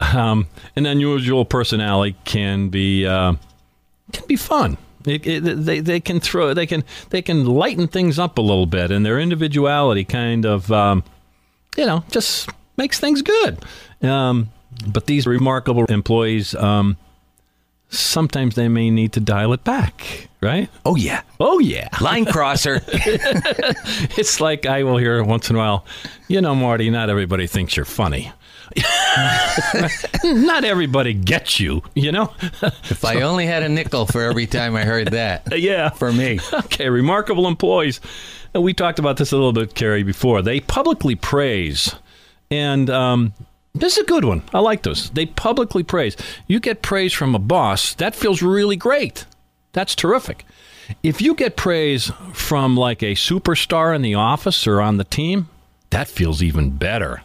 Um, 0.00 0.48
an 0.74 0.84
unusual 0.84 1.44
personality 1.44 2.16
can 2.24 2.68
be 2.70 3.06
uh, 3.06 3.34
can 4.12 4.26
be 4.26 4.36
fun. 4.36 4.78
It, 5.06 5.24
it, 5.24 5.40
they 5.42 5.78
they 5.78 6.00
can 6.00 6.18
throw 6.18 6.52
they 6.54 6.66
can 6.66 6.82
they 7.10 7.22
can 7.22 7.44
lighten 7.46 7.86
things 7.86 8.18
up 8.18 8.36
a 8.38 8.42
little 8.42 8.66
bit, 8.66 8.90
and 8.90 9.06
their 9.06 9.20
individuality 9.20 10.04
kind 10.04 10.44
of 10.44 10.72
um, 10.72 11.04
you 11.76 11.86
know 11.86 12.02
just 12.10 12.50
makes 12.76 12.98
things 12.98 13.22
good. 13.22 13.64
Um, 14.02 14.50
but 14.86 15.06
these 15.06 15.26
remarkable 15.26 15.84
employees, 15.86 16.54
um, 16.54 16.96
sometimes 17.88 18.54
they 18.54 18.68
may 18.68 18.90
need 18.90 19.12
to 19.12 19.20
dial 19.20 19.52
it 19.52 19.64
back, 19.64 20.28
right? 20.40 20.68
Oh 20.84 20.96
yeah, 20.96 21.22
Oh 21.40 21.58
yeah. 21.58 21.88
line 22.00 22.24
crosser. 22.24 22.82
It's 24.18 24.40
like 24.40 24.66
I 24.66 24.82
will 24.82 24.96
hear 24.96 25.22
once 25.22 25.50
in 25.50 25.56
a 25.56 25.58
while, 25.58 25.84
you 26.28 26.40
know, 26.40 26.54
Marty, 26.54 26.90
not 26.90 27.10
everybody 27.10 27.46
thinks 27.46 27.76
you're 27.76 27.84
funny. 27.84 28.32
not 30.24 30.64
everybody 30.64 31.14
gets 31.14 31.60
you, 31.60 31.82
you 31.94 32.10
know? 32.12 32.32
if 32.90 33.04
I 33.04 33.22
only 33.22 33.46
had 33.46 33.62
a 33.62 33.68
nickel 33.68 34.06
for 34.06 34.22
every 34.22 34.46
time 34.46 34.74
I 34.74 34.84
heard 34.84 35.08
that, 35.08 35.58
yeah. 35.58 35.90
for 35.90 36.12
me. 36.12 36.40
Okay, 36.52 36.88
remarkable 36.88 37.46
employees. 37.46 38.00
We 38.54 38.74
talked 38.74 38.98
about 38.98 39.18
this 39.18 39.32
a 39.32 39.36
little 39.36 39.52
bit, 39.52 39.74
Carrie, 39.74 40.02
before. 40.02 40.42
They 40.42 40.60
publicly 40.60 41.14
praise, 41.14 41.94
and 42.50 42.88
um, 42.90 43.34
this 43.76 43.96
is 43.96 44.04
a 44.04 44.06
good 44.06 44.24
one. 44.24 44.42
I 44.52 44.60
like 44.60 44.82
those. 44.82 45.10
They 45.10 45.26
publicly 45.26 45.82
praise. 45.82 46.16
You 46.46 46.60
get 46.60 46.82
praise 46.82 47.12
from 47.12 47.34
a 47.34 47.38
boss, 47.38 47.94
that 47.94 48.14
feels 48.14 48.42
really 48.42 48.76
great. 48.76 49.26
That's 49.72 49.94
terrific. 49.94 50.44
If 51.02 51.20
you 51.20 51.34
get 51.34 51.56
praise 51.56 52.10
from 52.32 52.76
like 52.76 53.02
a 53.02 53.14
superstar 53.14 53.94
in 53.94 54.02
the 54.02 54.14
office 54.14 54.66
or 54.66 54.80
on 54.80 54.96
the 54.96 55.04
team, 55.04 55.48
that 55.90 56.08
feels 56.08 56.42
even 56.42 56.70
better 56.70 57.22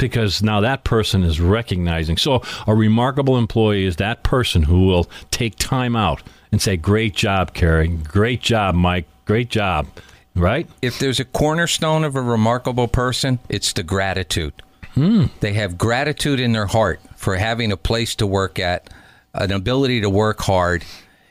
because 0.00 0.42
now 0.42 0.60
that 0.60 0.82
person 0.82 1.22
is 1.22 1.40
recognizing. 1.40 2.16
So, 2.16 2.42
a 2.66 2.74
remarkable 2.74 3.36
employee 3.36 3.84
is 3.84 3.96
that 3.96 4.22
person 4.22 4.64
who 4.64 4.86
will 4.86 5.08
take 5.30 5.56
time 5.56 5.94
out 5.94 6.22
and 6.50 6.60
say, 6.60 6.76
Great 6.76 7.14
job, 7.14 7.54
Carrie. 7.54 7.88
Great 7.88 8.40
job, 8.40 8.74
Mike. 8.74 9.06
Great 9.26 9.50
job. 9.50 9.86
Right? 10.34 10.66
If 10.80 10.98
there's 10.98 11.20
a 11.20 11.24
cornerstone 11.24 12.04
of 12.04 12.16
a 12.16 12.22
remarkable 12.22 12.88
person, 12.88 13.40
it's 13.48 13.72
the 13.72 13.82
gratitude. 13.82 14.54
They 14.96 15.52
have 15.54 15.78
gratitude 15.78 16.40
in 16.40 16.52
their 16.52 16.66
heart 16.66 17.00
for 17.16 17.36
having 17.36 17.72
a 17.72 17.76
place 17.76 18.14
to 18.16 18.26
work 18.26 18.58
at, 18.58 18.90
an 19.34 19.52
ability 19.52 20.00
to 20.02 20.10
work 20.10 20.40
hard, 20.42 20.84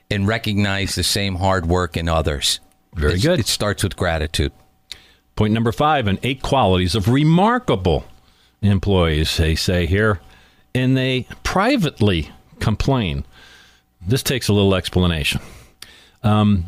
and 0.10 0.28
recognize 0.28 0.96
the 0.96 1.04
same 1.04 1.36
hard 1.36 1.68
work 1.68 1.96
in 1.96 2.10
others. 2.10 2.60
Very 2.96 3.14
It's- 3.14 3.24
good. 3.26 3.40
It 3.40 3.48
starts 3.48 3.84
with 3.84 3.96
gratitude. 3.96 4.52
Point 5.36 5.54
number 5.54 5.72
five 5.72 6.08
and 6.08 6.18
eight 6.24 6.42
qualities 6.42 6.96
of 6.96 7.08
remarkable 7.08 8.06
employees, 8.62 9.38
they 9.38 9.56
say 9.56 9.86
here. 9.86 10.20
And 10.76 10.98
they 10.98 11.28
privately 11.44 12.32
complain. 12.60 13.24
This 14.06 14.24
takes 14.24 14.48
a 14.48 14.54
little 14.54 14.76
explanation. 14.76 15.42
Um, 16.24 16.66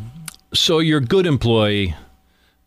so 0.54 0.80
your 0.80 1.00
good 1.00 1.26
employee 1.26 1.96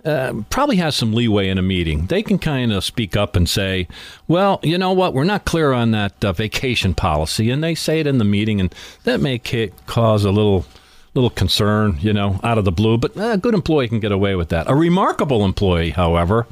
uh, 0.05 0.35
probably 0.51 0.77
has 0.77 0.95
some 0.95 1.13
leeway 1.13 1.49
in 1.49 1.59
a 1.59 1.63
meeting. 1.63 2.07
They 2.07 2.23
can 2.23 2.39
kind 2.39 2.73
of 2.73 2.85
speak 2.85 3.17
up 3.17 3.37
and 3.37 3.49
say, 3.49 3.89
"Well, 4.29 4.61
you 4.63 4.77
know 4.79 4.93
what? 4.93 5.15
We're 5.15 5.25
not 5.25 5.45
clear 5.45 5.73
on 5.73 5.93
that 5.93 6.25
uh, 6.25 6.33
vacation 6.33 6.95
policy," 6.95 7.51
and 7.51 7.63
they 7.63 7.75
say 7.75 8.01
it 8.01 8.07
in 8.07 8.19
the 8.19 8.25
meeting, 8.25 8.61
and 8.61 8.75
that 9.05 9.21
may 9.21 9.39
ca- 9.39 9.73
cause 9.87 10.25
a 10.25 10.31
little 10.31 10.67
little 11.15 11.31
concern, 11.31 11.99
you 12.01 12.13
know, 12.13 12.41
out 12.43 12.59
of 12.59 12.65
the 12.65 12.73
blue. 12.73 12.99
But 12.99 13.17
uh, 13.17 13.31
a 13.31 13.39
good 13.39 13.55
employee 13.55 13.89
can 13.89 14.01
get 14.01 14.13
away 14.13 14.35
with 14.35 14.49
that. 14.51 14.69
A 14.69 14.75
remarkable 14.75 15.45
employee, 15.45 15.91
however, 15.91 16.47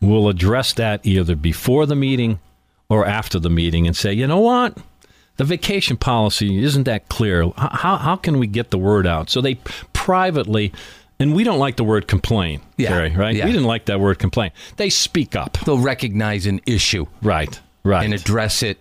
will 0.00 0.28
address 0.28 0.72
that 0.74 1.04
either 1.04 1.36
before 1.36 1.86
the 1.86 1.94
meeting 1.94 2.40
or 2.88 3.06
after 3.06 3.38
the 3.38 3.50
meeting 3.50 3.86
and 3.86 3.96
say, 3.96 4.12
"You 4.12 4.26
know 4.26 4.40
what?" 4.40 4.76
The 5.36 5.44
vacation 5.44 5.96
policy 5.96 6.62
isn't 6.62 6.84
that 6.84 7.08
clear. 7.08 7.48
How, 7.56 7.96
how 7.96 8.16
can 8.16 8.38
we 8.38 8.46
get 8.46 8.70
the 8.70 8.78
word 8.78 9.06
out? 9.06 9.30
So 9.30 9.40
they 9.40 9.54
privately, 9.94 10.72
and 11.22 11.34
we 11.34 11.44
don't 11.44 11.58
like 11.58 11.76
the 11.76 11.84
word 11.84 12.06
complain, 12.08 12.60
Yeah, 12.76 12.90
Gary, 12.90 13.10
right? 13.16 13.34
yeah. 13.34 13.44
We 13.46 13.52
didn't 13.52 13.66
like 13.66 13.86
that 13.86 14.00
word 14.00 14.18
complain. 14.18 14.50
They 14.76 14.90
speak 14.90 15.36
up. 15.36 15.56
They'll 15.64 15.78
recognize 15.78 16.46
an 16.46 16.60
issue 16.66 17.06
Right, 17.22 17.58
right. 17.84 18.04
and 18.04 18.12
address 18.12 18.62
it 18.62 18.78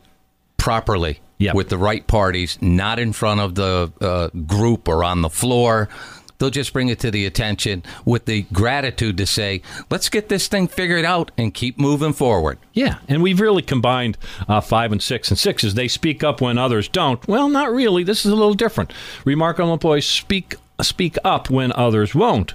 properly 0.57 1.19
Yep. 1.37 1.55
with 1.55 1.69
the 1.69 1.77
right 1.77 2.05
parties, 2.05 2.57
not 2.61 2.99
in 2.99 3.13
front 3.13 3.39
of 3.41 3.55
the 3.55 3.91
uh, 3.99 4.27
group 4.45 4.87
or 4.87 5.03
on 5.03 5.21
the 5.23 5.29
floor. 5.29 5.89
They'll 6.37 6.51
just 6.51 6.71
bring 6.73 6.89
it 6.89 6.99
to 6.99 7.09
the 7.11 7.25
attention 7.25 7.81
with 8.05 8.25
the 8.25 8.43
gratitude 8.53 9.17
to 9.17 9.25
say, 9.27 9.61
let's 9.89 10.07
get 10.09 10.29
this 10.29 10.47
thing 10.47 10.67
figured 10.67 11.05
out 11.05 11.31
and 11.39 11.51
keep 11.53 11.79
moving 11.79 12.13
forward. 12.13 12.57
Yeah, 12.73 12.97
and 13.07 13.21
we've 13.23 13.39
really 13.39 13.61
combined 13.63 14.17
uh, 14.47 14.61
five 14.61 14.91
and 14.91 15.01
six 15.01 15.29
and 15.29 15.37
sixes. 15.37 15.73
They 15.75 15.87
speak 15.87 16.23
up 16.23 16.41
when 16.41 16.57
others 16.59 16.87
don't. 16.87 17.27
Well, 17.27 17.47
not 17.49 17.71
really. 17.71 18.03
This 18.03 18.23
is 18.25 18.31
a 18.31 18.35
little 18.35 18.53
different. 18.55 18.91
Remarkable 19.25 19.73
employees 19.73 20.05
speak 20.07 20.55
speak 20.83 21.17
up 21.23 21.49
when 21.49 21.71
others 21.73 22.13
won't, 22.15 22.53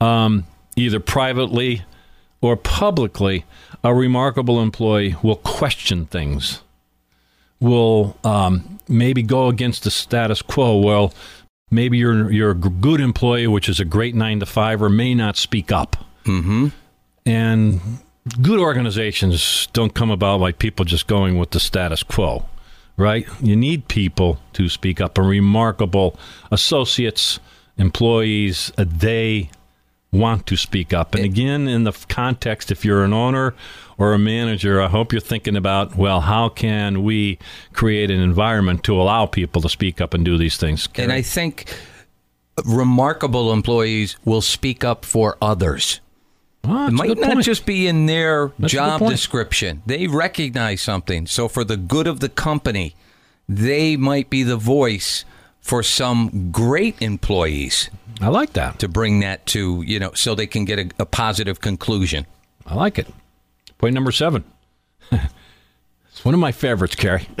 um, 0.00 0.46
either 0.76 1.00
privately 1.00 1.84
or 2.40 2.56
publicly. 2.56 3.44
A 3.82 3.94
remarkable 3.94 4.60
employee 4.60 5.16
will 5.22 5.36
question 5.36 6.06
things. 6.06 6.62
Will 7.60 8.16
um, 8.24 8.78
maybe 8.88 9.22
go 9.22 9.48
against 9.48 9.84
the 9.84 9.90
status 9.90 10.42
quo. 10.42 10.78
Well, 10.78 11.12
maybe 11.70 11.98
you're 11.98 12.30
you're 12.30 12.50
a 12.50 12.54
good 12.54 13.00
employee, 13.00 13.46
which 13.46 13.68
is 13.68 13.80
a 13.80 13.84
great 13.84 14.14
nine 14.14 14.40
to 14.40 14.46
five, 14.46 14.82
or 14.82 14.88
may 14.88 15.14
not 15.14 15.36
speak 15.36 15.70
up. 15.72 15.96
Mm-hmm. 16.24 16.68
And 17.26 17.80
good 18.42 18.58
organizations 18.58 19.68
don't 19.72 19.94
come 19.94 20.10
about 20.10 20.40
by 20.40 20.52
people 20.52 20.84
just 20.84 21.06
going 21.06 21.38
with 21.38 21.50
the 21.50 21.60
status 21.60 22.02
quo, 22.02 22.44
right? 22.96 23.26
You 23.40 23.56
need 23.56 23.88
people 23.88 24.38
to 24.54 24.68
speak 24.68 25.00
up. 25.00 25.18
And 25.18 25.28
remarkable 25.28 26.18
associates, 26.50 27.40
employees, 27.76 28.72
they 28.76 29.50
want 30.12 30.46
to 30.46 30.56
speak 30.56 30.92
up. 30.92 31.14
And 31.14 31.24
again, 31.24 31.68
in 31.68 31.84
the 31.84 31.92
context, 32.08 32.70
if 32.70 32.84
you're 32.84 33.04
an 33.04 33.12
owner 33.12 33.54
or 33.96 34.12
a 34.12 34.18
manager, 34.18 34.80
I 34.80 34.88
hope 34.88 35.12
you're 35.12 35.20
thinking 35.20 35.56
about, 35.56 35.96
well, 35.96 36.20
how 36.20 36.48
can 36.48 37.02
we 37.02 37.38
create 37.72 38.10
an 38.10 38.20
environment 38.20 38.82
to 38.84 39.00
allow 39.00 39.26
people 39.26 39.62
to 39.62 39.68
speak 39.68 40.00
up 40.00 40.14
and 40.14 40.24
do 40.24 40.36
these 40.36 40.56
things? 40.56 40.88
And 40.96 41.12
I 41.12 41.22
think 41.22 41.72
remarkable 42.64 43.52
employees 43.52 44.16
will 44.24 44.42
speak 44.42 44.84
up 44.84 45.04
for 45.04 45.36
others. 45.40 46.00
Oh, 46.64 46.88
it 46.88 46.90
might 46.90 47.16
not 47.16 47.34
point. 47.34 47.44
just 47.44 47.64
be 47.64 47.86
in 47.86 48.06
their 48.06 48.52
That's 48.58 48.72
job 48.72 49.00
description. 49.08 49.82
They 49.86 50.06
recognize 50.08 50.82
something. 50.82 51.26
So, 51.26 51.48
for 51.48 51.64
the 51.64 51.78
good 51.78 52.06
of 52.06 52.20
the 52.20 52.28
company, 52.28 52.94
they 53.48 53.96
might 53.96 54.28
be 54.28 54.42
the 54.42 54.58
voice 54.58 55.24
for 55.60 55.82
some 55.82 56.50
great 56.50 57.00
employees 57.00 57.90
I 58.20 58.28
like 58.28 58.52
that. 58.54 58.78
to 58.80 58.88
bring 58.88 59.20
that 59.20 59.46
to, 59.46 59.82
you 59.82 59.98
know, 59.98 60.12
so 60.14 60.34
they 60.34 60.46
can 60.46 60.64
get 60.64 60.78
a, 60.78 60.90
a 60.98 61.06
positive 61.06 61.60
conclusion. 61.60 62.26
I 62.66 62.74
like 62.74 62.98
it. 62.98 63.06
Point 63.78 63.94
number 63.94 64.12
seven. 64.12 64.44
it's 65.12 66.24
one 66.24 66.34
of 66.34 66.40
my 66.40 66.52
favorites, 66.52 66.94
Carrie. 66.94 67.28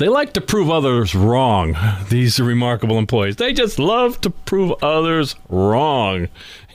they 0.00 0.08
like 0.08 0.32
to 0.32 0.40
prove 0.40 0.70
others 0.70 1.14
wrong, 1.14 1.76
these 2.08 2.40
remarkable 2.40 2.96
employees. 2.96 3.36
They 3.36 3.52
just 3.52 3.78
love 3.78 4.18
to 4.22 4.30
prove 4.30 4.72
others 4.82 5.36
wrong. 5.50 6.28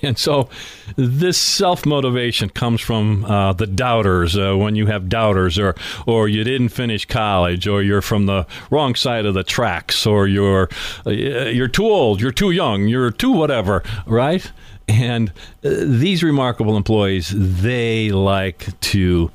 And 0.03 0.15
so 0.15 0.47
this 0.95 1.35
self 1.35 1.87
motivation 1.87 2.49
comes 2.49 2.81
from 2.81 3.25
uh, 3.25 3.53
the 3.53 3.65
doubters 3.65 4.37
uh, 4.37 4.53
when 4.55 4.75
you 4.75 4.85
have 4.85 5.09
doubters, 5.09 5.57
or, 5.57 5.73
or 6.05 6.27
you 6.27 6.43
didn't 6.43 6.69
finish 6.69 7.05
college, 7.05 7.67
or 7.67 7.81
you're 7.81 8.03
from 8.03 8.27
the 8.27 8.45
wrong 8.69 8.93
side 8.93 9.25
of 9.25 9.33
the 9.33 9.43
tracks, 9.43 10.05
or 10.05 10.27
you're, 10.27 10.69
uh, 11.07 11.09
you're 11.09 11.67
too 11.67 11.85
old, 11.85 12.21
you're 12.21 12.29
too 12.31 12.51
young, 12.51 12.87
you're 12.87 13.09
too 13.09 13.31
whatever, 13.31 13.81
right? 14.05 14.51
And 14.87 15.29
uh, 15.63 15.71
these 15.81 16.21
remarkable 16.21 16.77
employees, 16.77 17.33
they 17.35 18.11
like 18.11 18.79
to 18.81 19.31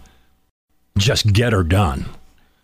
just 0.96 1.32
get 1.32 1.52
her 1.52 1.64
done. 1.64 2.08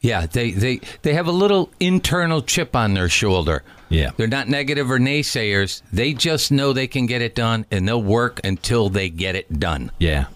Yeah, 0.06 0.26
they, 0.26 0.52
they, 0.52 0.80
they 1.02 1.14
have 1.14 1.26
a 1.26 1.32
little 1.32 1.70
internal 1.80 2.40
chip 2.40 2.76
on 2.76 2.94
their 2.94 3.08
shoulder. 3.08 3.64
Yeah. 3.88 4.10
They're 4.16 4.28
not 4.28 4.48
negative 4.48 4.90
or 4.90 4.98
naysayers. 4.98 5.82
They 5.92 6.12
just 6.12 6.52
know 6.52 6.72
they 6.72 6.86
can 6.86 7.06
get 7.06 7.22
it 7.22 7.34
done 7.34 7.66
and 7.72 7.88
they'll 7.88 8.02
work 8.02 8.40
until 8.44 8.88
they 8.88 9.08
get 9.08 9.34
it 9.34 9.58
done. 9.58 9.90
Yeah. 9.98 10.26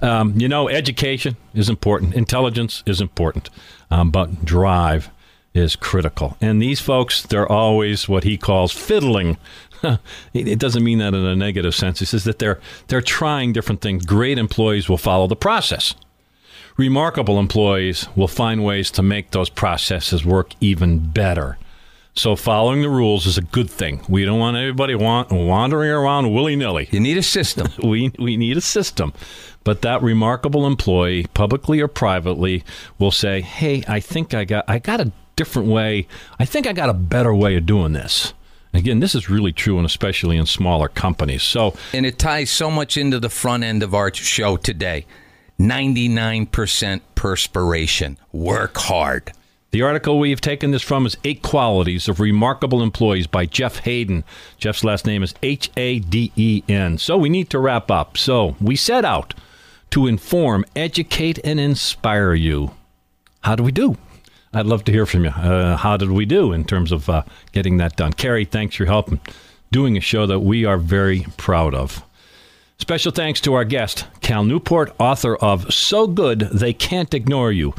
Um, 0.00 0.40
you 0.40 0.48
know, 0.48 0.68
education 0.68 1.36
is 1.54 1.68
important, 1.68 2.14
intelligence 2.14 2.82
is 2.86 3.00
important, 3.00 3.50
um, 3.90 4.10
but 4.10 4.44
drive 4.44 5.10
is 5.54 5.76
critical. 5.76 6.36
And 6.40 6.60
these 6.60 6.80
folks, 6.80 7.22
they're 7.22 7.50
always 7.50 8.08
what 8.08 8.24
he 8.24 8.36
calls 8.36 8.72
fiddling. 8.72 9.36
it 9.82 9.98
it 10.32 10.58
doesn't 10.58 10.82
mean 10.82 10.98
that 10.98 11.14
in 11.14 11.24
a 11.24 11.36
negative 11.36 11.74
sense. 11.74 11.98
He 11.98 12.06
says 12.06 12.24
that 12.24 12.38
they're 12.38 12.60
they're 12.88 13.02
trying 13.02 13.52
different 13.52 13.80
things. 13.80 14.06
Great 14.06 14.38
employees 14.38 14.88
will 14.88 14.98
follow 14.98 15.26
the 15.26 15.36
process. 15.36 15.94
Remarkable 16.76 17.38
employees 17.38 18.08
will 18.16 18.28
find 18.28 18.64
ways 18.64 18.90
to 18.92 19.02
make 19.02 19.30
those 19.30 19.50
processes 19.50 20.24
work 20.24 20.54
even 20.60 20.98
better. 21.10 21.58
So 22.14 22.36
following 22.36 22.82
the 22.82 22.88
rules 22.88 23.26
is 23.26 23.38
a 23.38 23.42
good 23.42 23.70
thing. 23.70 24.04
We 24.08 24.24
don't 24.24 24.38
want 24.38 24.56
everybody 24.56 24.94
want, 24.94 25.30
wandering 25.30 25.90
around 25.90 26.32
willy 26.34 26.56
nilly. 26.56 26.88
You 26.90 27.00
need 27.00 27.16
a 27.16 27.22
system. 27.22 27.68
we 27.82 28.12
we 28.18 28.36
need 28.36 28.56
a 28.56 28.60
system. 28.60 29.12
But 29.62 29.82
that 29.82 30.02
remarkable 30.02 30.66
employee, 30.66 31.26
publicly 31.34 31.80
or 31.80 31.88
privately, 31.88 32.64
will 32.98 33.10
say, 33.10 33.40
"Hey, 33.40 33.84
I 33.86 34.00
think 34.00 34.34
I 34.34 34.44
got 34.44 34.64
I 34.68 34.78
got 34.80 35.00
a 35.00 35.12
different 35.36 35.68
way. 35.68 36.08
I 36.38 36.44
think 36.44 36.66
I 36.66 36.72
got 36.72 36.88
a 36.88 36.94
better 36.94 37.34
way 37.34 37.56
of 37.56 37.66
doing 37.66 37.92
this." 37.92 38.34
Again, 38.72 39.00
this 39.00 39.14
is 39.14 39.28
really 39.28 39.52
true, 39.52 39.78
and 39.78 39.86
especially 39.86 40.36
in 40.36 40.46
smaller 40.46 40.88
companies. 40.88 41.42
So, 41.42 41.74
and 41.92 42.06
it 42.06 42.18
ties 42.18 42.50
so 42.50 42.70
much 42.70 42.96
into 42.96 43.18
the 43.18 43.28
front 43.28 43.64
end 43.64 43.82
of 43.82 43.94
our 43.94 44.12
show 44.14 44.56
today 44.56 45.06
99% 45.60 47.00
perspiration. 47.14 48.16
Work 48.32 48.78
hard. 48.78 49.32
The 49.72 49.82
article 49.82 50.18
we've 50.18 50.40
taken 50.40 50.70
this 50.70 50.82
from 50.82 51.04
is 51.04 51.18
Eight 51.22 51.42
Qualities 51.42 52.08
of 52.08 52.18
Remarkable 52.18 52.82
Employees 52.82 53.26
by 53.26 53.44
Jeff 53.46 53.80
Haden. 53.80 54.24
Jeff's 54.56 54.82
last 54.82 55.06
name 55.06 55.22
is 55.22 55.34
H 55.42 55.70
A 55.76 55.98
D 55.98 56.32
E 56.34 56.62
N. 56.68 56.98
So 56.98 57.18
we 57.18 57.28
need 57.28 57.50
to 57.50 57.58
wrap 57.58 57.90
up. 57.90 58.16
So 58.16 58.56
we 58.60 58.74
set 58.74 59.04
out 59.04 59.34
to 59.90 60.06
inform, 60.06 60.64
educate, 60.74 61.38
and 61.44 61.60
inspire 61.60 62.32
you. 62.32 62.72
How 63.42 63.54
do 63.54 63.62
we 63.62 63.70
do? 63.70 63.96
I'd 64.52 64.66
love 64.66 64.84
to 64.84 64.92
hear 64.92 65.06
from 65.06 65.24
you. 65.24 65.30
Uh, 65.30 65.76
how 65.76 65.96
did 65.96 66.10
we 66.10 66.24
do 66.24 66.52
in 66.52 66.64
terms 66.64 66.90
of 66.90 67.08
uh, 67.08 67.22
getting 67.52 67.76
that 67.76 67.96
done? 67.96 68.12
Carrie, 68.14 68.44
thanks 68.44 68.76
for 68.76 68.84
your 68.84 68.92
help 68.92 69.10
doing 69.70 69.96
a 69.96 70.00
show 70.00 70.26
that 70.26 70.40
we 70.40 70.64
are 70.64 70.78
very 70.78 71.26
proud 71.36 71.74
of. 71.74 72.02
Special 72.80 73.12
thanks 73.12 73.42
to 73.42 73.52
our 73.52 73.64
guest, 73.64 74.06
Cal 74.22 74.42
Newport, 74.42 74.92
author 74.98 75.36
of 75.36 75.72
So 75.72 76.06
Good 76.06 76.40
They 76.50 76.72
Can't 76.72 77.12
Ignore 77.12 77.52
You 77.52 77.74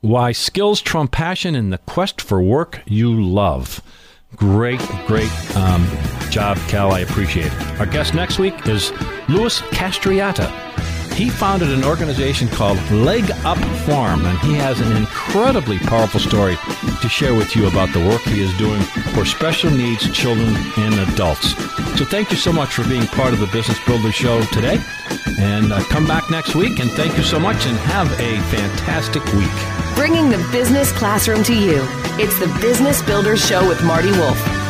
Why 0.00 0.30
Skills 0.30 0.80
Trump 0.80 1.10
Passion 1.10 1.56
in 1.56 1.70
the 1.70 1.78
Quest 1.78 2.20
for 2.20 2.40
Work 2.40 2.80
You 2.86 3.12
Love. 3.20 3.82
Great, 4.36 4.80
great 5.08 5.30
um, 5.56 5.84
job, 6.30 6.56
Cal. 6.68 6.92
I 6.92 7.00
appreciate 7.00 7.46
it. 7.52 7.80
Our 7.80 7.86
guest 7.86 8.14
next 8.14 8.38
week 8.38 8.54
is 8.68 8.92
Louis 9.28 9.60
Castriota. 9.72 10.73
He 11.14 11.30
founded 11.30 11.70
an 11.70 11.84
organization 11.84 12.48
called 12.48 12.78
Leg 12.90 13.30
Up 13.44 13.58
Farm, 13.86 14.26
and 14.26 14.36
he 14.40 14.54
has 14.54 14.80
an 14.80 14.96
incredibly 14.96 15.78
powerful 15.78 16.18
story 16.18 16.56
to 17.02 17.08
share 17.08 17.34
with 17.34 17.54
you 17.54 17.68
about 17.68 17.92
the 17.92 18.00
work 18.00 18.20
he 18.22 18.40
is 18.40 18.52
doing 18.58 18.82
for 19.14 19.24
special 19.24 19.70
needs 19.70 20.10
children 20.10 20.56
and 20.76 20.94
adults. 21.08 21.50
So, 21.96 22.04
thank 22.04 22.32
you 22.32 22.36
so 22.36 22.52
much 22.52 22.74
for 22.74 22.86
being 22.88 23.06
part 23.06 23.32
of 23.32 23.38
the 23.38 23.46
Business 23.46 23.78
Builder 23.86 24.10
Show 24.10 24.42
today. 24.46 24.82
And 25.38 25.72
uh, 25.72 25.84
come 25.84 26.04
back 26.04 26.30
next 26.30 26.56
week, 26.56 26.80
and 26.80 26.90
thank 26.90 27.16
you 27.16 27.22
so 27.22 27.38
much, 27.38 27.64
and 27.64 27.76
have 27.78 28.10
a 28.18 28.40
fantastic 28.50 29.24
week. 29.34 29.94
Bringing 29.94 30.30
the 30.30 30.44
business 30.50 30.90
classroom 30.90 31.44
to 31.44 31.54
you. 31.54 31.86
It's 32.18 32.40
the 32.40 32.48
Business 32.60 33.02
Builders 33.02 33.46
Show 33.46 33.68
with 33.68 33.84
Marty 33.84 34.10
Wolf. 34.10 34.63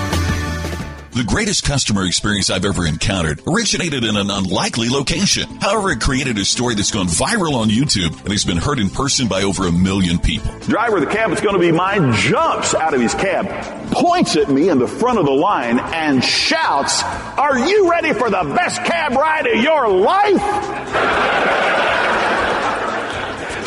The 1.14 1.22
greatest 1.22 1.62
customer 1.62 2.04
experience 2.04 2.50
I've 2.50 2.64
ever 2.64 2.84
encountered 2.84 3.40
originated 3.46 4.02
in 4.02 4.16
an 4.16 4.30
unlikely 4.30 4.88
location. 4.88 5.48
However, 5.60 5.92
it 5.92 6.00
created 6.00 6.36
a 6.38 6.44
story 6.44 6.74
that's 6.74 6.90
gone 6.90 7.06
viral 7.06 7.52
on 7.54 7.68
YouTube 7.68 8.18
and 8.22 8.32
has 8.32 8.44
been 8.44 8.56
heard 8.56 8.80
in 8.80 8.90
person 8.90 9.28
by 9.28 9.44
over 9.44 9.68
a 9.68 9.70
million 9.70 10.18
people. 10.18 10.50
Driver 10.66 10.96
of 10.96 11.04
the 11.04 11.08
cab 11.08 11.30
that's 11.30 11.40
going 11.40 11.54
to 11.54 11.60
be 11.60 11.70
mine 11.70 12.12
jumps 12.14 12.74
out 12.74 12.94
of 12.94 13.00
his 13.00 13.14
cab, 13.14 13.46
points 13.92 14.34
at 14.34 14.50
me 14.50 14.70
in 14.70 14.80
the 14.80 14.88
front 14.88 15.20
of 15.20 15.26
the 15.26 15.30
line, 15.30 15.78
and 15.78 16.24
shouts, 16.24 17.04
Are 17.04 17.60
you 17.60 17.88
ready 17.88 18.12
for 18.12 18.28
the 18.28 18.42
best 18.56 18.82
cab 18.82 19.12
ride 19.12 19.46
of 19.46 19.62
your 19.62 19.88
life? 19.88 20.42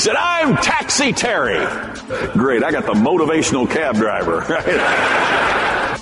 Said, 0.01 0.17
I'm 0.17 0.57
Taxi 0.57 1.13
Terry. 1.13 1.65
Great, 2.33 2.61
I 2.65 2.71
got 2.71 2.85
the 2.85 2.93
motivational 2.93 3.71
cab 3.71 3.95
driver. 3.95 4.43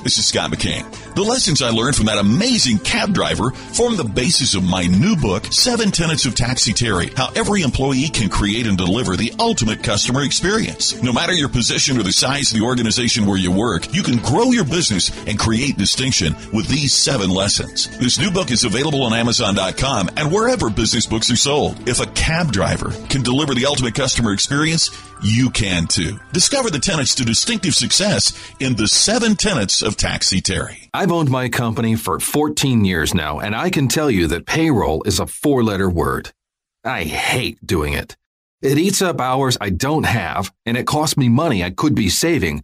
This 0.05 0.19
is 0.19 0.27
Scott 0.27 0.51
McKain. 0.51 0.85
The 1.15 1.23
lessons 1.23 1.63
I 1.63 1.71
learned 1.71 1.95
from 1.95 2.05
that 2.05 2.19
amazing 2.19 2.77
cab 2.77 3.11
driver 3.11 3.49
form 3.49 3.97
the 3.97 4.03
basis 4.03 4.53
of 4.53 4.63
my 4.63 4.85
new 4.85 5.15
book, 5.15 5.47
Seven 5.51 5.89
Tenets 5.89 6.27
of 6.27 6.35
Taxi 6.35 6.73
Terry, 6.73 7.07
how 7.17 7.31
every 7.35 7.63
employee 7.63 8.09
can 8.09 8.29
create 8.29 8.67
and 8.67 8.77
deliver 8.77 9.15
the 9.15 9.33
ultimate 9.39 9.81
customer 9.81 10.21
experience. 10.21 11.01
No 11.01 11.11
matter 11.11 11.33
your 11.33 11.49
position 11.49 11.97
or 11.97 12.03
the 12.03 12.11
size 12.11 12.51
of 12.51 12.59
the 12.59 12.65
organization 12.65 13.25
where 13.25 13.39
you 13.39 13.51
work, 13.51 13.91
you 13.95 14.03
can 14.03 14.17
grow 14.17 14.51
your 14.51 14.63
business 14.63 15.09
and 15.25 15.39
create 15.39 15.75
distinction 15.75 16.35
with 16.53 16.67
these 16.67 16.93
seven 16.93 17.31
lessons. 17.31 17.87
This 17.97 18.19
new 18.19 18.29
book 18.29 18.51
is 18.51 18.63
available 18.63 19.01
on 19.01 19.13
Amazon.com 19.15 20.11
and 20.17 20.31
wherever 20.31 20.69
business 20.69 21.07
books 21.07 21.31
are 21.31 21.35
sold. 21.35 21.89
If 21.89 21.99
a 21.99 22.11
cab 22.11 22.51
driver 22.51 22.91
can 23.09 23.23
deliver 23.23 23.55
the 23.55 23.65
ultimate 23.65 23.95
customer 23.95 24.33
experience, 24.33 24.89
you 25.21 25.49
can 25.49 25.87
too. 25.87 26.19
Discover 26.33 26.69
the 26.69 26.79
tenets 26.79 27.15
to 27.15 27.25
distinctive 27.25 27.75
success 27.75 28.33
in 28.59 28.75
the 28.75 28.87
seven 28.87 29.35
tenets 29.35 29.81
of 29.81 29.97
Taxi 29.97 30.41
Terry. 30.41 30.89
I've 30.93 31.11
owned 31.11 31.29
my 31.29 31.49
company 31.49 31.95
for 31.95 32.19
14 32.19 32.85
years 32.85 33.13
now, 33.13 33.39
and 33.39 33.55
I 33.55 33.69
can 33.69 33.87
tell 33.87 34.09
you 34.09 34.27
that 34.27 34.45
payroll 34.45 35.03
is 35.03 35.19
a 35.19 35.27
four 35.27 35.63
letter 35.63 35.89
word. 35.89 36.31
I 36.83 37.03
hate 37.03 37.65
doing 37.65 37.93
it. 37.93 38.15
It 38.61 38.77
eats 38.77 39.01
up 39.01 39.19
hours 39.19 39.57
I 39.59 39.69
don't 39.69 40.05
have, 40.05 40.53
and 40.65 40.77
it 40.77 40.87
costs 40.87 41.17
me 41.17 41.29
money 41.29 41.63
I 41.63 41.69
could 41.71 41.95
be 41.95 42.09
saving, 42.09 42.63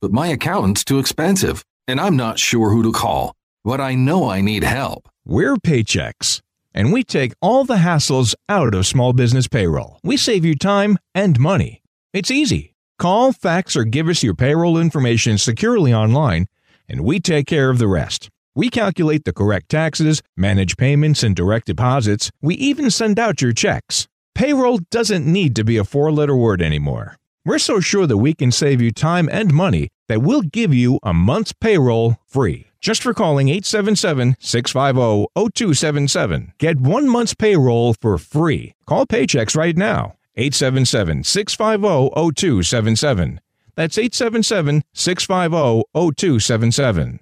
but 0.00 0.12
my 0.12 0.28
accountant's 0.28 0.84
too 0.84 0.98
expensive, 0.98 1.64
and 1.86 2.00
I'm 2.00 2.16
not 2.16 2.38
sure 2.38 2.70
who 2.70 2.82
to 2.82 2.92
call. 2.92 3.34
But 3.64 3.80
I 3.80 3.94
know 3.94 4.28
I 4.28 4.40
need 4.40 4.64
help. 4.64 5.08
We're 5.24 5.56
Paychex 5.56 6.40
and 6.74 6.92
we 6.92 7.02
take 7.04 7.32
all 7.40 7.64
the 7.64 7.76
hassles 7.76 8.34
out 8.48 8.74
of 8.74 8.86
small 8.86 9.12
business 9.12 9.48
payroll. 9.48 9.98
We 10.02 10.16
save 10.16 10.44
you 10.44 10.54
time 10.54 10.98
and 11.14 11.38
money. 11.38 11.81
It's 12.12 12.30
easy. 12.30 12.74
Call, 12.98 13.32
fax, 13.32 13.74
or 13.74 13.84
give 13.84 14.06
us 14.06 14.22
your 14.22 14.34
payroll 14.34 14.76
information 14.76 15.38
securely 15.38 15.94
online, 15.94 16.46
and 16.86 17.04
we 17.04 17.20
take 17.20 17.46
care 17.46 17.70
of 17.70 17.78
the 17.78 17.88
rest. 17.88 18.28
We 18.54 18.68
calculate 18.68 19.24
the 19.24 19.32
correct 19.32 19.70
taxes, 19.70 20.20
manage 20.36 20.76
payments 20.76 21.22
and 21.22 21.34
direct 21.34 21.66
deposits. 21.66 22.30
We 22.42 22.54
even 22.56 22.90
send 22.90 23.18
out 23.18 23.40
your 23.40 23.54
checks. 23.54 24.08
Payroll 24.34 24.80
doesn't 24.90 25.24
need 25.24 25.56
to 25.56 25.64
be 25.64 25.78
a 25.78 25.84
four 25.84 26.12
letter 26.12 26.36
word 26.36 26.60
anymore. 26.60 27.16
We're 27.46 27.58
so 27.58 27.80
sure 27.80 28.06
that 28.06 28.18
we 28.18 28.34
can 28.34 28.52
save 28.52 28.82
you 28.82 28.90
time 28.92 29.30
and 29.32 29.54
money 29.54 29.88
that 30.08 30.20
we'll 30.20 30.42
give 30.42 30.74
you 30.74 31.00
a 31.02 31.14
month's 31.14 31.54
payroll 31.54 32.18
free. 32.26 32.66
Just 32.78 33.02
for 33.02 33.14
calling 33.14 33.48
877 33.48 34.36
650 34.38 35.28
0277. 35.34 36.52
Get 36.58 36.78
one 36.78 37.08
month's 37.08 37.32
payroll 37.32 37.94
for 37.94 38.18
free. 38.18 38.74
Call 38.86 39.06
Paychex 39.06 39.56
right 39.56 39.78
now. 39.78 40.16
877 40.36 41.24
650 41.24 42.10
0277. 42.34 43.40
That's 43.74 43.98
877 43.98 44.82
650 44.94 45.84
0277. 45.92 47.20